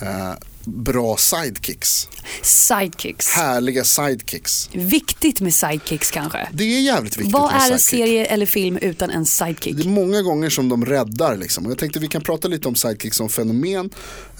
Eh, 0.00 0.32
bra 0.64 1.16
sidekicks. 1.16 2.08
Sidekicks. 2.42 3.28
Härliga 3.28 3.84
sidekicks. 3.84 4.70
Viktigt 4.72 5.40
med 5.40 5.54
sidekicks 5.54 6.10
kanske. 6.10 6.48
Det 6.52 6.64
är 6.64 6.80
jävligt 6.80 7.16
viktigt 7.16 7.32
Vad 7.32 7.52
är 7.52 7.72
en 7.72 7.78
serie 7.78 8.24
eller 8.24 8.46
film 8.46 8.76
utan 8.76 9.10
en 9.10 9.26
sidekick? 9.26 9.76
Det 9.76 9.82
är 9.82 9.88
många 9.88 10.22
gånger 10.22 10.50
som 10.50 10.68
de 10.68 10.86
räddar 10.86 11.36
liksom. 11.36 11.66
Och 11.66 11.70
jag 11.70 11.78
tänkte 11.78 11.98
vi 11.98 12.08
kan 12.08 12.22
prata 12.22 12.48
lite 12.48 12.68
om 12.68 12.74
sidekicks 12.74 13.16
som 13.16 13.28
fenomen. 13.28 13.90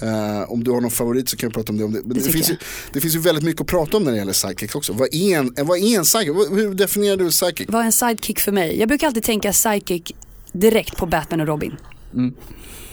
Eh, 0.01 0.51
om 0.51 0.63
du 0.63 0.71
har 0.71 0.81
någon 0.81 0.91
favorit 0.91 1.29
så 1.29 1.37
kan 1.37 1.49
vi 1.49 1.53
prata 1.53 1.71
om 1.71 1.77
det. 1.77 1.83
Om 1.83 1.93
det. 1.93 2.01
Men 2.05 2.09
det, 2.09 2.19
tycker 2.19 2.33
finns 2.33 2.49
ju, 2.49 2.57
det 2.93 3.01
finns 3.01 3.15
ju 3.15 3.19
väldigt 3.19 3.43
mycket 3.43 3.61
att 3.61 3.67
prata 3.67 3.97
om 3.97 4.03
när 4.03 4.11
det 4.11 4.17
gäller 4.17 4.33
sidekicks 4.33 4.75
också. 4.75 4.93
Vad 4.93 5.13
är 5.13 5.37
en, 5.37 5.53
vad 5.57 5.77
är 5.77 5.97
en 5.97 6.05
sidekick? 6.05 6.51
Hur 6.51 6.73
definierar 6.73 7.17
du 7.17 7.31
sidekick? 7.31 7.71
Vad 7.71 7.81
är 7.81 7.85
en 7.85 7.91
sidekick 7.91 8.39
för 8.39 8.51
mig? 8.51 8.79
Jag 8.79 8.87
brukar 8.87 9.07
alltid 9.07 9.23
tänka 9.23 9.53
sidekick 9.53 10.15
direkt 10.51 10.97
på 10.97 11.05
Batman 11.05 11.41
och 11.41 11.47
Robin. 11.47 11.77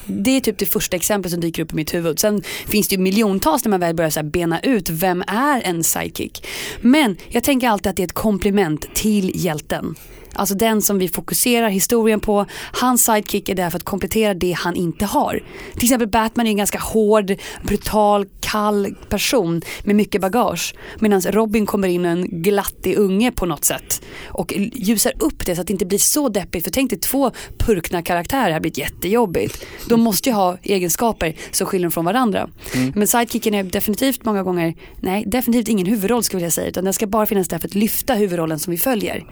Det 0.05 0.37
är 0.37 0.41
typ 0.41 0.57
det 0.57 0.65
första 0.65 0.95
exemplet 0.95 1.31
som 1.31 1.41
dyker 1.41 1.63
upp 1.63 1.71
i 1.71 1.75
mitt 1.75 1.93
huvud. 1.93 2.19
Sen 2.19 2.43
finns 2.67 2.87
det 2.87 2.95
ju 2.95 3.01
miljontals 3.01 3.65
när 3.65 3.69
man 3.69 3.79
väl 3.79 3.95
börjar 3.95 4.09
så 4.09 4.19
här 4.19 4.27
bena 4.27 4.59
ut 4.59 4.89
vem 4.89 5.23
är 5.27 5.61
en 5.61 5.83
sidekick. 5.83 6.47
Men 6.81 7.17
jag 7.29 7.43
tänker 7.43 7.67
alltid 7.67 7.89
att 7.89 7.95
det 7.95 8.03
är 8.03 8.07
ett 8.07 8.13
komplement 8.13 8.95
till 8.95 9.31
hjälten. 9.33 9.95
Alltså 10.33 10.55
den 10.55 10.81
som 10.81 10.97
vi 10.97 11.07
fokuserar 11.07 11.69
historien 11.69 12.19
på. 12.19 12.45
Hans 12.71 13.05
sidekick 13.05 13.49
är 13.49 13.55
där 13.55 13.69
för 13.69 13.77
att 13.77 13.83
komplettera 13.83 14.33
det 14.33 14.51
han 14.51 14.75
inte 14.75 15.05
har. 15.05 15.43
Till 15.73 15.83
exempel 15.83 16.07
Batman 16.07 16.45
är 16.45 16.51
en 16.51 16.57
ganska 16.57 16.79
hård, 16.79 17.35
brutal, 17.63 18.25
kall 18.39 18.95
person 19.09 19.61
med 19.83 19.95
mycket 19.95 20.21
bagage. 20.21 20.75
Medan 20.99 21.21
Robin 21.21 21.65
kommer 21.65 21.87
in 21.87 22.05
en 22.05 22.41
glattig 22.41 22.97
unge 22.97 23.31
på 23.31 23.45
något 23.45 23.65
sätt. 23.65 24.01
Och 24.27 24.53
ljusar 24.73 25.13
upp 25.19 25.45
det 25.45 25.55
så 25.55 25.61
att 25.61 25.67
det 25.67 25.73
inte 25.73 25.85
blir 25.85 25.97
så 25.97 26.29
deppigt. 26.29 26.63
För 26.63 26.71
tänk 26.71 26.89
dig 26.89 26.99
två 26.99 27.31
purkna 27.57 28.01
karaktärer, 28.01 28.47
det 28.47 28.53
här 28.53 28.59
blir 28.59 28.79
jättejobbigt. 28.79 29.65
De 29.89 30.01
måste 30.01 30.29
ju 30.29 30.35
ha 30.35 30.57
egenskaper 30.63 31.35
som 31.51 31.67
skiljer 31.67 31.85
dem 31.85 31.91
från 31.91 32.05
varandra. 32.05 32.49
Men 32.95 33.07
sidekicken 33.07 33.53
är 33.53 33.63
definitivt 33.63 34.25
många 34.25 34.43
gånger, 34.43 34.75
nej 34.99 35.23
definitivt 35.27 35.67
ingen 35.67 35.85
huvudroll 35.85 36.23
skulle 36.23 36.43
jag 36.43 36.53
säga. 36.53 36.67
Utan 36.67 36.83
den 36.83 36.93
ska 36.93 37.07
bara 37.07 37.25
finnas 37.25 37.47
där 37.47 37.59
för 37.59 37.67
att 37.67 37.75
lyfta 37.75 38.13
huvudrollen 38.13 38.59
som 38.59 38.71
vi 38.71 38.77
följer. 38.77 39.23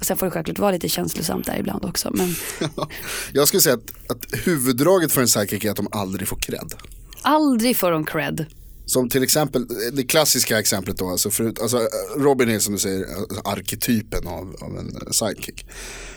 Och 0.00 0.06
sen 0.06 0.16
får 0.16 0.26
det 0.26 0.30
självklart 0.32 0.58
vara 0.58 0.70
lite 0.70 0.88
känslosamt 0.88 1.46
där 1.46 1.58
ibland 1.58 1.84
också. 1.84 2.10
Men 2.14 2.34
Jag 3.32 3.48
skulle 3.48 3.60
säga 3.60 3.74
att, 3.74 4.10
att 4.10 4.46
huvuddraget 4.46 5.12
för 5.12 5.20
en 5.20 5.28
sidekick 5.28 5.64
är 5.64 5.70
att 5.70 5.76
de 5.76 5.88
aldrig 5.92 6.28
får 6.28 6.36
cred. 6.36 6.74
aldrig 7.22 7.76
får 7.76 7.90
de 7.90 8.04
cred. 8.04 8.46
Som 8.86 9.08
till 9.08 9.22
exempel, 9.22 9.66
det 9.92 10.02
klassiska 10.04 10.58
exemplet 10.58 10.98
då, 10.98 11.08
alltså, 11.10 11.30
förut, 11.30 11.58
alltså 11.60 11.88
Robin 12.16 12.48
är 12.48 12.58
som 12.58 12.72
du 12.72 12.78
säger 12.78 13.06
arketypen 13.44 14.26
av, 14.26 14.56
av 14.60 14.78
en 14.78 15.12
sidekick. 15.12 15.66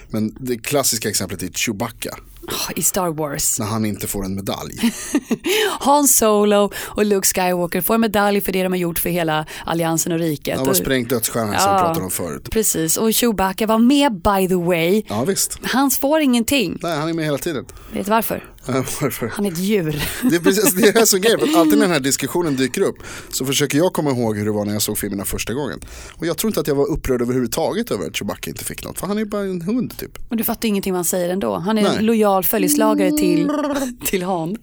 Men 0.10 0.36
det 0.40 0.58
klassiska 0.58 1.10
exemplet 1.10 1.44
är 1.44 1.48
Chewbacca, 1.48 2.16
Ah, 2.52 2.72
I 2.76 2.82
Star 2.82 3.10
Wars. 3.10 3.60
när 3.60 3.66
han 3.66 3.86
inte 3.86 4.08
får 4.08 4.26
en 4.26 4.36
medalj. 4.36 4.94
Han 5.80 6.08
Solo 6.08 6.72
och 6.78 7.06
Luke 7.06 7.28
Skywalker 7.28 7.82
får 7.82 7.94
en 7.96 8.02
medalj 8.02 8.42
för 8.42 8.52
det 8.52 8.64
de 8.64 8.72
har 8.72 8.78
gjort 8.78 9.00
för 9.00 9.10
hela 9.10 9.46
alliansen 9.66 10.12
och 10.12 10.20
riket. 10.20 10.58
Han 10.58 10.70
Och- 10.70 10.76
sprängt 10.76 11.10
dödsstjärnan 11.10 11.60
som 11.60 11.74
vi 11.76 11.80
pratade 11.82 12.06
om 12.06 12.12
förut. 12.12 12.48
Precis, 12.52 12.98
och 12.98 13.14
Chewbacca 13.14 13.66
var 13.68 13.78
med 13.78 14.14
by 14.14 14.48
the 14.48 14.56
way. 14.56 15.04
Ja 15.08 15.24
visst, 15.24 15.60
Han 15.64 15.92
får 15.92 16.20
ingenting. 16.22 16.78
nej 16.82 16.98
han 16.98 17.10
är 17.10 17.14
med 17.14 17.26
hela 17.26 17.38
tiden. 17.38 17.66
Vet 17.94 18.06
du 18.06 18.12
varför? 18.12 18.44
Han 19.32 19.46
är 19.46 19.52
ett 19.52 19.58
djur. 19.60 20.04
Det 20.30 20.36
är 20.36 20.40
precis 20.40 20.74
det 20.74 20.88
är 20.88 21.16
är 21.16 21.18
grejen, 21.20 21.56
alltid 21.56 21.74
när 21.78 21.86
den 21.86 21.92
här 21.92 22.00
diskussionen 22.10 22.56
dyker 22.56 22.82
upp 22.82 22.96
så 23.30 23.46
försöker 23.46 23.78
jag 23.78 23.94
komma 23.94 24.10
ihåg 24.12 24.38
hur 24.38 24.46
det 24.46 24.52
var 24.52 24.66
när 24.66 24.74
jag 24.74 24.82
såg 24.82 24.98
filmerna 24.98 25.26
första 25.26 25.54
gången. 25.54 25.80
Och 26.16 26.26
jag 26.26 26.38
tror 26.38 26.50
inte 26.50 26.60
att 26.60 26.68
jag 26.68 26.76
var 26.76 26.86
upprörd 26.92 27.22
överhuvudtaget 27.22 27.92
över 27.92 28.08
att 28.08 28.16
Chewbacca 28.18 28.50
inte 28.50 28.66
fick 28.66 28.84
något, 28.86 29.00
för 29.00 29.08
han 29.08 29.18
är 29.18 29.26
bara 29.26 29.42
en 29.42 29.62
hund 29.62 29.94
typ. 30.00 30.18
Och 30.30 30.38
du 30.38 30.44
fattar 30.44 30.68
ingenting 30.68 30.94
vad 30.94 30.98
han 30.98 31.06
säger 31.06 31.30
ändå. 31.30 31.56
Han 31.58 31.78
är 31.78 31.86
en 31.86 31.96
Nej. 31.96 32.04
lojal 32.04 32.44
följeslagare 32.44 33.12
till, 33.12 33.50
till 34.06 34.24
Han. 34.24 34.58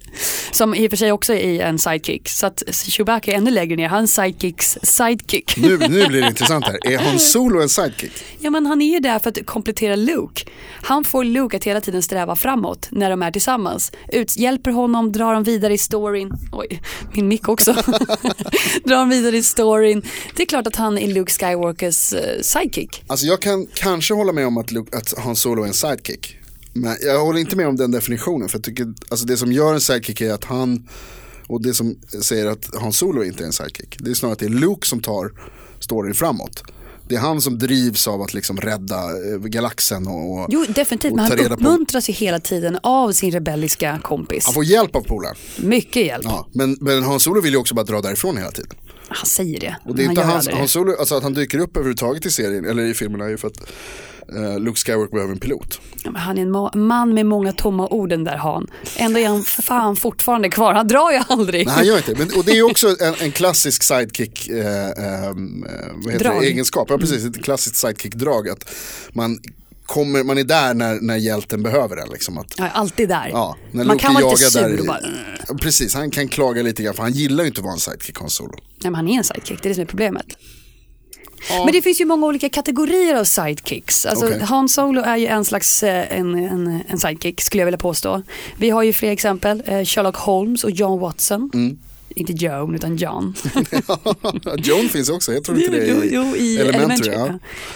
Som 0.52 0.74
i 0.74 0.86
och 0.86 0.90
för 0.90 0.96
sig 0.96 1.12
också 1.12 1.34
är 1.34 1.60
en 1.60 1.78
sidekick. 1.78 2.28
Så 2.28 2.46
att 2.46 2.62
Chewbacca 2.70 3.32
är 3.32 3.36
ännu 3.36 3.50
lägre 3.50 3.76
ner. 3.76 3.88
Han 3.88 3.98
är 3.98 4.02
en 4.02 4.08
sidekicks 4.08 4.78
sidekick. 4.82 5.56
Nu, 5.56 5.78
nu 5.78 6.06
blir 6.06 6.20
det 6.20 6.26
intressant 6.28 6.64
här, 6.64 6.86
är 6.86 6.98
Han 6.98 7.18
Solo 7.18 7.60
en 7.62 7.68
sidekick? 7.68 8.12
Ja 8.38 8.50
men 8.50 8.66
han 8.66 8.82
är 8.82 8.92
ju 8.92 9.00
där 9.00 9.18
för 9.18 9.30
att 9.30 9.46
komplettera 9.46 9.96
Luke. 9.96 10.44
Han 10.82 11.04
får 11.04 11.24
Luke 11.24 11.56
att 11.56 11.64
hela 11.64 11.80
tiden 11.80 12.02
sträva 12.02 12.36
framåt 12.36 12.88
när 12.90 13.10
de 13.10 13.22
är 13.22 13.30
tillsammans. 13.30 13.92
Ut, 14.12 14.36
hjälper 14.36 14.70
honom, 14.70 15.12
drar 15.12 15.34
dem 15.34 15.42
vidare 15.42 15.74
i 15.74 15.78
storyn. 15.78 16.32
Oj, 16.52 16.82
min 17.12 17.28
mick 17.28 17.48
också. 17.48 17.72
drar 18.84 18.96
dem 18.96 19.08
vidare 19.08 19.36
i 19.36 19.42
storyn. 19.42 20.02
Det 20.36 20.42
är 20.42 20.46
klart 20.46 20.66
att 20.66 20.76
han 20.76 20.98
är 20.98 21.08
Luke 21.08 21.32
Skywalkers 21.32 22.12
eh, 22.12 22.40
sidekick. 22.42 23.04
Alltså 23.06 23.26
jag 23.26 23.42
kan 23.42 23.66
kanske 23.74 24.14
hålla 24.14 24.32
med 24.32 24.46
om 24.46 24.58
att, 24.58 24.72
Luke, 24.72 24.96
att 24.96 25.18
Han 25.26 25.36
Solo 25.36 25.62
är 25.62 25.66
en 25.66 25.74
sidekick. 25.74 26.36
Men 26.72 26.96
jag 27.00 27.20
håller 27.24 27.40
inte 27.40 27.56
med 27.56 27.68
om 27.68 27.76
den 27.76 27.90
definitionen. 27.90 28.48
För 28.48 28.58
jag 28.58 28.64
tycker, 28.64 28.94
alltså 29.08 29.26
det 29.26 29.36
som 29.36 29.52
gör 29.52 29.74
en 29.74 29.80
sidekick 29.80 30.20
är 30.20 30.32
att 30.32 30.44
han, 30.44 30.88
och 31.46 31.62
det 31.62 31.74
som 31.74 31.96
säger 32.22 32.46
att 32.46 32.70
Han 32.80 32.92
Solo 32.92 33.24
inte 33.24 33.42
är 33.42 33.46
en 33.46 33.52
sidekick. 33.52 33.96
Det 34.00 34.10
är 34.10 34.14
snarare 34.14 34.32
att 34.32 34.38
det 34.38 34.46
är 34.46 34.50
Luke 34.50 34.86
som 34.86 35.00
tar 35.02 35.32
storyn 35.80 36.14
framåt. 36.14 36.62
Det 37.08 37.14
är 37.14 37.18
han 37.18 37.40
som 37.40 37.58
drivs 37.58 38.08
av 38.08 38.22
att 38.22 38.34
liksom 38.34 38.56
rädda 38.60 38.96
eh, 39.32 39.38
galaxen 39.38 40.06
och, 40.06 40.32
och 40.42 40.46
Jo 40.50 40.64
definitivt, 40.68 41.10
och 41.10 41.16
men 41.16 41.24
han 41.26 41.36
reda 41.38 41.48
på- 41.48 41.54
uppmuntras 41.54 42.08
ju 42.08 42.12
hela 42.12 42.40
tiden 42.40 42.78
av 42.82 43.12
sin 43.12 43.30
rebelliska 43.30 44.00
kompis. 44.02 44.44
Han 44.44 44.54
får 44.54 44.64
hjälp 44.64 44.96
av 44.96 45.00
polaren. 45.00 45.36
Mycket 45.56 46.06
hjälp. 46.06 46.24
Ja, 46.24 46.48
men, 46.52 46.76
men 46.80 47.02
Han 47.02 47.20
Solo 47.20 47.40
vill 47.40 47.52
ju 47.52 47.58
också 47.58 47.74
bara 47.74 47.84
dra 47.84 48.00
därifrån 48.00 48.36
hela 48.36 48.50
tiden. 48.50 48.76
Han 49.08 49.26
säger 49.26 49.60
det. 49.60 49.76
Och 49.84 49.96
det 49.96 50.02
är 50.02 50.06
han 50.06 50.12
inte 50.16 50.26
hans. 50.26 50.48
Han 50.48 50.68
Solo, 50.68 50.96
alltså 50.98 51.14
att 51.14 51.22
han 51.22 51.34
dyker 51.34 51.58
upp 51.58 51.76
överhuvudtaget 51.76 52.26
i 52.26 52.30
serien, 52.30 52.64
eller 52.64 52.82
i 52.86 52.94
filmerna 52.94 53.24
är 53.24 53.28
ju 53.28 53.36
för 53.36 53.48
att 53.48 53.60
eh, 54.34 54.58
Luke 54.60 54.78
Skywalker 54.78 55.12
behöver 55.14 55.32
en 55.32 55.38
pilot. 55.40 55.80
Ja, 56.04 56.10
Han 56.16 56.38
är 56.38 56.42
en 56.42 56.54
ma- 56.56 56.76
man 56.76 57.14
med 57.14 57.26
många 57.26 57.52
tomma 57.52 57.86
orden 57.86 58.24
där 58.24 58.36
han. 58.36 58.66
Ändå 58.96 59.20
är 59.20 59.28
han 59.28 59.44
fan 59.44 59.96
fortfarande 59.96 60.48
kvar. 60.48 60.74
Han 60.74 60.88
drar 60.88 61.12
ju 61.12 61.20
aldrig. 61.28 61.66
Nej 61.66 61.74
han 61.74 61.86
gör 61.86 61.96
inte. 61.96 62.14
Men, 62.14 62.30
och 62.38 62.44
det 62.44 62.52
är 62.58 62.62
också 62.62 62.96
en, 63.00 63.14
en 63.20 63.32
klassisk 63.32 63.82
sidekick 63.82 64.48
eh, 64.48 64.86
eh, 64.88 65.32
vad 66.04 66.12
heter 66.12 66.24
Drag. 66.24 66.40
det, 66.42 66.46
egenskap. 66.46 66.86
Ja 66.90 66.98
precis, 66.98 67.24
ett 67.24 67.44
klassiskt 67.44 67.76
sidekick-drag. 67.76 68.48
Att 68.48 68.70
man 69.12 69.38
kommer, 69.86 70.24
man 70.24 70.38
är 70.38 70.44
där 70.44 70.74
när, 70.74 71.00
när 71.00 71.16
hjälten 71.16 71.62
behöver 71.62 71.96
den. 71.96 72.08
Liksom, 72.08 72.38
att, 72.38 72.58
är 72.60 72.68
alltid 72.74 73.08
där. 73.08 73.28
ja, 73.32 73.56
när 73.72 73.84
Man 73.84 73.94
Loki 73.96 74.04
kan 74.04 74.14
vara 74.14 74.30
lite 74.30 74.50
sur 74.50 74.60
där 74.60 74.80
och 74.80 74.86
bara, 74.86 75.00
Ja, 75.48 75.54
Precis, 75.54 75.94
han 75.94 76.10
kan 76.10 76.28
klaga 76.28 76.62
lite 76.62 76.82
grann 76.82 76.94
för 76.94 77.02
han 77.02 77.12
gillar 77.12 77.44
ju 77.44 77.48
inte 77.48 77.60
att 77.60 77.64
vara 77.64 77.74
en 77.74 77.80
sidekick 77.80 78.18
Han 78.20 78.30
Solo. 78.30 78.52
nej 78.58 78.66
men 78.82 78.94
han 78.94 79.08
är 79.08 79.18
en 79.18 79.24
sidekick, 79.24 79.62
det 79.62 79.66
är 79.66 79.68
det 79.68 79.74
som 79.74 79.82
är 79.82 79.86
problemet. 79.86 80.26
Men 81.48 81.72
det 81.72 81.82
finns 81.82 82.00
ju 82.00 82.04
många 82.04 82.26
olika 82.26 82.48
kategorier 82.48 83.14
av 83.14 83.24
sidekicks. 83.24 84.06
Alltså, 84.06 84.26
Okej. 84.26 84.40
Han 84.40 84.68
Solo 84.68 85.02
är 85.02 85.16
ju 85.16 85.26
en 85.26 85.44
slags 85.44 85.82
eh, 85.82 86.18
en, 86.18 86.34
en, 86.34 86.80
en 86.88 86.98
sidekick 86.98 87.40
skulle 87.40 87.60
jag 87.60 87.66
vilja 87.66 87.78
påstå. 87.78 88.22
Vi 88.56 88.70
har 88.70 88.82
ju 88.82 88.92
fler 88.92 89.10
exempel, 89.10 89.62
eh, 89.66 89.84
Sherlock 89.84 90.16
Holmes 90.16 90.64
och 90.64 90.70
John 90.70 91.00
Watson. 91.00 91.50
Mm. 91.54 91.78
Inte 92.08 92.32
Joan 92.32 92.74
utan 92.74 92.96
John. 92.96 93.34
John 94.58 94.88
finns 94.88 95.10
också, 95.10 95.32
jag 95.32 95.44
tror 95.44 95.58
inte 95.58 95.76
det 95.76 95.90
är 95.90 95.94
jo, 95.94 96.02
jo, 96.04 96.36
i 96.36 96.58
Elementary. 96.58 97.14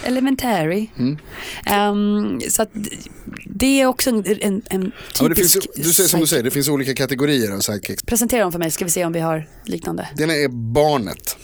Elementary. 0.05 0.89
ja. 0.95 0.99
Mm. 0.99 1.19
ja. 1.65 1.69
Elementary. 1.69 2.37
Ehm, 2.41 2.41
så 2.51 2.63
att 2.63 2.71
det 3.47 3.81
är 3.81 3.87
också 3.87 4.11
en, 4.11 4.25
en, 4.41 4.63
en 4.71 4.93
Ja, 5.15 5.23
men 5.23 5.29
det 5.29 5.35
finns, 5.35 5.53
typisk 5.53 5.71
du 5.77 5.93
säger 5.93 6.09
som 6.09 6.21
du 6.21 6.27
säger, 6.27 6.43
det 6.43 6.51
finns 6.51 6.69
olika 6.69 6.95
kategorier 6.95 7.51
av 7.51 7.61
sidekicks. 7.61 8.03
Presentera 8.03 8.43
dem 8.43 8.53
för 8.53 8.59
mig 8.59 8.71
ska 8.71 8.85
vi 8.85 8.91
se 8.91 9.05
om 9.05 9.13
vi 9.13 9.21
har 9.21 9.49
liknande. 9.65 10.09
Den 10.17 10.31
är 10.31 10.49
barnet. 10.49 11.37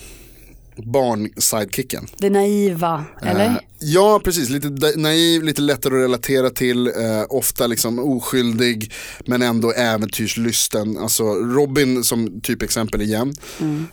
Barn-sidekicken. 0.85 2.07
Det 2.17 2.29
naiva, 2.29 3.05
eller? 3.21 3.45
Eh, 3.45 3.55
ja, 3.79 4.21
precis. 4.23 4.49
Lite 4.49 4.69
naiv, 4.95 5.43
lite 5.43 5.61
lättare 5.61 5.95
att 5.95 6.01
relatera 6.01 6.49
till. 6.49 6.87
Eh, 6.87 6.93
ofta 7.29 7.67
liksom 7.67 7.99
oskyldig, 7.99 8.93
men 9.25 9.41
ändå 9.41 9.71
äventyrslysten. 9.71 10.97
Alltså 10.97 11.23
Robin 11.33 12.03
som 12.03 12.41
typexempel 12.41 13.01
igen. 13.01 13.33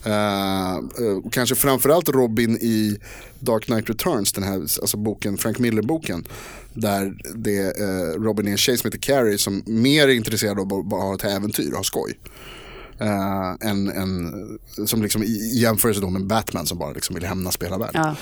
Eh, 0.04 0.74
eh, 0.74 1.16
och 1.24 1.32
kanske 1.32 1.54
framförallt 1.54 2.08
Robin 2.08 2.56
i 2.56 2.98
Dark 3.38 3.64
Knight 3.64 3.90
Returns, 3.90 4.32
den 4.32 4.44
här 4.44 4.54
alltså 4.54 4.96
boken, 4.96 5.36
Frank 5.36 5.58
Miller-boken. 5.58 6.26
Där 6.74 7.14
det, 7.34 7.80
eh, 7.80 8.22
Robin 8.22 8.46
är 8.46 8.50
en 8.50 8.56
tjej 8.56 8.78
som 8.78 8.88
heter 8.88 8.98
Carrie 8.98 9.38
som 9.38 9.62
mer 9.66 10.08
är 10.08 10.12
intresserad 10.12 10.60
av 10.60 10.74
att 10.74 10.86
bara 10.86 11.02
ha 11.02 11.14
ett 11.14 11.24
äventyr 11.24 11.70
och 11.70 11.76
ha 11.76 11.84
skoj. 11.84 12.18
Uh, 13.00 13.68
en, 13.70 13.88
en, 13.88 14.32
som 14.86 15.02
liksom 15.02 15.22
i 15.22 15.58
jämförelse 15.60 16.00
då 16.00 16.10
med 16.10 16.26
Batman 16.26 16.66
som 16.66 16.78
bara 16.78 16.92
liksom 16.92 17.14
vill 17.14 17.24
hämnas 17.24 17.56
på 17.56 17.64
hela 17.64 17.78
världen. 17.78 18.02
Ja. 18.04 18.14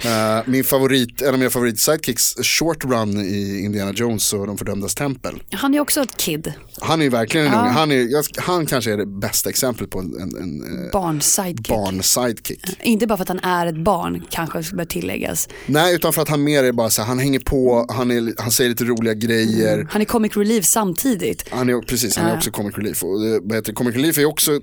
Eh, 0.36 0.42
min 0.46 0.64
favorit, 0.64 1.22
en 1.22 1.28
av 1.32 1.38
mina 1.38 1.50
favorit 1.50 1.80
sidekicks, 1.80 2.34
Short 2.42 2.84
Run 2.84 3.20
i 3.20 3.60
Indiana 3.64 3.92
Jones 3.92 4.32
och 4.32 4.46
de 4.46 4.58
fördömdas 4.58 4.94
tempel. 4.94 5.42
Han 5.52 5.74
är 5.74 5.80
också 5.80 6.00
ett 6.02 6.16
kid, 6.16 6.52
Han 6.80 7.02
är 7.02 7.10
verkligen 7.10 7.46
en 7.46 7.52
Ja. 7.52 7.58
Han, 7.58 7.92
är, 7.92 8.40
han 8.40 8.66
kanske 8.66 8.92
är 8.92 8.96
det 8.96 9.06
bästa 9.06 9.50
exemplet 9.50 9.90
på 9.90 9.98
en, 9.98 10.14
en, 10.20 10.36
en 10.36 10.84
eh, 10.84 10.92
barn-sidekick. 10.92 11.68
barn-sidekick. 11.68 12.60
Inte 12.82 13.06
bara 13.06 13.16
för 13.16 13.22
att 13.22 13.28
han 13.28 13.38
är 13.40 13.66
ett 13.66 13.84
barn, 13.84 14.22
kanske 14.30 14.74
bör 14.76 14.84
tilläggas. 14.84 15.48
Nej, 15.66 15.94
utan 15.94 16.12
för 16.12 16.22
att 16.22 16.28
han 16.28 16.42
mer 16.42 16.64
är 16.64 16.72
bara 16.72 16.90
så 16.90 17.02
här, 17.02 17.08
han 17.08 17.18
hänger 17.18 17.38
på, 17.40 17.86
han, 17.88 18.10
är, 18.10 18.34
han 18.42 18.50
säger 18.50 18.70
lite 18.70 18.84
roliga 18.84 19.14
grejer. 19.14 19.86
Han 19.90 20.00
är 20.00 20.04
comic 20.06 20.36
relief 20.36 20.64
samtidigt. 20.64 21.44
Han 21.50 21.68
är, 21.68 21.80
precis, 21.80 22.16
han 22.16 22.26
är 22.26 22.30
Ja. 22.30 22.36
också 22.36 22.50
comic 22.50 22.76
relief. 22.76 23.02
Och 23.04 23.20
vad 23.42 23.54
heter? 23.54 23.72
Comic 23.86 23.96
relief 23.96 24.18
är 24.18 24.24
också 24.24 24.60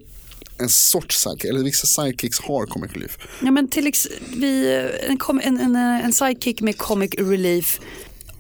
en 0.60 0.70
sorts 0.70 1.18
sidekick, 1.18 1.50
eller 1.50 1.64
vissa 1.64 1.88
sidekicks 1.88 2.40
har 2.40 2.66
comic 2.66 2.92
relief. 2.94 3.18
Ja, 3.42 3.52
men 3.52 3.68
till 3.68 3.92
vi, 4.36 4.80
en, 5.08 5.40
en, 5.44 5.60
en, 5.60 5.76
en 5.76 6.14
sidekick 6.14 6.62
med 6.62 6.78
comic 6.78 7.14
relief. 7.18 7.80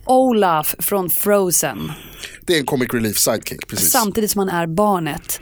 Olaf 0.05 0.75
från 0.79 1.09
Frozen. 1.09 1.91
Det 2.41 2.55
är 2.55 2.59
en 2.59 2.65
comic 2.65 2.89
relief 2.93 3.17
sidekick, 3.17 3.67
precis. 3.67 3.91
Samtidigt 3.91 4.31
som 4.31 4.39
han 4.39 4.49
är 4.49 4.67
barnet. 4.67 5.41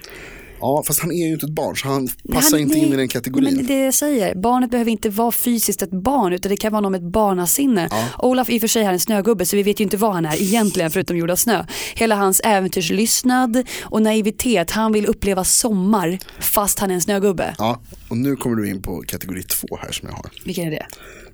Ja, 0.61 0.83
fast 0.87 0.99
han 1.01 1.11
är 1.11 1.27
ju 1.27 1.33
inte 1.33 1.45
ett 1.45 1.51
barn 1.51 1.75
så 1.77 1.87
han 1.87 2.07
passar 2.31 2.51
Han- 2.51 2.59
inte 2.59 2.77
in 2.77 2.93
i 2.93 2.95
den 2.95 3.07
kategorin. 3.07 3.55
Men 3.55 3.65
det 3.67 3.73
är 3.73 3.77
det 3.77 3.85
jag 3.85 3.93
säger. 3.93 4.35
Barnet 4.35 4.71
behöver 4.71 4.91
inte 4.91 5.09
vara 5.09 5.31
fysiskt 5.31 5.81
ett 5.81 5.91
barn 6.03 6.33
utan 6.33 6.49
det 6.49 6.57
kan 6.57 6.71
vara 6.71 6.81
någon 6.81 6.91
med 6.91 7.03
ett 7.05 7.11
barnasinne. 7.11 7.89
Olaf 8.19 8.49
i 8.49 8.57
och 8.57 8.61
för 8.61 8.67
sig 8.67 8.83
är 8.83 8.91
en 8.93 8.99
snögubbe 8.99 9.45
så 9.45 9.55
vi 9.55 9.63
vet 9.63 9.79
ju 9.79 9.83
inte 9.83 9.97
vad 9.97 10.13
han 10.13 10.25
är 10.25 10.41
egentligen 10.41 10.91
förutom 10.91 11.17
gjord 11.17 11.31
av 11.31 11.35
snö. 11.35 11.65
Hela 11.95 12.15
hans 12.15 12.41
äventyrslystnad 12.43 13.63
och 13.81 14.01
naivitet. 14.01 14.71
Han 14.71 14.91
vill 14.91 15.05
uppleva 15.05 15.43
sommar 15.43 16.19
fast 16.39 16.79
han 16.79 16.91
är 16.91 16.95
en 16.95 17.01
snögubbe. 17.01 17.55
Ja, 17.57 17.81
och 18.09 18.17
nu 18.17 18.35
kommer 18.35 18.55
du 18.55 18.69
in 18.69 18.81
på 18.81 19.03
kategori 19.07 19.43
två 19.43 19.67
här 19.81 19.91
som 19.91 20.07
jag 20.07 20.15
har. 20.15 20.25
Vilken 20.45 20.67
är 20.67 20.71
det? 20.71 20.85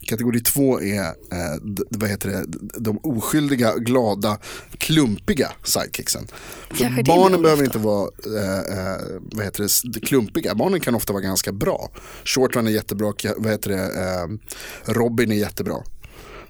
Kategori 0.08 0.39
två 0.39 0.82
är, 0.82 1.06
eh, 1.06 1.58
vad 1.89 2.10
heter 2.10 2.30
det, 2.30 2.46
de 2.80 2.98
oskyldiga, 3.04 3.76
glada, 3.78 4.38
klumpiga 4.78 5.52
sidekicksen. 5.63 6.28
För 6.70 7.04
barnen 7.06 7.41
behöver 7.41 7.63
inte 7.63 7.78
vara 7.78 8.10
eh, 8.26 8.80
eh, 8.80 8.98
vad 9.32 9.46
heter 9.46 9.89
det, 9.91 10.00
klumpiga, 10.00 10.56
barnen 10.56 10.80
kan 10.80 10.96
ofta 10.96 11.13
vara 11.13 11.24
ganska 11.24 11.52
bra. 11.52 11.89
Shortrun 12.26 12.67
är 12.67 12.72
jättebra, 12.72 13.13
vad 13.38 13.52
heter 13.52 13.70
det, 13.70 13.84
eh, 13.84 14.93
Robin 14.93 15.32
är 15.32 15.36
jättebra. 15.36 15.76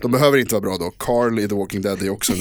De 0.02 0.12
behöver 0.12 0.38
inte 0.38 0.54
vara 0.56 0.62
bra 0.62 0.78
då. 0.78 0.92
Carl 0.98 1.40
i 1.40 1.48
The 1.48 1.56
Walking 1.56 1.82
Dead 1.82 2.02
är 2.04 2.10
också 2.10 2.34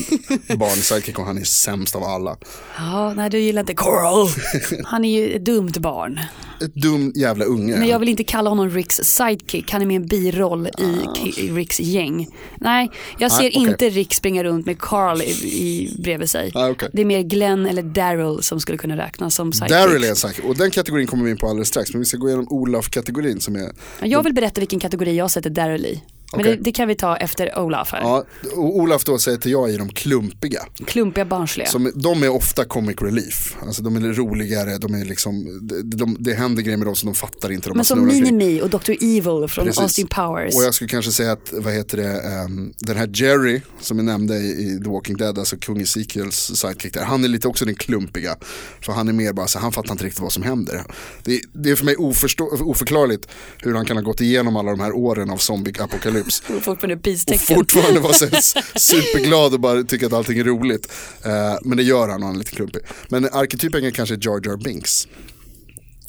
en 0.48 0.58
barn-sidekick 0.58 1.18
och 1.18 1.24
han 1.24 1.38
är 1.38 1.44
sämst 1.44 1.96
av 1.96 2.04
alla. 2.04 2.36
Ja, 2.78 3.12
nej 3.16 3.30
du 3.30 3.38
gillar 3.40 3.60
inte 3.62 3.74
Coral. 3.74 4.28
Han 4.84 5.04
är 5.04 5.20
ju 5.20 5.36
ett 5.36 5.44
dumt 5.44 5.72
barn. 5.78 6.20
Ett 6.64 6.74
dum 6.74 7.12
jävla 7.14 7.44
unge. 7.44 7.76
Men 7.76 7.88
jag 7.88 7.98
vill 7.98 8.08
inte 8.08 8.24
kalla 8.24 8.50
honom 8.50 8.70
Ricks 8.70 8.96
sidekick. 8.96 9.70
Han 9.72 9.82
är 9.82 9.86
med 9.86 9.96
en 9.96 10.06
biroll 10.06 10.66
i, 10.66 10.70
Ah. 11.06 11.54
Ricks 11.54 11.80
gäng. 11.80 12.28
Nej, 12.60 12.90
jag 13.18 13.32
ser 13.32 13.42
Nej, 13.42 13.52
okej. 13.56 13.70
inte 13.70 13.88
Rick 13.90 14.14
springa 14.14 14.44
runt 14.44 14.66
med 14.66 14.78
Carl 14.78 15.22
i, 15.22 15.24
i, 15.44 15.96
bredvid 16.02 16.30
sig. 16.30 16.50
Ah, 16.54 16.68
okej. 16.70 16.88
Det 16.92 17.00
är 17.00 17.04
mer 17.04 17.22
Glenn 17.22 17.66
eller 17.66 17.82
Daryl 17.82 18.42
som 18.42 18.60
skulle 18.60 18.78
kunna 18.78 18.96
räknas 18.96 19.34
som 19.34 19.52
sidekicks. 19.52 19.80
Daryl 19.80 20.04
är 20.04 20.08
en 20.10 20.16
sidekick 20.16 20.44
och 20.44 20.56
den 20.56 20.70
kategorin 20.70 21.06
kommer 21.06 21.24
vi 21.24 21.30
in 21.30 21.36
på 21.36 21.48
alldeles 21.48 21.68
strax. 21.68 21.92
Men 21.92 22.00
vi 22.00 22.04
ska 22.06 22.16
gå 22.16 22.28
igenom 22.28 22.46
Olaf-kategorin 22.50 23.40
som 23.40 23.56
är 23.56 23.72
Jag 24.02 24.22
vill 24.22 24.34
berätta 24.34 24.60
vilken 24.60 24.80
kategori 24.80 25.16
jag 25.16 25.30
sätter 25.30 25.50
Daryl 25.50 25.86
i. 25.86 26.02
Men 26.32 26.40
Okej. 26.40 26.56
det, 26.56 26.62
det 26.62 26.72
kan 26.72 26.88
vi 26.88 26.94
ta 26.94 27.16
efter 27.16 27.58
Olaf 27.58 27.92
här. 27.92 28.00
Ja, 28.00 28.24
Olaf 28.54 29.04
då 29.04 29.18
säger 29.18 29.38
till 29.38 29.52
jag 29.52 29.70
i 29.70 29.76
de 29.76 29.88
klumpiga. 29.88 30.62
Klumpiga 30.86 31.24
barnsliga. 31.24 31.68
Som, 31.68 31.92
de 31.94 32.22
är 32.22 32.28
ofta 32.28 32.64
comic 32.64 32.96
relief. 33.02 33.56
Alltså 33.62 33.82
de 33.82 33.96
är 33.96 34.00
roligare, 34.00 34.78
de 34.78 34.94
är 34.94 35.04
liksom, 35.04 35.60
de, 35.62 35.82
de, 35.82 36.16
det 36.20 36.34
händer 36.34 36.62
grejer 36.62 36.78
med 36.78 36.86
dem 36.86 36.96
som 36.96 37.06
de 37.06 37.14
fattar 37.14 37.52
inte. 37.52 37.68
De 37.68 37.76
Men 37.76 37.84
som. 37.84 38.06
Minimi 38.06 38.60
och 38.60 38.70
Dr. 38.70 38.90
Evil 38.90 39.48
från 39.48 39.64
Precis. 39.64 39.78
Austin 39.82 40.06
Powers. 40.06 40.56
Och 40.56 40.62
jag 40.62 40.74
skulle 40.74 40.88
kanske 40.88 41.12
säga 41.12 41.32
att, 41.32 41.52
vad 41.52 41.72
heter 41.74 41.96
det, 41.96 42.20
ehm, 42.20 42.72
den 42.78 42.96
här 42.96 43.10
Jerry 43.14 43.60
som 43.80 43.98
är 43.98 44.02
nämnde 44.02 44.36
i, 44.36 44.50
i 44.50 44.80
The 44.84 44.90
Walking 44.90 45.16
Dead, 45.16 45.38
alltså 45.38 45.56
kung 45.56 45.80
Ezekiels 45.80 46.36
sidekick 46.36 46.94
där, 46.94 47.04
han 47.04 47.24
är 47.24 47.28
lite 47.28 47.48
också 47.48 47.64
den 47.64 47.74
klumpiga. 47.74 48.36
För 48.80 48.92
han 48.92 49.08
är 49.08 49.12
mer 49.12 49.32
bara 49.32 49.46
så 49.46 49.58
han 49.58 49.72
fattar 49.72 49.92
inte 49.92 50.04
riktigt 50.04 50.22
vad 50.22 50.32
som 50.32 50.42
händer. 50.42 50.84
Det, 51.24 51.40
det 51.52 51.70
är 51.70 51.76
för 51.76 51.84
mig 51.84 51.96
oförstå, 51.96 52.44
oförklarligt 52.60 53.28
hur 53.58 53.74
han 53.74 53.84
kan 53.84 53.96
ha 53.96 54.04
gått 54.04 54.20
igenom 54.20 54.56
alla 54.56 54.70
de 54.70 54.80
här 54.80 54.92
åren 54.92 55.30
av 55.30 55.36
zombie-apokalyps. 55.36 56.15
Och 56.20 56.62
fortfarande 56.62 56.94
Och 56.96 57.02
peace-tecken. 57.02 57.57
fortfarande 57.57 58.00
vara 58.00 58.12
så 58.12 58.26
superglad 58.76 59.55
och 59.55 59.61
bara 59.61 59.83
tycka 59.83 60.07
att 60.07 60.12
allting 60.12 60.38
är 60.38 60.44
roligt. 60.44 60.92
Eh, 61.24 61.33
men 61.62 61.76
det 61.76 61.83
gör 61.83 62.09
han 62.09 62.20
och 62.22 62.26
han 62.26 62.35
är 62.35 62.38
lite 62.38 62.50
klumpig. 62.57 62.83
Men 63.09 63.24
arketypen 63.33 63.85
är 63.85 63.90
kanske 63.90 64.14
Jar 64.14 64.40
Jar 64.46 64.57
Binks. 64.57 65.09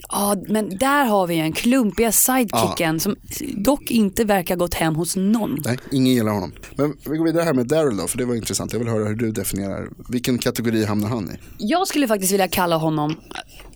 Ja, 0.09 0.35
men 0.49 0.77
där 0.77 1.05
har 1.05 1.27
vi 1.27 1.35
en 1.39 1.53
klumpiga 1.53 2.11
sidekicken 2.11 2.99
som 2.99 3.15
dock 3.57 3.91
inte 3.91 4.23
verkar 4.23 4.55
gått 4.55 4.73
hem 4.73 4.95
hos 4.95 5.15
någon. 5.15 5.61
Nej, 5.65 5.77
ingen 5.91 6.13
gillar 6.13 6.31
honom. 6.31 6.51
Men 6.75 6.93
vi 7.09 7.17
går 7.17 7.25
vidare 7.25 7.43
här 7.43 7.53
med 7.53 7.67
Daryl 7.67 7.97
då, 7.97 8.07
för 8.07 8.17
det 8.17 8.25
var 8.25 8.35
intressant. 8.35 8.73
Jag 8.73 8.79
vill 8.79 8.87
höra 8.87 9.05
hur 9.07 9.15
du 9.15 9.31
definierar, 9.31 9.89
vilken 10.09 10.37
kategori 10.37 10.85
hamnar 10.85 11.09
han 11.09 11.31
i? 11.31 11.33
Jag 11.57 11.87
skulle 11.87 12.07
faktiskt 12.07 12.31
vilja 12.33 12.47
kalla 12.47 12.75
honom 12.77 13.15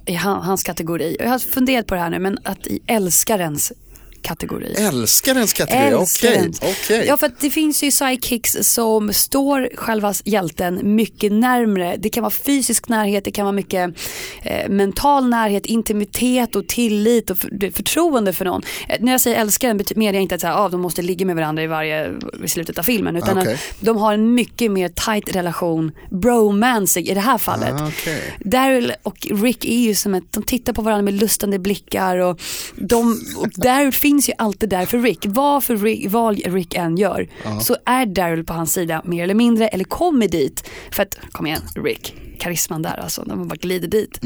i 0.05 0.13
han- 0.13 0.41
hans 0.41 0.63
kategori. 0.63 1.17
Jag 1.19 1.29
har 1.29 1.39
funderat 1.39 1.87
på 1.87 1.93
det 1.95 2.01
här 2.01 2.09
nu, 2.09 2.19
men 2.19 2.37
att 2.43 2.67
i 2.67 2.79
älskarens 2.87 3.71
kategori. 4.21 4.75
Älskarens 4.77 5.53
kategori, 5.53 5.93
okej. 5.93 6.51
Okej. 6.61 7.05
Ja, 7.07 7.17
för 7.17 7.27
att 7.27 7.39
det 7.39 7.49
finns 7.49 7.83
ju 7.83 7.91
sidekicks 7.91 8.57
som 8.61 9.13
står 9.13 9.69
själva 9.75 10.13
hjälten 10.23 10.79
mycket 10.95 11.31
närmre. 11.31 11.95
Det 11.99 12.09
kan 12.09 12.23
vara 12.23 12.31
fysisk 12.31 12.89
närhet, 12.89 13.25
det 13.25 13.31
kan 13.31 13.45
vara 13.45 13.55
mycket 13.55 13.95
eh, 14.43 14.69
mental 14.69 15.29
närhet, 15.29 15.65
intimitet 15.65 16.55
och 16.55 16.67
tillit 16.67 17.29
och 17.29 17.37
för, 17.37 17.71
förtroende 17.71 18.33
för 18.33 18.45
någon. 18.45 18.61
Eh, 18.89 18.97
när 18.99 19.11
jag 19.11 19.21
säger 19.21 19.41
älskaren 19.41 19.81
menar 19.95 20.13
jag 20.13 20.21
inte 20.21 20.35
att 20.35 20.41
så 20.41 20.47
här, 20.47 20.65
ah, 20.65 20.69
de 20.69 20.81
måste 20.81 21.01
ligga 21.01 21.25
med 21.25 21.35
varandra 21.35 21.63
i 21.63 21.67
varje 21.67 22.13
i 22.43 22.47
slutet 22.47 22.79
av 22.79 22.83
filmen. 22.83 23.15
Utan 23.15 23.37
Okej. 23.37 23.53
att 23.53 23.59
de 23.79 23.97
har 23.97 24.13
en 24.13 24.33
mycket 24.33 24.71
mer 24.71 24.89
tight 24.89 25.35
relation, 25.35 25.91
bromancing 26.09 27.05
i 27.07 27.13
det 27.13 27.19
här 27.19 27.37
fallet. 27.37 27.81
Ah. 27.81 27.91
Daryl 28.39 28.93
och 29.03 29.27
Rick 29.43 29.65
är 29.65 29.79
ju 29.79 29.95
som 29.95 30.13
att 30.13 30.31
de 30.31 30.43
tittar 30.43 30.73
på 30.73 30.81
varandra 30.81 31.03
med 31.03 31.13
lustande 31.13 31.59
blickar 31.59 32.17
och, 32.17 32.41
de, 32.75 33.21
och 33.37 33.49
Daryl 33.55 33.91
finns 34.11 34.29
ju 34.29 34.33
alltid 34.37 34.69
där 34.69 34.85
för 34.85 34.99
Rick. 34.99 35.25
Vad, 35.27 35.63
för 35.63 35.77
Rick, 35.77 36.11
vad 36.11 36.53
Rick 36.53 36.73
än 36.73 36.97
gör 36.97 37.27
så 37.61 37.75
är 37.85 38.05
Daryl 38.05 38.43
på 38.43 38.53
hans 38.53 38.73
sida 38.73 39.01
mer 39.05 39.23
eller 39.23 39.33
mindre 39.33 39.67
eller 39.67 39.83
kommer 39.83 40.27
dit 40.27 40.69
för 40.91 41.03
att, 41.03 41.17
kom 41.31 41.47
igen 41.47 41.61
Rick, 41.75 42.15
karisman 42.39 42.81
där 42.81 42.99
alltså, 43.03 43.23
när 43.25 43.35
man 43.35 43.47
bara 43.47 43.55
glider 43.55 43.87
dit. 43.87 44.19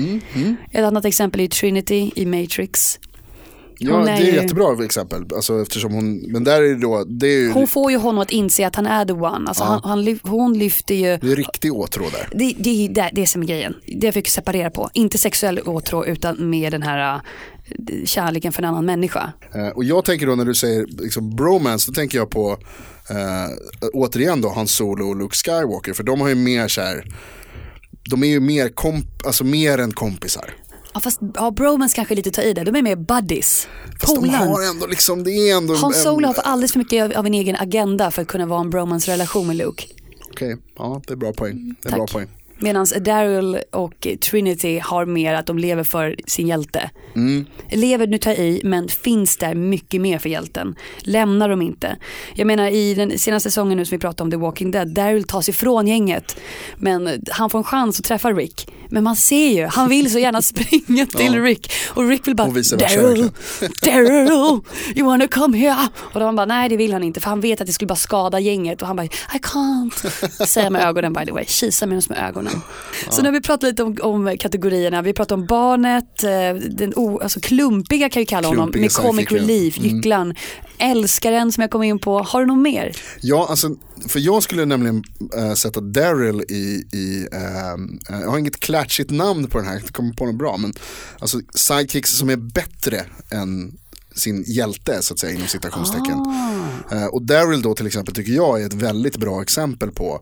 Ett 0.72 0.86
annat 0.86 1.06
exempel 1.06 1.42
är 1.42 1.48
Trinity 1.48 2.12
i 2.16 2.26
Matrix. 2.26 3.00
Ja, 3.78 3.96
Hon 3.98 4.06
det 4.06 4.12
är 4.12 4.22
är 4.22 4.26
ju- 4.26 4.36
jättebra 4.36 4.86
exempel. 4.86 5.24
Alltså, 5.36 5.62
eftersom 5.62 5.94
hon, 5.94 6.18
men 6.32 6.44
där 6.44 6.62
är 6.62 6.76
då, 6.76 7.04
det 7.04 7.28
är 7.28 7.40
ju 7.40 7.52
Hon 7.52 7.68
får 7.68 7.92
ju 7.92 7.98
honom 7.98 8.22
att 8.22 8.32
inse 8.32 8.68
att 8.68 8.76
han 8.76 8.86
är 8.88 9.06
the 9.06 9.14
one. 9.14 9.48
Alltså 9.48 9.64
han, 9.64 9.82
han, 9.84 10.04
lyf- 10.04 10.20
hon 10.30 10.58
lyfter 10.58 10.96
ju 10.96 11.18
det 11.18 11.32
är 11.32 11.36
riktig 11.36 11.74
åtrå 11.74 12.04
där. 12.12 12.30
Det, 12.40 12.54
det 12.58 12.86
är 12.86 12.90
det, 12.90 13.10
det 13.14 13.28
som 13.28 13.42
är 13.42 13.46
grejen. 13.48 13.76
Det 13.88 14.08
jag 14.08 14.14
försöker 14.14 14.32
separera 14.32 14.70
på. 14.70 14.90
Inte 14.94 15.18
sexuell 15.18 15.60
åtrå 15.60 16.06
utan 16.06 16.50
med 16.50 16.72
den 16.72 16.82
här 16.84 17.22
kärleken 18.06 18.52
för 18.54 18.64
en 18.64 18.70
annan 18.70 18.86
människa. 18.86 19.34
Eh, 19.56 19.68
och 19.68 19.84
jag 19.84 20.06
tänker 20.06 20.28
då 20.28 20.36
när 20.36 20.46
du 20.46 20.54
säger 20.56 20.86
liksom, 21.04 21.36
bromance, 21.36 21.92
då 21.92 21.94
tänker 21.96 22.18
jag 22.18 22.30
på 22.30 22.52
eh, 23.10 23.88
återigen 23.94 24.42
då 24.42 24.50
Han 24.50 24.68
Solo 24.68 25.08
och 25.10 25.16
Luke 25.16 25.36
Skywalker. 25.36 25.94
För 25.94 26.04
de 26.04 26.22
har 26.22 26.28
ju 26.30 26.36
mer 26.36 26.68
så 26.68 26.82
här, 26.82 27.06
de 28.10 28.24
är 28.24 28.28
ju 28.28 28.40
mer, 28.40 28.70
komp- 28.70 29.26
alltså 29.26 29.44
mer 29.44 29.78
än 29.78 29.92
kompisar. 29.92 30.54
Ja, 30.94 31.00
fast 31.00 31.20
ja, 31.36 31.52
bromance 31.52 31.96
kanske 31.96 32.16
lite 32.16 32.30
att 32.30 32.34
ta 32.34 32.42
i 32.42 32.54
det. 32.54 32.64
De 32.64 32.76
är 32.76 32.82
mer 32.82 32.96
buddies. 32.96 33.68
Fast 34.00 34.16
de 34.16 34.30
har 34.30 34.70
ändå 34.70 34.88
liksom, 34.88 35.24
det 35.24 35.32
är 35.32 35.58
ändå 35.58 35.76
Han 35.76 35.94
en- 35.94 36.00
Solo 36.00 36.28
har 36.28 36.36
alldeles 36.44 36.72
för 36.72 36.80
mycket 36.80 37.18
av, 37.18 37.26
en 37.26 37.34
egen 37.34 37.56
agenda 37.56 38.12
för 38.12 38.22
att 38.22 38.28
kunna 38.28 38.46
vara 38.46 38.62
en 38.62 38.70
bromance-relation 38.70 39.48
med 39.48 39.56
Luke. 39.56 39.84
Okej, 40.32 40.58
ja 40.78 41.02
det 41.08 41.14
är 41.14 41.18
bra 41.18 41.34
poäng. 41.34 41.76
Det 41.82 41.90
är 41.90 41.94
bra 41.94 42.06
Tack. 42.08 42.14
poäng. 42.14 42.28
Medan 42.58 42.86
Daryl 43.02 43.58
och 43.72 44.08
Trinity 44.22 44.80
har 44.80 45.06
mer 45.06 45.34
att 45.34 45.46
de 45.46 45.58
lever 45.58 45.84
för 45.84 46.16
sin 46.28 46.48
hjälte. 46.48 46.90
Mm. 47.16 47.46
Lever 47.72 48.08
nu 48.08 48.18
tar 48.18 48.32
i 48.32 48.62
men 48.64 48.88
finns 48.88 49.38
där 49.38 49.56
mycket 49.56 50.02
mer 50.02 50.20
för 50.20 50.30
hjälten. 50.30 50.76
Lämnar 51.00 51.50
dem 51.50 51.62
inte. 51.62 51.98
Jag 52.36 52.48
menar 52.48 52.68
i 52.68 52.94
den 52.94 53.20
senaste 53.20 53.50
säsongen 53.50 53.78
nu 53.78 53.86
som 53.86 53.96
vi 53.96 54.02
pratade 54.02 54.24
om 54.24 54.32
The 54.32 54.38
Walking 54.38 54.72
Dead, 54.72 54.88
Daryl 54.88 55.24
tas 55.24 55.50
ifrån 55.50 55.88
gänget. 55.88 56.40
Men 56.76 57.22
han 57.32 57.50
får 57.50 57.58
en 57.60 57.64
chans 57.64 58.00
att 58.00 58.06
träffa 58.06 58.32
Rick. 58.32 58.68
Men 58.90 59.04
man 59.04 59.16
ser 59.16 59.50
ju, 59.50 59.66
han 59.66 59.90
vill 59.90 60.12
så 60.12 60.20
gärna 60.20 60.42
springa 60.42 61.06
till 61.06 61.42
Rick. 61.42 61.72
Och 61.90 62.10
Rick 62.10 62.28
vill 62.28 62.36
bara, 62.36 62.48
Daryl. 62.48 63.32
Daryl, 63.82 64.62
you 64.96 65.06
wanna 65.06 65.28
come 65.28 65.58
here? 65.58 65.88
Och 65.98 66.20
de 66.20 66.36
bara, 66.36 66.46
nej 66.46 66.70
det 66.70 66.78
vill 66.78 66.94
han 66.94 67.04
inte 67.04 67.20
för 67.20 67.30
han 67.30 67.42
vet 67.42 67.62
att 67.62 67.68
det 67.68 67.74
skulle 67.74 67.88
bara 67.88 67.96
skada 67.96 68.40
gänget. 68.40 68.82
Och 68.82 68.88
han 68.88 68.96
bara, 68.96 69.06
I 69.06 69.40
can't. 69.42 70.46
Säger 70.46 70.70
med 70.70 70.86
ögonen 70.86 71.14
by 71.14 71.26
the 71.26 71.32
way, 71.32 71.46
kisar 71.46 71.88
med 71.88 71.98
oss 71.98 72.10
med 72.10 72.18
ögonen. 72.18 72.45
Så 73.10 73.22
nu 73.22 73.28
har 73.28 73.34
vi 73.34 73.42
pratat 73.42 73.70
lite 73.70 73.84
om, 73.84 73.98
om 74.02 74.38
kategorierna. 74.40 75.02
Vi 75.02 75.14
pratar 75.14 75.36
om 75.36 75.46
barnet, 75.46 76.24
eh, 76.24 76.70
den 76.72 76.94
o, 76.96 77.20
alltså 77.20 77.40
klumpiga 77.40 78.10
kan 78.10 78.20
vi 78.20 78.26
kalla 78.26 78.48
honom, 78.48 78.72
med 78.76 78.92
comic 78.92 79.32
relief, 79.32 79.78
gycklan. 79.78 80.34
Älskaren 80.78 81.52
som 81.52 81.62
jag 81.62 81.72
kom 81.72 81.84
in 81.84 82.00
på. 82.00 82.20
Har 82.20 82.40
du 82.40 82.46
något 82.46 82.58
mer? 82.58 82.96
Ja, 83.22 83.48
alltså, 83.50 83.70
för 84.08 84.20
jag 84.20 84.44
skulle 84.44 84.66
nämligen 84.66 85.04
äh, 85.38 85.54
sätta 85.54 85.82
Daryl 85.82 86.42
i, 86.50 86.84
i 86.94 87.28
eh, 87.32 88.20
jag 88.22 88.30
har 88.30 88.38
inget 88.38 88.60
klatschigt 88.60 89.12
namn 89.12 89.48
på 89.48 89.58
den 89.58 89.68
här, 89.68 89.74
jag 89.74 89.94
kommer 89.94 90.14
på 90.14 90.26
något 90.26 90.36
bra, 90.36 90.58
men 90.58 90.74
alltså 91.20 91.40
sidekicks 91.56 92.18
som 92.18 92.30
är 92.30 92.38
bättre 92.38 93.02
än 93.32 93.78
sin 94.16 94.44
hjälte 94.48 95.02
så 95.02 95.14
att 95.14 95.20
säga 95.20 95.34
inom 95.34 95.48
citationstecken. 95.48 96.26
Eh, 96.92 97.06
och 97.06 97.26
Daryl 97.26 97.62
då 97.62 97.76
till 97.76 97.88
exempel 97.88 98.16
tycker 98.16 98.32
jag 98.32 98.62
är 98.62 98.66
ett 98.66 98.74
väldigt 98.74 99.18
bra 99.18 99.42
exempel 99.42 99.92
på 99.92 100.22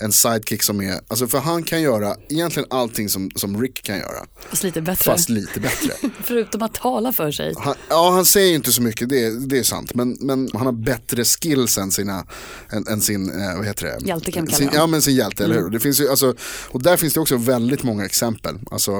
en 0.00 0.12
sidekick 0.12 0.62
som 0.62 0.80
är, 0.80 1.00
alltså 1.08 1.26
för 1.28 1.38
han 1.38 1.62
kan 1.62 1.82
göra 1.82 2.16
egentligen 2.28 2.66
allting 2.70 3.08
som, 3.08 3.30
som 3.34 3.62
Rick 3.62 3.82
kan 3.82 3.98
göra, 3.98 4.26
Fast 4.50 4.62
lite 4.62 4.80
bättre. 4.82 5.10
fast 5.12 5.28
lite 5.28 5.60
bättre. 5.60 5.92
Förutom 6.24 6.62
att 6.62 6.74
tala 6.74 7.12
för 7.12 7.30
sig. 7.30 7.54
Han, 7.58 7.74
ja, 7.88 8.10
han 8.10 8.24
säger 8.26 8.54
inte 8.54 8.72
så 8.72 8.82
mycket, 8.82 9.08
det, 9.08 9.46
det 9.46 9.58
är 9.58 9.62
sant. 9.62 9.94
Men, 9.94 10.16
men 10.20 10.48
han 10.54 10.66
har 10.66 10.72
bättre 10.72 11.24
skills 11.24 11.78
än, 11.78 11.90
sina, 11.90 12.26
än, 12.70 12.86
än 12.88 13.00
sin, 13.00 13.40
eh, 13.40 13.56
vad 13.56 13.66
heter 13.66 13.86
det? 13.86 14.06
Hjälte 14.06 14.32
kan 14.32 14.44
vi 14.44 14.52
kalla 14.52 14.58
sin. 14.70 14.70
Ja 14.74 14.86
men 14.86 15.02
sin 15.02 15.14
hjälte, 15.14 15.44
eller 15.44 15.54
hur? 15.54 15.70
Det 15.70 15.80
finns 15.80 16.00
ju, 16.00 16.08
alltså, 16.08 16.34
och 16.68 16.82
där 16.82 16.96
finns 16.96 17.14
det 17.14 17.20
också 17.20 17.36
väldigt 17.36 17.82
många 17.82 18.04
exempel. 18.04 18.58
Alltså, 18.70 18.92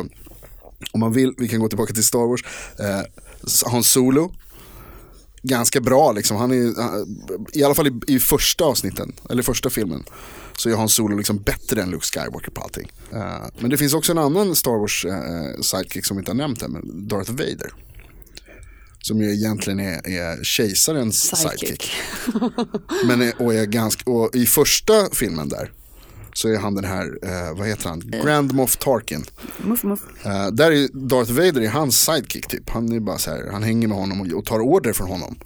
om 0.92 1.00
man 1.00 1.12
vill, 1.12 1.34
vi 1.38 1.48
kan 1.48 1.60
gå 1.60 1.68
tillbaka 1.68 1.94
till 1.94 2.04
Star 2.04 2.26
Wars. 2.28 2.40
Eh, 2.80 3.00
Han 3.72 3.82
Solo, 3.84 4.32
ganska 5.42 5.80
bra 5.80 6.12
liksom. 6.12 6.36
Han 6.36 6.50
är, 6.52 6.82
han- 6.82 7.16
I 7.52 7.64
alla 7.64 7.74
fall 7.74 7.86
i, 7.86 8.00
i 8.14 8.20
första 8.20 8.64
avsnitten, 8.64 9.12
eller 9.30 9.42
första 9.42 9.70
filmen. 9.70 10.04
Så 10.58 10.70
är 10.70 10.76
Han 10.76 10.88
Solo 10.88 11.16
liksom 11.16 11.38
bättre 11.38 11.82
än 11.82 11.90
Luke 11.90 12.06
Skywalker 12.06 12.50
på 12.50 12.60
allting. 12.60 12.92
Eh, 13.12 13.44
men 13.58 13.70
det 13.70 13.76
finns 13.76 13.94
också 13.94 14.12
en 14.12 14.18
annan 14.18 14.56
Star 14.56 14.78
Wars 14.80 15.04
eh, 15.04 15.60
sidekick 15.60 16.04
som 16.06 16.16
vi 16.16 16.20
inte 16.20 16.30
har 16.30 16.36
nämnt 16.36 16.62
än, 16.62 16.72
men 16.72 17.08
Darth 17.08 17.30
Vader. 17.30 17.72
Som 19.00 19.22
ju 19.22 19.34
egentligen 19.34 19.80
är, 19.80 20.08
är 20.08 20.44
kejsarens 20.44 21.36
sidekick. 21.36 21.60
Sidekick. 21.60 21.92
Men 23.04 23.22
är, 23.22 23.42
och, 23.42 23.54
är 23.54 23.66
ganska, 23.66 24.10
och 24.10 24.34
i 24.34 24.46
första 24.46 25.08
filmen 25.12 25.48
där 25.48 25.72
så 26.36 26.48
är 26.48 26.58
han 26.58 26.74
den 26.74 26.84
här, 26.84 27.18
eh, 27.22 27.58
vad 27.58 27.68
heter 27.68 27.88
han, 27.88 28.00
Grand 28.00 28.52
Moff 28.52 28.76
Tarkin. 28.76 29.24
Muff, 29.58 29.84
muff. 29.84 30.00
Eh, 30.24 30.46
där 30.46 30.70
är 30.70 30.88
Darth 31.08 31.32
Vader 31.32 31.60
är 31.60 31.68
hans 31.68 32.00
sidekick 32.00 32.46
typ. 32.46 32.70
Han 32.70 32.92
är 32.92 33.00
bara 33.00 33.18
så 33.18 33.30
här, 33.30 33.48
han 33.52 33.62
hänger 33.62 33.88
med 33.88 33.98
honom 33.98 34.20
och, 34.20 34.26
och 34.26 34.44
tar 34.44 34.60
order 34.60 34.92
från 34.92 35.08
honom. 35.08 35.38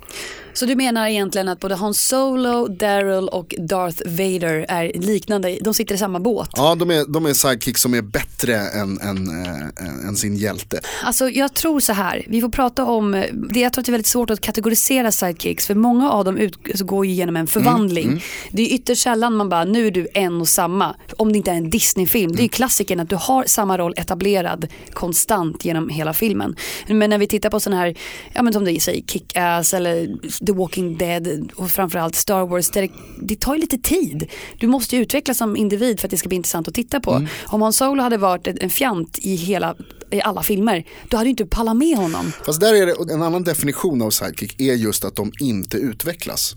Så 0.52 0.66
du 0.66 0.76
menar 0.76 1.06
egentligen 1.06 1.48
att 1.48 1.60
både 1.60 1.74
Han 1.74 1.94
Solo, 1.94 2.68
Daryl 2.68 3.28
och 3.28 3.54
Darth 3.58 4.02
Vader 4.06 4.66
är 4.68 4.92
liknande, 4.94 5.58
de 5.62 5.74
sitter 5.74 5.94
i 5.94 5.98
samma 5.98 6.20
båt? 6.20 6.50
Ja, 6.56 6.74
de 6.74 6.90
är, 6.90 7.12
de 7.12 7.26
är 7.26 7.32
sidekicks 7.32 7.82
som 7.82 7.94
är 7.94 8.02
bättre 8.02 8.56
än, 8.56 9.00
än, 9.00 9.44
äh, 9.44 10.08
än 10.08 10.16
sin 10.16 10.36
hjälte. 10.36 10.80
Alltså 11.04 11.28
jag 11.28 11.54
tror 11.54 11.80
så 11.80 11.92
här, 11.92 12.24
vi 12.28 12.40
får 12.40 12.48
prata 12.48 12.84
om, 12.84 13.10
det, 13.32 13.60
jag 13.60 13.72
tror 13.72 13.82
att 13.82 13.86
det 13.86 13.90
är 13.90 13.92
väldigt 13.92 14.06
svårt 14.06 14.30
att 14.30 14.40
kategorisera 14.40 15.12
sidekicks 15.12 15.66
för 15.66 15.74
många 15.74 16.10
av 16.10 16.24
dem 16.24 16.38
ut, 16.38 16.58
alltså, 16.64 16.84
går 16.84 17.06
ju 17.06 17.12
igenom 17.12 17.36
en 17.36 17.46
förvandling. 17.46 18.22
Det 18.52 18.62
är 18.62 18.74
ytterst 18.74 19.02
sällan 19.02 19.36
man 19.36 19.48
bara, 19.48 19.64
nu 19.64 19.86
är 19.86 19.90
du 19.90 20.08
en 20.14 20.40
och 20.40 20.48
samma. 20.48 20.96
Om 21.16 21.32
det 21.32 21.36
inte 21.36 21.50
är 21.50 21.54
en 21.54 21.70
Disney-film. 21.70 22.32
Det 22.32 22.40
är 22.40 22.42
ju 22.42 22.48
klassikern 22.48 23.00
att 23.00 23.08
du 23.08 23.16
har 23.16 23.44
samma 23.44 23.78
roll 23.78 23.94
etablerad 23.96 24.66
konstant 24.92 25.64
genom 25.64 25.88
hela 25.88 26.12
filmen. 26.14 26.56
Men 26.88 27.10
när 27.10 27.18
vi 27.18 27.26
tittar 27.26 27.50
på 27.50 27.60
sådana 27.60 27.82
här, 27.82 27.96
ja 28.32 28.42
men 28.42 28.52
som 28.52 28.64
du 28.64 28.80
säger, 28.80 29.02
Kick-Ass 29.02 29.76
eller 29.76 30.08
The 30.46 30.52
Walking 30.52 30.96
Dead 30.98 31.50
och 31.56 31.70
framförallt 31.70 32.14
Star 32.16 32.46
Wars, 32.46 32.70
där 32.70 32.82
det, 32.82 32.90
det 33.22 33.40
tar 33.40 33.54
ju 33.54 33.60
lite 33.60 33.78
tid. 33.78 34.30
Du 34.58 34.66
måste 34.66 34.96
ju 34.96 35.02
utvecklas 35.02 35.38
som 35.38 35.56
individ 35.56 36.00
för 36.00 36.06
att 36.06 36.10
det 36.10 36.16
ska 36.16 36.28
bli 36.28 36.36
intressant 36.36 36.68
att 36.68 36.74
titta 36.74 37.00
på. 37.00 37.26
Om 37.46 37.62
Han 37.62 37.72
Solo 37.72 38.02
hade 38.02 38.16
varit 38.16 38.46
en 38.46 38.70
en 38.70 38.70
fjant 38.70 39.18
i, 39.18 39.34
hela, 39.34 39.74
i 40.10 40.20
alla 40.20 40.42
filmer, 40.42 40.84
då 41.08 41.16
hade 41.16 41.26
du 41.26 41.30
inte 41.30 41.46
pallat 41.46 41.76
med 41.76 41.96
honom. 41.96 42.32
Fast 42.46 42.60
där 42.60 42.74
är 42.74 42.86
det, 42.86 43.14
en 43.14 43.22
annan 43.22 43.44
definition 43.44 44.02
av 44.02 44.10
sidekick 44.10 44.60
är 44.60 44.74
just 44.74 45.04
att 45.04 45.16
de 45.16 45.32
inte 45.40 45.76
utvecklas. 45.76 46.54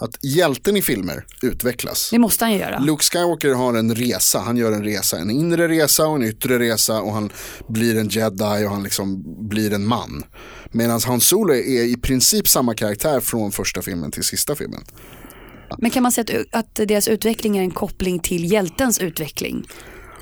Att 0.00 0.24
hjälten 0.24 0.76
i 0.76 0.82
filmer 0.82 1.24
utvecklas. 1.42 2.08
Det 2.10 2.18
måste 2.18 2.44
han 2.44 2.52
ju 2.52 2.58
göra. 2.58 2.78
Luke 2.78 3.04
Skywalker 3.04 3.54
har 3.54 3.74
en 3.74 3.94
resa, 3.94 4.38
han 4.38 4.56
gör 4.56 4.72
en 4.72 4.84
resa, 4.84 5.18
en 5.18 5.30
inre 5.30 5.68
resa 5.68 6.06
och 6.06 6.16
en 6.16 6.22
yttre 6.22 6.58
resa 6.58 7.00
och 7.00 7.12
han 7.12 7.30
blir 7.68 7.98
en 7.98 8.08
jedi 8.08 8.66
och 8.66 8.70
han 8.70 8.82
liksom 8.82 9.22
blir 9.48 9.72
en 9.72 9.86
man. 9.86 10.24
Medan 10.72 11.00
Han 11.06 11.20
Solo 11.20 11.54
är 11.54 11.84
i 11.84 11.96
princip 11.96 12.48
samma 12.48 12.74
karaktär 12.74 13.20
från 13.20 13.52
första 13.52 13.82
filmen 13.82 14.10
till 14.10 14.24
sista 14.24 14.54
filmen. 14.54 14.80
Men 15.78 15.90
kan 15.90 16.02
man 16.02 16.12
säga 16.12 16.40
att, 16.52 16.60
att 16.60 16.88
deras 16.88 17.08
utveckling 17.08 17.56
är 17.58 17.62
en 17.62 17.70
koppling 17.70 18.18
till 18.18 18.52
hjältens 18.52 18.98
utveckling? 18.98 19.66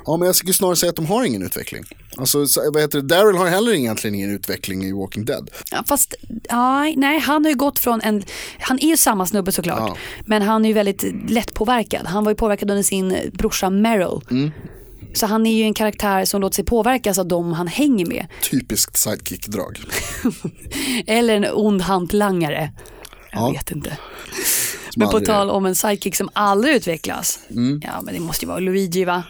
Ja 0.05 0.17
men 0.17 0.25
jag 0.25 0.35
skulle 0.35 0.53
snarare 0.53 0.75
säga 0.75 0.89
att 0.89 0.95
de 0.95 1.05
har 1.05 1.23
ingen 1.23 1.41
utveckling. 1.43 1.83
Alltså 2.17 2.47
så- 2.47 2.71
vad 2.73 2.81
heter 2.81 3.01
det, 3.01 3.07
Daryl 3.07 3.35
har 3.37 3.47
heller 3.47 3.73
egentligen 3.73 4.15
ingen 4.15 4.31
utveckling 4.31 4.83
i 4.83 4.91
Walking 4.91 5.25
Dead. 5.25 5.49
Ja, 5.71 5.83
fast 5.87 6.13
ja, 6.49 6.83
nej, 6.95 7.19
han 7.19 7.45
har 7.45 7.51
ju 7.51 7.57
gått 7.57 7.79
från 7.79 8.01
en, 8.01 8.23
han 8.59 8.79
är 8.81 8.87
ju 8.87 8.97
samma 8.97 9.25
snubbe 9.25 9.51
såklart, 9.51 9.79
Ja. 9.79 9.97
men 10.25 10.41
han 10.41 10.65
är 10.65 10.69
ju 10.69 10.73
väldigt 10.73 11.03
lättpåverkad. 11.29 12.05
Han 12.05 12.23
var 12.23 12.31
ju 12.31 12.35
påverkad 12.35 12.71
under 12.71 12.83
sin 12.83 13.15
brorsa 13.33 13.69
Meryl. 13.69 14.21
Mm. 14.31 14.51
Så 15.13 15.25
han 15.25 15.45
är 15.45 15.53
ju 15.53 15.63
en 15.63 15.73
karaktär 15.73 16.25
som 16.25 16.41
låter 16.41 16.55
sig 16.55 16.65
påverkas 16.65 17.19
av 17.19 17.27
de 17.27 17.53
han 17.53 17.67
hänger 17.67 18.05
med. 18.05 18.27
Typiskt 18.51 18.97
sidekick-drag. 18.97 19.79
Eller 21.07 21.35
en 21.35 21.45
ond 21.53 21.81
hantlangare. 21.81 22.71
Jag 23.31 23.41
Ja. 23.41 23.49
vet 23.51 23.71
inte. 23.71 23.97
Men 24.95 25.09
på 25.09 25.17
Mm. 25.17 25.25
tal 25.27 25.49
om 25.49 25.65
en 25.65 25.75
sidekick 25.75 26.15
som 26.15 26.29
aldrig 26.33 26.75
utvecklas. 26.75 27.39
Ja 27.81 28.01
men 28.03 28.13
det 28.13 28.19
måste 28.19 28.45
ju 28.45 28.49
vara 28.49 28.59
Luigi 28.59 29.05
va? 29.05 29.23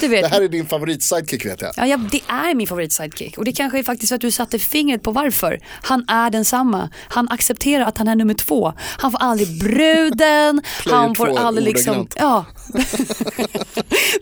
Du 0.00 0.08
vet, 0.08 0.22
Det 0.24 0.28
här 0.28 0.42
är 0.42 0.48
din 0.48 0.66
favorit-sidekick 0.66 1.46
vet 1.46 1.60
jag. 1.62 1.72
Ja, 1.76 1.86
ja, 1.86 1.96
det 2.10 2.20
är 2.28 2.54
min 2.54 2.66
favorit 2.66 2.92
sidekick. 2.92 3.38
Och 3.38 3.44
det 3.44 3.52
kanske 3.52 3.78
är 3.78 3.82
faktiskt 3.82 4.12
att 4.12 4.20
du 4.20 4.30
satte 4.30 4.58
fingret 4.58 5.02
på 5.02 5.10
varför. 5.12 5.60
Han 5.82 6.04
är 6.08 6.30
densamma. 6.30 6.88
Han 7.08 7.28
accepterar 7.30 7.84
att 7.84 7.98
han 7.98 8.08
är 8.08 8.14
nummer 8.14 8.34
två. 8.34 8.72
Han 8.78 9.10
får 9.12 9.18
aldrig 9.18 9.58
bruden. 9.58 10.62
Han 10.90 11.14
får 11.14 11.38
aldrig 11.38 11.66
liksom... 11.66 12.06
Ja. 12.16 12.44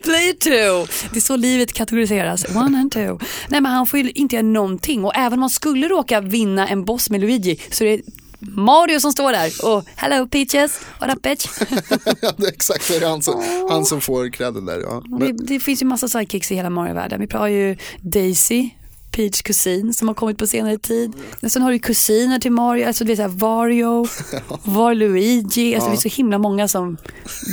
Player 0.04 0.32
two. 0.32 0.92
Det 1.12 1.16
är 1.18 1.20
så 1.20 1.36
livet 1.36 1.72
kategoriseras. 1.72 2.44
One 2.56 2.78
and 2.78 2.92
two. 2.92 3.18
Nej 3.48 3.60
men 3.60 3.66
han 3.66 3.86
får 3.86 4.00
ju 4.00 4.10
inte 4.10 4.36
göra 4.36 4.46
någonting. 4.46 5.04
Och 5.04 5.12
även 5.16 5.32
om 5.32 5.40
man 5.40 5.50
skulle 5.50 5.88
råka 5.88 6.20
vinna 6.20 6.68
en 6.68 6.84
boss 6.84 7.10
med 7.10 7.20
Luigi 7.20 7.60
så 7.70 7.84
är 7.84 7.96
det 7.96 8.02
Mario 8.38 9.00
som 9.00 9.12
står 9.12 9.32
där 9.32 9.52
och 9.64 9.84
hello 9.96 10.26
peaches, 10.26 10.80
what 11.00 11.16
up 11.16 11.22
bitch. 11.22 11.46
Ja, 12.22 12.32
det 12.36 12.46
är 12.46 12.52
exakt, 12.52 12.88
det 12.88 12.96
är 12.96 13.08
han 13.08 13.22
som, 13.22 13.66
han 13.70 13.84
som 13.84 14.00
får 14.00 14.30
credden 14.30 14.66
där. 14.66 14.80
Ja. 14.80 15.02
Det, 15.18 15.32
det 15.32 15.60
finns 15.60 15.82
ju 15.82 15.86
massa 15.86 16.08
sidekicks 16.08 16.52
i 16.52 16.54
hela 16.54 16.70
Mario-världen. 16.70 17.20
Vi 17.20 17.36
har 17.36 17.48
ju 17.48 17.76
Daisy, 18.00 18.70
Peach 19.10 19.42
kusin 19.42 19.94
som 19.94 20.08
har 20.08 20.14
kommit 20.14 20.38
på 20.38 20.46
senare 20.46 20.78
tid. 20.78 21.12
Men 21.40 21.50
sen 21.50 21.62
har 21.62 21.72
du 21.72 21.78
kusiner 21.78 22.38
till 22.38 22.52
Mario, 22.52 22.86
alltså 22.86 23.04
det 23.04 23.12
är 23.12 23.16
så 23.16 23.22
här 23.22 23.28
Wario, 23.28 24.06
Var 24.64 24.94
Luigi, 24.94 25.74
alltså 25.74 25.90
det 25.90 25.96
är 25.96 26.00
så 26.10 26.16
himla 26.16 26.38
många 26.38 26.68
som 26.68 26.96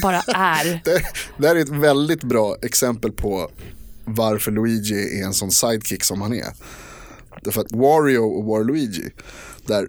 bara 0.01 0.21
är. 0.27 0.65
det, 0.85 1.01
det 1.37 1.47
här 1.47 1.55
är 1.55 1.59
ett 1.59 1.69
väldigt 1.69 2.23
bra 2.23 2.55
exempel 2.61 3.11
på 3.11 3.49
varför 4.05 4.51
Luigi 4.51 5.19
är 5.19 5.25
en 5.25 5.33
sån 5.33 5.51
sidekick 5.51 6.03
som 6.03 6.21
han 6.21 6.33
är. 6.33 6.53
Därför 7.41 7.61
att 7.61 7.71
Wario 7.71 8.19
och 8.19 8.43
Waluigi, 8.45 9.11
där 9.65 9.87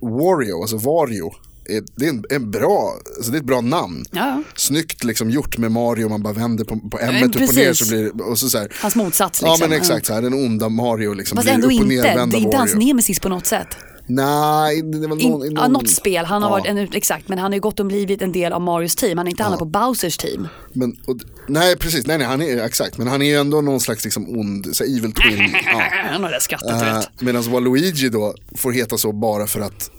Wario, 0.00 0.60
alltså 0.60 0.76
Wario, 0.76 1.32
är, 1.64 1.82
det 1.94 2.04
är 2.04 2.10
en, 2.10 2.24
en 2.30 2.50
bra, 2.50 2.94
alltså 3.16 3.30
det 3.30 3.36
är 3.36 3.40
ett 3.40 3.46
bra 3.46 3.60
namn. 3.60 4.04
Ja. 4.10 4.42
Snyggt 4.56 5.04
liksom 5.04 5.30
gjort 5.30 5.58
med 5.58 5.72
Mario, 5.72 6.08
man 6.08 6.22
bara 6.22 6.32
vänder 6.32 6.64
på, 6.64 6.80
på 6.90 6.98
M 6.98 7.24
upp 7.24 7.48
och 7.48 7.54
ner 7.54 7.72
så 7.72 7.88
blir 7.88 8.02
det, 8.02 8.24
och 8.24 8.38
så, 8.38 8.48
så 8.48 8.58
här, 8.58 8.72
Hans 8.82 8.96
motsats 8.96 9.42
Ja 9.42 9.48
liksom. 9.48 9.70
men 9.70 9.78
exakt 9.78 10.06
så 10.06 10.12
här, 10.12 10.22
den 10.22 10.34
onda 10.34 10.68
Mario 10.68 11.14
liksom 11.14 11.36
Fast 11.36 11.46
blir 11.46 11.54
ändå 11.54 11.66
upp 11.66 11.72
och 11.72 11.92
inte, 11.92 12.14
det 12.14 12.36
är 12.36 12.36
inte 12.36 12.56
hans 12.56 12.74
nemesis 12.74 13.20
på 13.20 13.28
något 13.28 13.46
sätt. 13.46 13.68
Nej, 14.06 14.82
det 14.82 15.06
var 15.08 15.20
In, 15.22 15.30
någon, 15.30 15.54
ja, 15.54 15.68
något 15.68 15.88
spel, 15.90 16.24
han 16.24 16.42
har 16.42 16.50
Ja. 16.50 16.52
varit 16.52 16.66
en, 16.66 16.78
exakt, 16.92 17.28
men 17.28 17.38
han 17.38 17.52
har 17.52 17.54
ju 17.56 17.60
gått 17.60 17.80
och 17.80 17.86
blivit 17.86 18.22
en 18.22 18.32
del 18.32 18.52
av 18.52 18.60
Marios 18.60 18.96
team. 18.96 19.18
Han 19.18 19.26
är 19.26 19.30
inte 19.30 19.42
hamnat 19.42 19.58
på 19.58 19.64
Bowsers 19.64 20.16
team. 20.16 20.48
Men, 20.72 20.96
och, 21.06 21.16
nej 21.48 21.76
precis, 21.76 22.06
nej 22.06 22.18
nej 22.18 22.26
han 22.26 22.42
är 22.42 22.64
exakt, 22.64 22.98
men 22.98 23.06
han 23.08 23.22
är 23.22 23.26
ju 23.26 23.36
ändå 23.36 23.60
någon 23.60 23.80
slags 23.80 24.04
liksom 24.04 24.38
ond, 24.38 24.76
så 24.76 24.84
här, 24.84 24.98
evil 24.98 25.12
twin. 25.12 25.38
ja. 25.66 25.82
Han 26.12 26.22
har 26.24 26.30
det 26.30 26.40
skrattat 26.40 26.82
Uh, 26.82 26.94
rätt. 26.98 27.08
Medan 27.20 27.42
Waluigi 27.42 28.08
då 28.08 28.34
får 28.56 28.72
heta 28.72 28.98
så 28.98 29.12
bara 29.12 29.46
för 29.46 29.60
att 29.60 29.90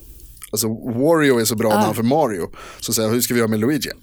Alltså 0.52 0.68
Wario 0.68 1.40
är 1.40 1.46
så 1.46 1.56
bra 1.56 1.70
namn 1.70 1.96
för 1.96 2.04
Mario. 2.04 2.50
Så 2.80 2.94
säger 2.94 3.10
hur 3.10 3.22
ska 3.22 3.34
vi 3.34 3.38
göra 3.40 3.48
med 3.50 3.60
Luigi? 3.60 3.90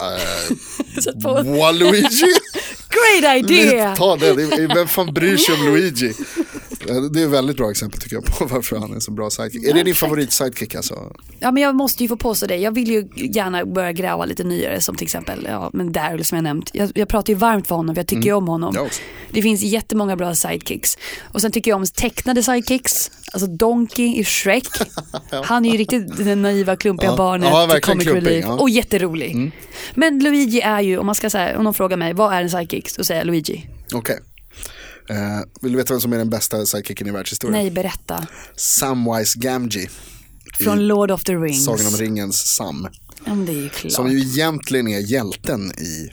Uh. 1.25 1.59
Waluigi? 1.59 2.27
Great 3.23 3.37
idea! 3.37 3.97
Ta 3.97 4.17
det, 4.17 4.33
vem 4.75 4.87
fan 4.89 5.15
bryr 5.15 5.37
sig 5.37 5.55
om 5.55 5.67
Luigi? 5.67 6.13
Eh, 6.89 6.97
Det 7.03 7.21
är 7.21 7.25
ett 7.25 7.31
väldigt 7.31 7.57
bra 7.57 7.71
exempel 7.71 8.01
tycker 8.01 8.17
jag 8.17 8.25
på 8.25 8.47
varför 8.55 8.77
han 8.77 8.91
är 8.91 8.95
en 8.95 9.01
så 9.01 9.11
bra 9.11 9.31
sidekick. 9.31 9.65
Är 9.65 9.75
det 9.75 9.83
din 9.83 9.95
favorit 9.95 10.33
sidekick 10.33 10.75
alltså? 10.75 11.13
Ja 11.39 11.51
men 11.51 11.63
jag 11.63 11.75
måste 11.75 12.03
ju 12.05 12.09
få 12.09 12.17
påstå 12.17 12.47
det. 12.47 12.57
Jag 12.57 12.73
vill 12.73 12.91
ju 12.91 13.09
gärna 13.15 13.65
börja 13.67 13.93
gräva 13.93 14.25
lite 14.25 14.45
nyare 14.45 14.81
som 14.81 14.95
till 14.97 15.05
exempel, 15.05 15.47
ja 15.51 15.71
men 15.73 15.93
Daryl 15.93 16.25
som 16.25 16.37
jag 16.37 16.43
nämnt. 16.43 16.71
Jag, 16.75 16.93
jag 16.95 17.09
pratar 17.09 17.33
ju 17.33 17.39
varmt 17.39 17.67
för 17.67 17.75
honom 17.75 17.95
för 17.95 18.01
jag 18.01 18.07
tycker 18.09 18.23
ju 18.29 18.33
om 18.33 18.49
honom. 18.49 18.89
Det 19.31 19.43
finns 19.43 19.63
jättemånga 19.63 20.17
bra 20.17 20.35
sidekicks. 20.35 20.99
Och 21.33 21.41
sen 21.41 21.53
tycker 21.53 21.71
jag 21.71 21.77
om 21.77 21.87
tecknade 21.87 22.43
sidekicks. 22.43 23.11
Alltså 23.33 23.47
Donkey 23.47 24.17
i 24.21 24.25
Shrek. 24.25 24.69
Han 25.45 25.65
är 25.65 25.71
ju 25.73 25.77
riktigt 25.79 26.17
det 26.17 26.35
naiva 26.35 26.77
klumpiga 26.77 27.11
Ja. 27.11 27.17
barnet. 27.17 27.49
Ja, 27.53 27.67
verkligen 27.67 27.81
comic 27.99 28.09
klumpig, 28.09 28.27
relief. 28.31 28.45
ja. 28.49 28.53
Och 28.55 28.71
jätterolig. 28.71 29.53
Men 29.95 30.19
Luigi 30.19 30.61
är 30.61 30.81
ju, 30.81 30.99
om 30.99 31.07
man 31.07 31.15
ska 31.15 31.31
säga, 31.31 31.59
om 31.59 31.65
någon 31.65 31.75
frågar 31.75 31.97
mig, 31.97 32.13
vad 32.13 32.35
är 32.35 32.43
en 32.43 32.51
sidekick? 32.51 32.89
Så 32.89 33.05
säger 33.05 33.21
jag 33.21 33.27
Luigi. 33.27 33.67
Okej. 33.95 34.19
Eh, 35.11 35.41
vill 35.61 35.73
du 35.73 35.79
veta 35.79 35.95
vem 35.95 36.01
som 36.01 36.13
är 36.13 36.19
den 36.19 36.31
bästa 36.31 36.67
sidekicken 36.67 37.07
i 37.07 37.11
världshistorien? 37.11 37.63
Nej, 37.63 37.71
berätta. 37.71 38.27
Samwise 38.57 39.39
Gamgee. 39.39 39.89
Från 40.59 40.87
Lord 40.87 41.11
of 41.11 41.25
the 41.25 41.35
Rings. 41.35 41.65
Sagan 41.65 41.87
om 41.87 41.97
ringens 41.97 42.57
Sam. 42.57 42.89
Ja, 43.25 43.33
det 43.33 43.53
är 43.53 43.57
ju 43.57 43.69
klart. 43.69 43.93
Som 43.93 44.11
ju 44.11 44.19
egentligen 44.19 44.89
är 44.89 44.99
hjälten 44.99 45.73
i 45.73 46.11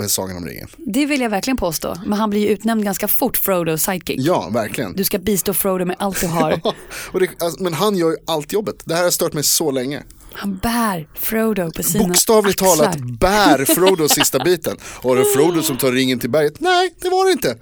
eh, 0.00 0.06
Sagan 0.06 0.36
om 0.36 0.46
ringen. 0.46 0.68
Det 0.76 1.06
vill 1.06 1.20
jag 1.20 1.30
verkligen 1.30 1.56
påstå. 1.56 1.96
Men 2.06 2.18
han 2.18 2.30
blir 2.30 2.40
ju 2.40 2.48
utnämnd 2.48 2.84
ganska 2.84 3.08
fort 3.08 3.36
Frodos 3.36 3.82
sidekick. 3.82 4.20
Ja, 4.20 4.48
verkligen. 4.48 4.92
Du 4.96 5.04
ska 5.04 5.18
bistå 5.18 5.54
Frodo 5.54 5.84
med 5.84 5.96
allt 5.98 6.20
du 6.20 6.26
har. 6.26 6.60
och 7.12 7.20
det, 7.20 7.42
alltså, 7.42 7.62
men 7.62 7.74
han 7.74 7.96
gör 7.96 8.10
ju 8.10 8.16
allt 8.26 8.52
jobbet. 8.52 8.76
Det 8.84 8.94
här 8.94 9.02
har 9.02 9.10
stört 9.10 9.32
mig 9.32 9.42
så 9.42 9.70
länge. 9.70 10.02
Han 10.36 10.56
bär 10.56 11.08
Frodo 11.14 11.70
på 11.70 11.82
sina 11.82 12.04
Bokstavligt 12.08 12.62
axlar. 12.62 12.76
talat 12.76 13.00
bär 13.20 13.64
Frodo 13.64 14.08
sista 14.18 14.38
biten. 14.44 14.76
Var 15.02 15.16
det 15.16 15.24
Frodo 15.24 15.62
som 15.62 15.76
tar 15.76 15.92
ringen 15.92 16.18
till 16.18 16.30
berget? 16.30 16.60
Nej, 16.60 16.94
det 17.00 17.08
var 17.08 17.26
det 17.26 17.32
inte. 17.32 17.56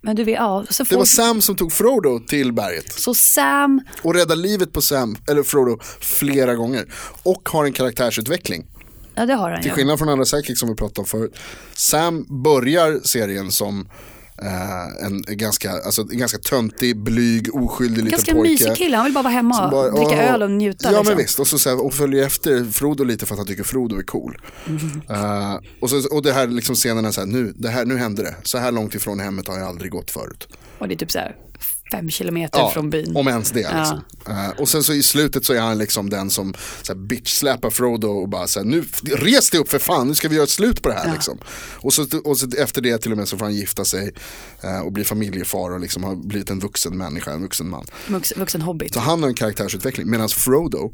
Men 0.00 0.16
du 0.16 0.24
vet, 0.24 0.34
ja, 0.34 0.64
så 0.70 0.82
Det 0.82 0.88
får... 0.88 0.96
var 0.96 1.04
Sam 1.04 1.40
som 1.40 1.56
tog 1.56 1.72
Frodo 1.72 2.20
till 2.28 2.52
berget. 2.52 2.92
Så 2.92 3.14
Sam, 3.14 3.80
Och 4.02 4.14
räddade 4.14 4.40
livet 4.42 4.72
på 4.72 4.80
Sam, 4.82 5.16
eller 5.30 5.42
Frodo, 5.42 5.78
flera 6.00 6.54
gånger. 6.54 6.86
Och 7.22 7.48
har 7.48 7.64
en 7.64 7.72
karaktärsutveckling. 7.72 8.66
ja 9.14 9.26
det 9.26 9.34
har 9.34 9.50
han 9.50 9.62
Till 9.62 9.70
skillnad 9.70 9.98
från 9.98 10.08
andra 10.08 10.24
sidekicks 10.24 10.60
som 10.60 10.68
vi 10.68 10.74
pratade 10.74 11.00
om 11.00 11.06
förut. 11.06 11.36
Sam 11.76 12.42
börjar 12.42 13.00
serien 13.04 13.50
som 13.50 13.88
eh, 14.44 15.06
en 15.06 15.24
ganska, 15.28 15.70
alltså, 15.72 16.02
en 16.02 16.18
ganska 16.18 16.38
töntig, 16.38 16.96
blyg, 16.96 17.54
oskyldig 17.54 18.04
Ganska 18.10 18.32
liten 18.32 18.36
pojke. 18.36 18.50
mysig 18.50 18.76
kille, 18.76 18.96
han 18.96 19.04
vill 19.04 19.14
bara 19.14 19.22
vara 19.22 19.32
hemma 19.32 19.54
Som 19.54 19.64
och 19.64 19.70
bara, 19.70 19.90
dricka 19.90 20.22
öl 20.22 20.42
och 20.42 20.50
njuta. 20.50 20.84
Ja 20.84 20.90
liksom. 20.90 21.06
men 21.06 21.16
visst, 21.16 21.38
och, 21.40 21.46
så, 21.46 21.58
så 21.58 21.70
här, 21.70 21.84
och 21.84 21.94
följer 21.94 22.26
efter 22.26 22.64
Frodo 22.64 23.04
lite 23.04 23.26
för 23.26 23.34
att 23.34 23.38
han 23.38 23.46
tycker 23.46 23.64
Frodo 23.64 23.98
är 23.98 24.02
cool. 24.02 24.38
Mm. 24.66 25.02
Eh, 25.10 25.58
och, 25.80 25.90
så, 25.90 26.14
och 26.14 26.22
det 26.22 26.32
här 26.32 26.46
liksom 26.46 26.74
scenerna 26.74 27.12
så 27.12 27.20
här, 27.20 27.28
nu, 27.28 27.52
det 27.56 27.68
här, 27.68 27.84
nu 27.84 27.96
händer 27.98 28.24
det. 28.24 28.34
Så 28.42 28.58
här 28.58 28.72
långt 28.72 28.94
ifrån 28.94 29.20
hemmet 29.20 29.48
har 29.48 29.58
jag 29.58 29.68
aldrig 29.68 29.90
gått 29.90 30.10
förut. 30.10 30.48
Och 30.78 30.88
det 30.88 30.94
är 30.94 30.98
typ 30.98 31.10
så 31.10 31.18
här 31.18 31.36
fem 31.96 32.10
kilometer 32.10 32.68
från 32.68 32.90
byn. 32.90 33.16
om 33.16 33.28
ens 33.28 33.50
det. 33.50 33.60
Ja. 33.60 33.78
Liksom. 33.78 34.00
Eh, 34.28 34.60
och 34.60 34.68
sen 34.68 34.82
så 34.82 34.92
i 34.92 35.02
slutet 35.02 35.44
så 35.44 35.52
är 35.52 35.60
han 35.60 35.78
liksom 35.78 36.10
den 36.10 36.30
som 36.30 36.54
bitch-släpar 36.94 37.70
Frodo 37.70 38.08
och 38.08 38.28
bara 38.28 38.46
så 38.46 38.60
här, 38.60 38.66
nu 38.66 38.84
res 39.02 39.50
dig 39.50 39.60
upp 39.60 39.68
för 39.68 39.78
fan, 39.78 40.08
nu 40.08 40.14
ska 40.14 40.28
vi 40.28 40.34
göra 40.34 40.44
ett 40.44 40.50
slut 40.50 40.82
på 40.82 40.88
det 40.88 40.94
här. 40.94 41.12
Liksom. 41.12 41.38
Och, 41.76 41.92
så, 41.92 42.06
och 42.24 42.38
så 42.38 42.46
efter 42.58 42.80
det 42.82 42.98
till 42.98 43.12
och 43.12 43.18
med 43.18 43.28
så 43.28 43.38
får 43.38 43.44
han 43.44 43.54
gifta 43.54 43.84
sig 43.84 44.12
eh, 44.60 44.78
och 44.78 44.92
bli 44.92 45.04
familjefar 45.04 45.72
och 45.72 45.80
liksom 45.80 46.04
har 46.04 46.16
blivit 46.16 46.50
en 46.50 46.58
vuxen 46.58 46.98
människa, 46.98 47.32
en 47.32 47.42
vuxen 47.42 47.68
man. 47.68 47.86
Vuxen, 48.08 48.40
vuxen 48.40 48.62
hobbit. 48.62 48.94
Så 48.94 49.00
han 49.00 49.22
har 49.22 49.28
en 49.28 49.34
karaktärsutveckling 49.34 50.10
medan 50.10 50.28
Frodo 50.28 50.92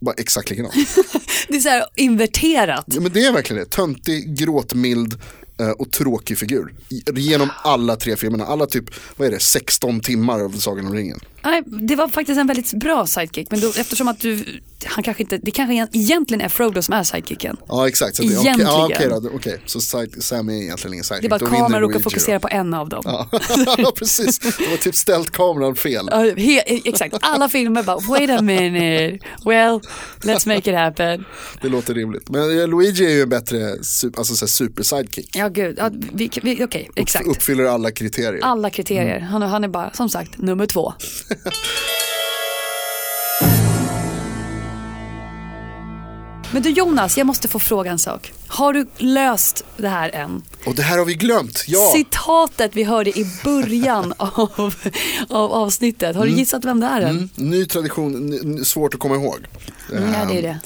bara 0.00 0.14
exakt 0.18 0.50
likadan. 0.50 0.72
Det 1.48 1.56
är 1.56 1.60
så 1.60 1.68
här 1.68 1.84
inverterat. 1.96 2.84
ja, 2.86 3.00
men 3.00 3.12
det 3.12 3.24
är 3.24 3.32
verkligen 3.32 3.62
det, 3.62 3.70
töntig, 3.70 4.38
gråtmild 4.38 5.20
Eh, 5.62 5.70
och 5.70 5.90
tråkig 5.90 6.38
figur. 6.38 6.74
Genom 7.14 7.50
alla 7.64 7.96
tre 7.96 8.16
filmerna, 8.16 8.44
alla 8.44 8.66
typ, 8.66 8.84
vad 9.16 9.28
är 9.28 9.32
det, 9.32 9.40
16 9.40 10.00
timmar 10.00 10.40
av 10.40 10.50
Sagan 10.50 10.86
om 10.86 10.94
ringen. 10.94 11.20
Nej, 11.44 11.62
det 11.66 11.96
var 11.96 12.08
faktiskt 12.08 12.38
en 12.38 12.46
väldigt 12.46 12.72
bra 12.72 13.06
sidekick. 13.06 13.50
Men 13.50 13.60
då, 13.60 13.72
eftersom 13.76 14.08
att 14.08 14.20
du, 14.20 14.60
han 14.86 15.04
kanske 15.04 15.22
inte, 15.22 15.38
det 15.38 15.50
kanske 15.50 15.88
egentligen 15.98 16.40
är 16.40 16.48
Frodo 16.48 16.82
som 16.82 16.94
är 16.94 17.02
sidekicken. 17.02 17.56
Ja 17.68 17.88
exakt, 17.88 18.16
så 18.16 18.22
det, 18.22 18.28
okej, 18.28 18.40
Egentligen. 18.40 18.70
ja, 18.70 18.88
okej, 18.94 19.08
då, 19.08 19.30
okej. 19.34 19.62
så 19.66 19.80
side, 19.80 20.22
Sam 20.22 20.48
är 20.48 20.52
egentligen 20.52 20.94
ingen 20.94 21.04
sidekick. 21.04 21.22
Det 21.30 21.34
är 21.36 21.38
bara 21.40 21.44
att 21.46 21.58
kameran 21.58 21.80
råkar 21.80 22.00
fokusera 22.00 22.40
på 22.40 22.48
en 22.50 22.74
av 22.74 22.88
dem. 22.88 23.02
Ja. 23.04 23.28
ja 23.78 23.92
precis, 23.96 24.38
det 24.38 24.68
var 24.70 24.76
typ 24.76 24.94
ställt 24.94 25.30
kameran 25.30 25.76
fel. 25.76 26.08
Ja, 26.10 26.18
he, 26.36 26.60
exakt, 26.84 27.14
alla 27.20 27.48
filmer 27.48 27.82
bara 27.82 27.98
wait 28.08 28.30
a 28.30 28.42
minute, 28.42 29.18
well 29.44 29.80
let's 30.20 30.48
make 30.48 30.70
it 30.70 30.76
happen. 30.76 31.24
Det 31.62 31.68
låter 31.68 31.94
rimligt. 31.94 32.30
Men 32.30 32.60
eh, 32.60 32.68
Luigi 32.68 33.04
är 33.06 33.10
ju 33.10 33.22
en 33.22 33.28
bättre 33.28 33.70
alltså, 33.70 34.34
så 34.34 34.44
här, 34.44 34.46
super 34.46 34.82
sidekick. 34.82 35.36
Ja 35.36 35.48
gud, 35.48 35.74
ja, 35.78 35.90
vi, 36.12 36.30
vi, 36.42 36.64
okej 36.64 36.90
exakt. 36.96 37.26
Uppfyller 37.26 37.64
alla 37.64 37.90
kriterier. 37.90 38.40
Alla 38.42 38.70
kriterier, 38.70 39.16
Mm. 39.16 39.28
han, 39.28 39.42
han 39.42 39.64
är 39.64 39.68
bara 39.68 39.90
som 39.92 40.08
sagt 40.08 40.38
nummer 40.38 40.66
två. 40.66 40.92
Men 46.52 46.62
du 46.62 46.70
Jonas, 46.70 47.18
jag 47.18 47.26
måste 47.26 47.48
få 47.48 47.58
fråga 47.58 47.90
en 47.90 47.98
sak. 47.98 48.32
Har 48.46 48.72
du 48.72 48.86
löst 48.96 49.64
det 49.76 49.88
här 49.88 50.10
än? 50.14 50.42
Och 50.66 50.74
det 50.74 50.82
här 50.82 50.98
har 50.98 51.04
vi 51.04 51.14
glömt, 51.14 51.64
ja. 51.66 51.92
Citatet 51.92 52.70
vi 52.76 52.84
hörde 52.84 53.18
i 53.18 53.26
början 53.44 54.14
av, 54.18 54.74
av 55.28 55.52
avsnittet, 55.52 56.16
har 56.16 56.26
du 56.26 56.32
gissat 56.32 56.64
vem 56.64 56.80
det 56.80 56.86
är 56.86 57.00
än? 57.00 57.10
Mm, 57.10 57.28
ny 57.36 57.66
tradition, 57.66 58.64
svårt 58.64 58.94
att 58.94 59.00
komma 59.00 59.14
ihåg. 59.14 59.38
Mm, 59.92 60.12
ja, 60.12 60.24
det 60.24 60.34
är 60.34 60.36
Ehm, 60.38 60.42
det. 60.42 60.58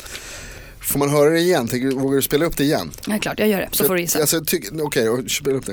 Får 0.81 0.99
man 0.99 1.11
höra 1.11 1.31
det 1.31 1.39
igen? 1.41 1.69
Tänker, 1.69 1.91
vågar 1.91 2.17
du 2.17 2.23
spela 2.23 2.45
upp 2.45 2.57
det 2.57 2.65
igen? 2.65 2.91
Ja, 3.07 3.19
klart, 3.19 3.39
jag 3.39 3.49
gör 3.49 3.59
det. 3.61 3.69
Så 3.73 3.85
får 3.85 3.95
du 3.95 4.01
gissa. 4.01 4.21
Alltså, 4.21 4.37
Okej, 4.83 5.09
okay, 5.11 5.29
spela 5.29 5.57
upp 5.57 5.67
det. 5.67 5.73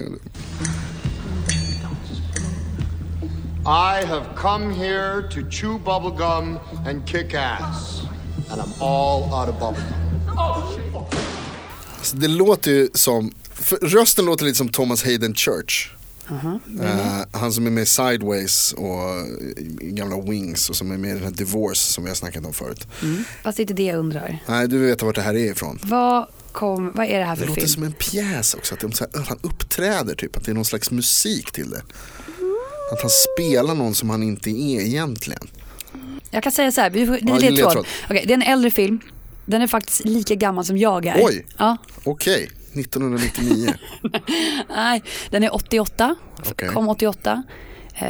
I 3.65 4.05
have 4.05 4.25
come 4.35 4.73
here 4.73 5.21
to 5.31 5.51
chew 5.51 5.79
bubblegum 5.85 6.59
and 6.87 7.07
kick 7.09 7.33
ass. 7.33 8.02
And 8.49 8.61
I'm 8.61 8.83
all 8.83 9.23
out 9.23 9.49
of 9.55 9.59
bubblegum. 9.59 9.93
Alltså, 11.97 12.15
det 12.15 12.27
låter 12.27 12.71
ju 12.71 12.89
som, 12.93 13.31
rösten 13.81 14.25
låter 14.25 14.45
lite 14.45 14.57
som 14.57 14.69
Thomas 14.69 15.03
Hayden 15.03 15.35
Church. 15.35 15.89
Eh, 16.81 17.21
han 17.31 17.53
som 17.53 17.65
är 17.67 17.71
med 17.71 17.83
i 17.83 17.85
Sideways 17.85 18.73
och 18.77 19.27
i 19.81 19.91
gamla 19.91 20.21
Wings 20.21 20.69
och 20.69 20.75
som 20.75 20.91
är 20.91 20.97
med 20.97 21.09
i 21.11 21.13
den 21.13 21.23
här 21.23 21.31
Divorce 21.31 21.79
som 21.93 22.03
vi 22.03 22.09
har 22.09 22.15
snackat 22.15 22.45
om 22.45 22.53
förut. 22.53 22.87
Fast 23.43 23.57
det 23.57 23.61
är 23.61 23.63
inte 23.63 23.73
det 23.73 23.83
jag 23.83 23.99
undrar. 23.99 24.39
Nej, 24.47 24.67
du 24.67 24.77
vet 24.77 25.01
vart 25.01 25.15
det 25.15 25.21
här 25.21 25.33
är 25.33 25.51
ifrån. 25.51 25.79
Vad, 25.83 26.27
kom, 26.51 26.91
vad 26.95 27.05
är 27.05 27.19
det 27.19 27.25
här 27.25 27.35
Det 27.35 27.39
för 27.41 27.47
låter 27.47 27.61
film? 27.61 27.73
som 27.73 27.83
en 27.83 27.93
pjäs 27.93 28.53
också, 28.53 28.73
att, 28.75 28.79
de, 28.81 28.91
så 28.91 29.05
här, 29.13 29.21
att 29.21 29.27
han 29.27 29.39
uppträder 29.41 30.15
typ, 30.15 30.37
att 30.37 30.45
det 30.45 30.51
är 30.51 30.55
någon 30.55 30.65
slags 30.65 30.91
musik 30.91 31.51
till 31.51 31.69
det. 31.69 31.81
Att 32.93 33.01
han 33.01 33.09
spelar 33.33 33.75
någon 33.75 33.95
som 33.95 34.09
han 34.09 34.23
inte 34.23 34.49
är 34.49 34.81
egentligen. 34.81 35.47
Jag 36.31 36.43
kan 36.43 36.51
säga 36.51 36.71
så 36.71 36.81
här, 36.81 36.89
vi 36.89 37.05
får, 37.05 37.13
det 37.13 37.19
Ja, 37.21 37.35
ledtråd. 37.49 37.87
Okej, 38.09 38.23
det 38.27 38.33
är 38.33 38.37
en 38.37 38.41
äldre 38.41 38.71
film. 38.71 38.99
Den 39.45 39.61
är 39.61 39.67
faktiskt 39.67 40.05
lika 40.05 40.35
gammal 40.35 40.65
som 40.65 40.77
jag 40.77 41.05
är. 41.05 41.25
Oj. 41.25 41.45
Ja. 41.57 41.77
Okej, 42.03 42.49
1999. 42.73 43.73
Nej, 44.75 45.03
den 45.29 45.43
är 45.43 45.55
88. 45.55 46.15
Okej. 46.49 46.69
Kom 46.69 46.89
88. 46.89 47.43
Eh, 47.95 48.07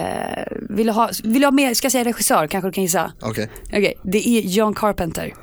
vill, 0.69 0.88
du 0.88 0.93
ha, 0.93 1.10
vill 1.23 1.41
du 1.41 1.47
ha 1.47 1.52
mer, 1.52 1.73
ska 1.73 1.86
jag 1.86 1.91
säga 1.91 2.04
regissör 2.04 2.47
kanske 2.47 2.67
du 2.67 2.71
kan 2.73 2.84
gissa? 2.84 3.12
Okej. 3.21 3.49
Okej, 3.65 3.93
det 4.04 4.28
är 4.28 4.41
John 4.41 4.73
Carpenter. 4.76 5.34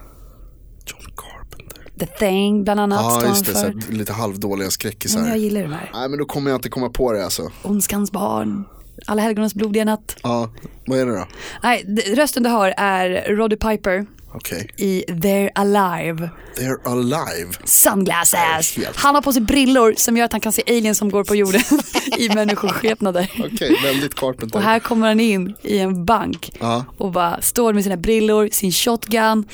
John 0.87 1.15
Carpenter. 1.17 1.91
The 1.99 2.07
Thing 2.07 2.65
bland 2.65 2.81
annat 2.81 3.01
Ja, 3.03 3.21
han 3.21 3.29
just 3.29 3.47
det. 3.47 3.53
För. 3.53 3.93
lite 3.93 4.13
halvdåliga 4.13 4.71
skräckisar. 4.71 5.21
Men 5.21 5.29
jag 5.29 5.39
gillar 5.39 5.63
de 5.63 5.73
här. 5.73 5.91
Nej, 5.95 6.09
men 6.09 6.19
då 6.19 6.25
kommer 6.25 6.51
jag 6.51 6.59
inte 6.59 6.69
komma 6.69 6.89
på 6.89 7.13
det 7.13 7.25
alltså. 7.25 7.51
Ondskans 7.63 8.13
barn. 8.13 8.65
Alla 9.07 9.23
helgonens 9.23 9.55
blodiga 9.55 9.85
natt. 9.85 10.17
Ja, 10.23 10.51
vad 10.87 10.99
är 10.99 11.07
det 11.07 11.13
då? 11.17 11.27
Nej, 11.63 11.85
rösten 12.15 12.43
du 12.43 12.49
hör 12.51 12.75
är 12.77 13.37
Roddy 13.37 13.57
Piper 13.57 14.07
Okej. 14.35 14.71
i 14.77 15.05
They're 15.09 15.51
Alive. 15.55 16.31
They're 16.57 16.89
alive. 16.91 17.53
Sunglasses. 17.65 18.77
Han 18.95 19.15
har 19.15 19.23
på 19.23 19.33
sig 19.33 19.43
brillor 19.43 19.95
som 19.97 20.17
gör 20.17 20.25
att 20.25 20.33
han 20.33 20.41
kan 20.41 20.53
se 20.53 20.63
aliens 20.67 20.99
som 20.99 21.11
går 21.11 21.25
på 21.25 21.35
jorden 21.35 21.61
i 22.19 22.29
människoskepnader. 22.29 23.31
Okej, 23.55 23.77
väldigt 23.83 24.15
Carpenter. 24.15 24.57
Och 24.59 24.63
här 24.65 24.79
kommer 24.79 25.07
han 25.09 25.21
in 25.21 25.55
i 25.63 25.79
en 25.79 26.05
bank 26.05 26.53
Ja. 26.61 26.85
och 26.99 27.13
bara 27.13 27.41
står 27.41 27.73
med 27.73 27.83
sina 27.85 27.97
brillor, 27.97 28.49
sin 28.53 28.73
shotgun 28.73 29.45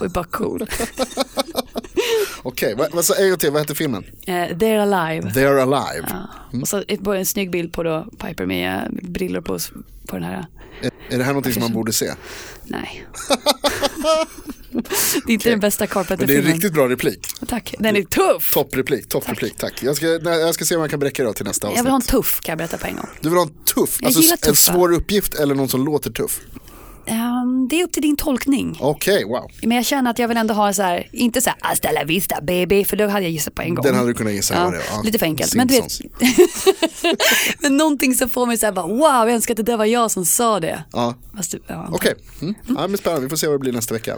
och 0.00 0.04
är 0.06 0.10
bara 0.10 0.24
cool. 0.24 0.66
Okej, 2.42 2.74
vad, 2.74 2.92
vad 2.92 3.04
sa 3.04 3.14
EOT, 3.14 3.44
vad 3.44 3.62
heter 3.62 3.74
filmen? 3.74 4.04
Eh, 4.26 4.32
they're 4.32 4.94
alive. 4.94 5.30
They're 5.30 5.62
alive. 5.74 6.06
Och 6.62 6.68
så 6.68 6.82
ett, 6.88 7.06
en 7.06 7.26
snygg 7.26 7.50
bild 7.50 7.72
på 7.72 7.82
då 7.82 8.06
Piper 8.18 8.46
med 8.46 8.98
brillor 9.02 9.40
på, 9.40 9.58
på 10.06 10.16
den 10.16 10.24
här. 10.24 10.46
Är, 10.82 10.90
är 11.10 11.18
det 11.18 11.24
här 11.24 11.32
någonting 11.32 11.52
som 11.52 11.62
man 11.62 11.72
borde 11.72 11.92
se? 11.92 12.12
Nej. 12.64 13.06
det 15.26 15.32
är 15.32 15.34
inte 15.34 15.50
den 15.50 15.60
bästa 15.60 15.84
Men 15.84 15.88
det 15.88 16.00
är 16.00 16.02
en 16.02 16.06
Carpenter-filmen. 16.06 16.52
riktigt 16.52 16.72
bra 16.72 16.88
replik. 16.88 17.26
Tack, 17.48 17.74
den 17.78 17.96
är 17.96 18.02
tuff. 18.02 18.50
Toppreplik, 18.52 19.08
toppreplik, 19.08 19.54
tack. 19.56 19.82
Jag 19.82 19.96
ska, 19.96 20.06
jag 20.06 20.54
ska 20.54 20.64
se 20.64 20.76
om 20.76 20.80
jag 20.80 20.90
kan 20.90 21.00
bräcka 21.00 21.24
det 21.24 21.32
till 21.32 21.44
nästa 21.46 21.66
avsnitt. 21.66 21.76
Jag 21.76 21.84
vill 21.84 21.90
ha 21.90 21.96
en 21.96 22.02
tuff 22.02 22.40
kan 22.40 22.52
jag 22.52 22.58
berätta 22.58 22.78
på 22.78 22.86
en 22.86 22.96
gång. 22.96 23.08
Du 23.20 23.28
vill 23.28 23.38
ha 23.38 23.44
en 23.44 23.64
tuff, 23.74 23.98
Jag 24.00 24.06
alltså 24.06 24.32
en 24.32 24.38
tuffa. 24.38 24.54
svår 24.54 24.92
uppgift 24.92 25.34
eller 25.34 25.54
någon 25.54 25.68
som 25.68 25.84
låter 25.84 26.10
tuff? 26.10 26.40
Ehm, 27.06 27.68
det 27.68 27.80
är 27.80 27.84
upp 27.84 27.92
till 27.92 28.02
din 28.02 28.16
tolkning. 28.16 28.78
Okej, 28.80 29.24
wow. 29.24 29.50
Men 29.62 29.76
jag 29.76 29.84
känner 29.86 30.10
att 30.10 30.18
jag 30.18 30.28
vill 30.28 30.36
ändå 30.36 30.54
ha 30.54 30.72
så 30.72 30.82
här, 30.82 31.08
inte 31.12 31.40
så 31.40 31.50
här 31.50 31.58
hasta 31.60 31.92
la 31.92 32.04
vista 32.04 32.40
baby, 32.40 32.84
för 32.84 32.96
då 32.96 33.08
hade 33.08 33.22
jag 33.22 33.32
gissat 33.32 33.54
på 33.54 33.62
en 33.62 33.74
gång. 33.74 33.84
Den 33.84 33.94
hade 33.94 34.08
du 34.08 34.14
kunnat 34.14 34.32
gissa 34.32 34.64
vad 34.64 34.72
det. 34.72 34.82
Ja. 34.90 35.02
Lite 35.04 35.18
för 35.18 35.26
enkelt. 35.26 35.54
Men, 35.54 35.66
du 35.66 35.74
vet, 35.74 36.00
men 37.58 37.76
någonting 37.76 38.14
som 38.14 38.28
får 38.28 38.46
mig 38.46 38.58
så 38.58 38.66
här 38.66 38.72
bara, 38.72 38.86
wow, 38.86 39.00
jag 39.00 39.30
önskar 39.30 39.54
att 39.54 39.56
det 39.56 39.62
där 39.62 39.76
var 39.76 39.84
jag 39.84 40.10
som 40.10 40.26
sa 40.26 40.60
det. 40.60 40.84
Ja. 40.92 41.14
Fast, 41.36 41.54
ja. 41.66 41.88
Okej, 41.92 42.14
mm. 42.42 42.54
ja, 42.68 42.88
men 42.88 42.98
spännande. 42.98 43.26
Vi 43.26 43.30
får 43.30 43.36
se 43.36 43.46
vad 43.46 43.54
det 43.54 43.60
blir 43.60 43.72
nästa 43.72 43.94
vecka. 43.94 44.16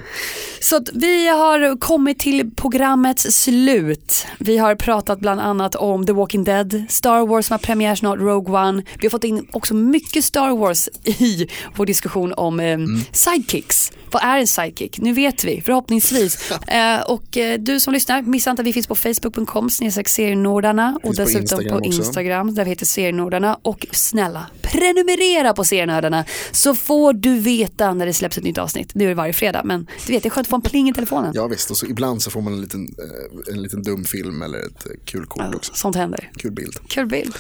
Så 0.61 0.77
att 0.77 0.88
vi 0.94 1.29
har 1.29 1.79
kommit 1.79 2.18
till 2.18 2.51
programmets 2.57 3.22
slut. 3.22 4.27
Vi 4.38 4.59
har 4.59 4.74
pratat 4.74 5.20
bland 5.20 5.40
annat 5.40 5.74
om 5.74 6.07
The 6.07 6.12
Walking 6.12 6.44
Dead, 6.44 6.85
Star 6.88 7.27
Wars 7.27 7.46
som 7.46 7.55
har 7.55 7.59
premiär 7.59 7.94
snart, 7.94 8.18
Rogue 8.18 8.68
One. 8.68 8.83
Vi 8.98 9.07
har 9.07 9.11
fått 9.11 9.24
in 9.24 9.46
också 9.53 9.74
mycket 9.74 10.24
Star 10.24 10.57
Wars 10.57 10.88
i 11.05 11.48
vår 11.77 11.87
diskussion 11.87 12.33
om 12.37 12.61
eh, 12.83 13.03
sidekicks. 13.12 13.93
Vad 14.11 14.23
är 14.23 14.38
en 14.38 14.47
sidekick? 14.47 14.99
Nu 14.99 15.12
vet 15.12 15.45
vi, 15.45 15.61
förhoppningsvis. 15.61 16.51
eh, 16.69 17.01
och 17.01 17.37
eh, 17.37 17.59
du 17.59 17.81
som 17.81 17.93
lyssnar, 17.93 18.23
missa 18.23 18.51
inte 18.51 18.62
att 18.62 18.67
vi 18.67 18.73
finns 18.73 18.87
på 18.87 18.95
facebook.com 18.95 19.71
serienordarna 19.71 20.99
och 21.03 21.17
Finns 21.17 21.19
på 21.19 21.25
dessutom 21.25 21.41
Instagram 21.41 21.79
på. 21.79 21.85
Instagram 21.85 22.55
där 22.55 22.64
vi 22.64 22.71
heter 22.71 22.87
serienordarna. 22.87 23.59
Och 23.62 23.87
snälla, 23.93 24.47
prenumerera 24.62 25.53
på 25.53 25.64
serienördarna 25.64 26.25
så 26.53 26.75
får 26.75 27.12
du 27.12 27.38
veta 27.38 27.95
när 27.95 28.07
det 28.07 28.12
släpps 28.12 28.38
ett 28.38 28.45
nytt 28.45 28.59
avsnitt. 28.59 28.91
Det 28.95 29.05
är 29.05 29.09
det 29.09 29.14
varje 29.14 29.33
fredag, 29.33 29.62
men 29.64 29.87
du 30.07 30.12
vet, 30.12 30.23
det 30.23 30.29
är 30.29 30.31
skönt 30.31 30.47
att 30.47 30.51
få 30.51 30.57
en 30.57 30.62
pling 30.62 30.88
i 30.88 30.93
telefonen. 30.93 31.33
Ja 31.35 31.47
visst, 31.47 31.71
och 31.71 31.77
så 31.77 31.87
ibland 31.87 32.23
så 32.23 32.31
får 32.31 32.41
man 32.41 32.53
en 32.53 32.61
liten, 32.61 32.95
eh, 32.99 33.55
en 33.55 33.62
liten 33.62 33.83
dum 33.83 34.05
film 34.05 34.43
eller 34.43 34.59
ett 34.59 34.87
eh, 34.87 34.93
kul 35.05 35.27
kort 35.27 35.55
också. 35.55 35.73
Sånt 35.75 35.97
händer. 35.97 36.31
Kul 36.37 36.53
bild. 36.53 36.79
Kul 36.88 37.07
bild. 37.07 37.35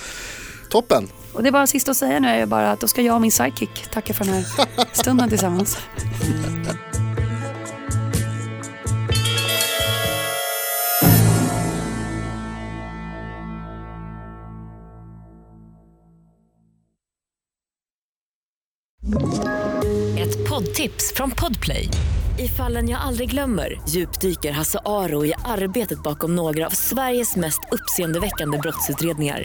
Toppen! 0.70 1.08
Och 1.32 1.42
det 1.42 1.48
är 1.48 1.52
bara 1.52 1.66
sista 1.66 1.90
att 1.90 1.96
säga 1.96 2.20
nu 2.20 2.28
är 2.28 2.46
bara 2.46 2.70
att 2.70 2.80
då 2.80 2.86
ska 2.86 3.02
jag 3.02 3.14
och 3.14 3.20
min 3.20 3.32
sidekick 3.32 3.90
tacka 3.90 4.14
för 4.14 4.24
den 4.24 4.34
här 4.34 4.44
stunden 4.92 5.28
tillsammans. 5.28 5.78
Ett 20.18 20.48
poddtips 20.48 21.12
från 21.14 21.30
Podplay. 21.30 21.88
I 22.38 22.48
fallen 22.48 22.88
jag 22.88 23.00
aldrig 23.00 23.30
glömmer 23.30 23.80
djupdyker 23.88 24.52
Hasse 24.52 24.78
Aro 24.84 25.24
i 25.26 25.32
arbetet 25.44 26.02
bakom 26.02 26.36
några 26.36 26.66
av 26.66 26.70
Sveriges 26.70 27.36
mest 27.36 27.60
uppseendeväckande 27.70 28.58
brottsutredningar. 28.58 29.44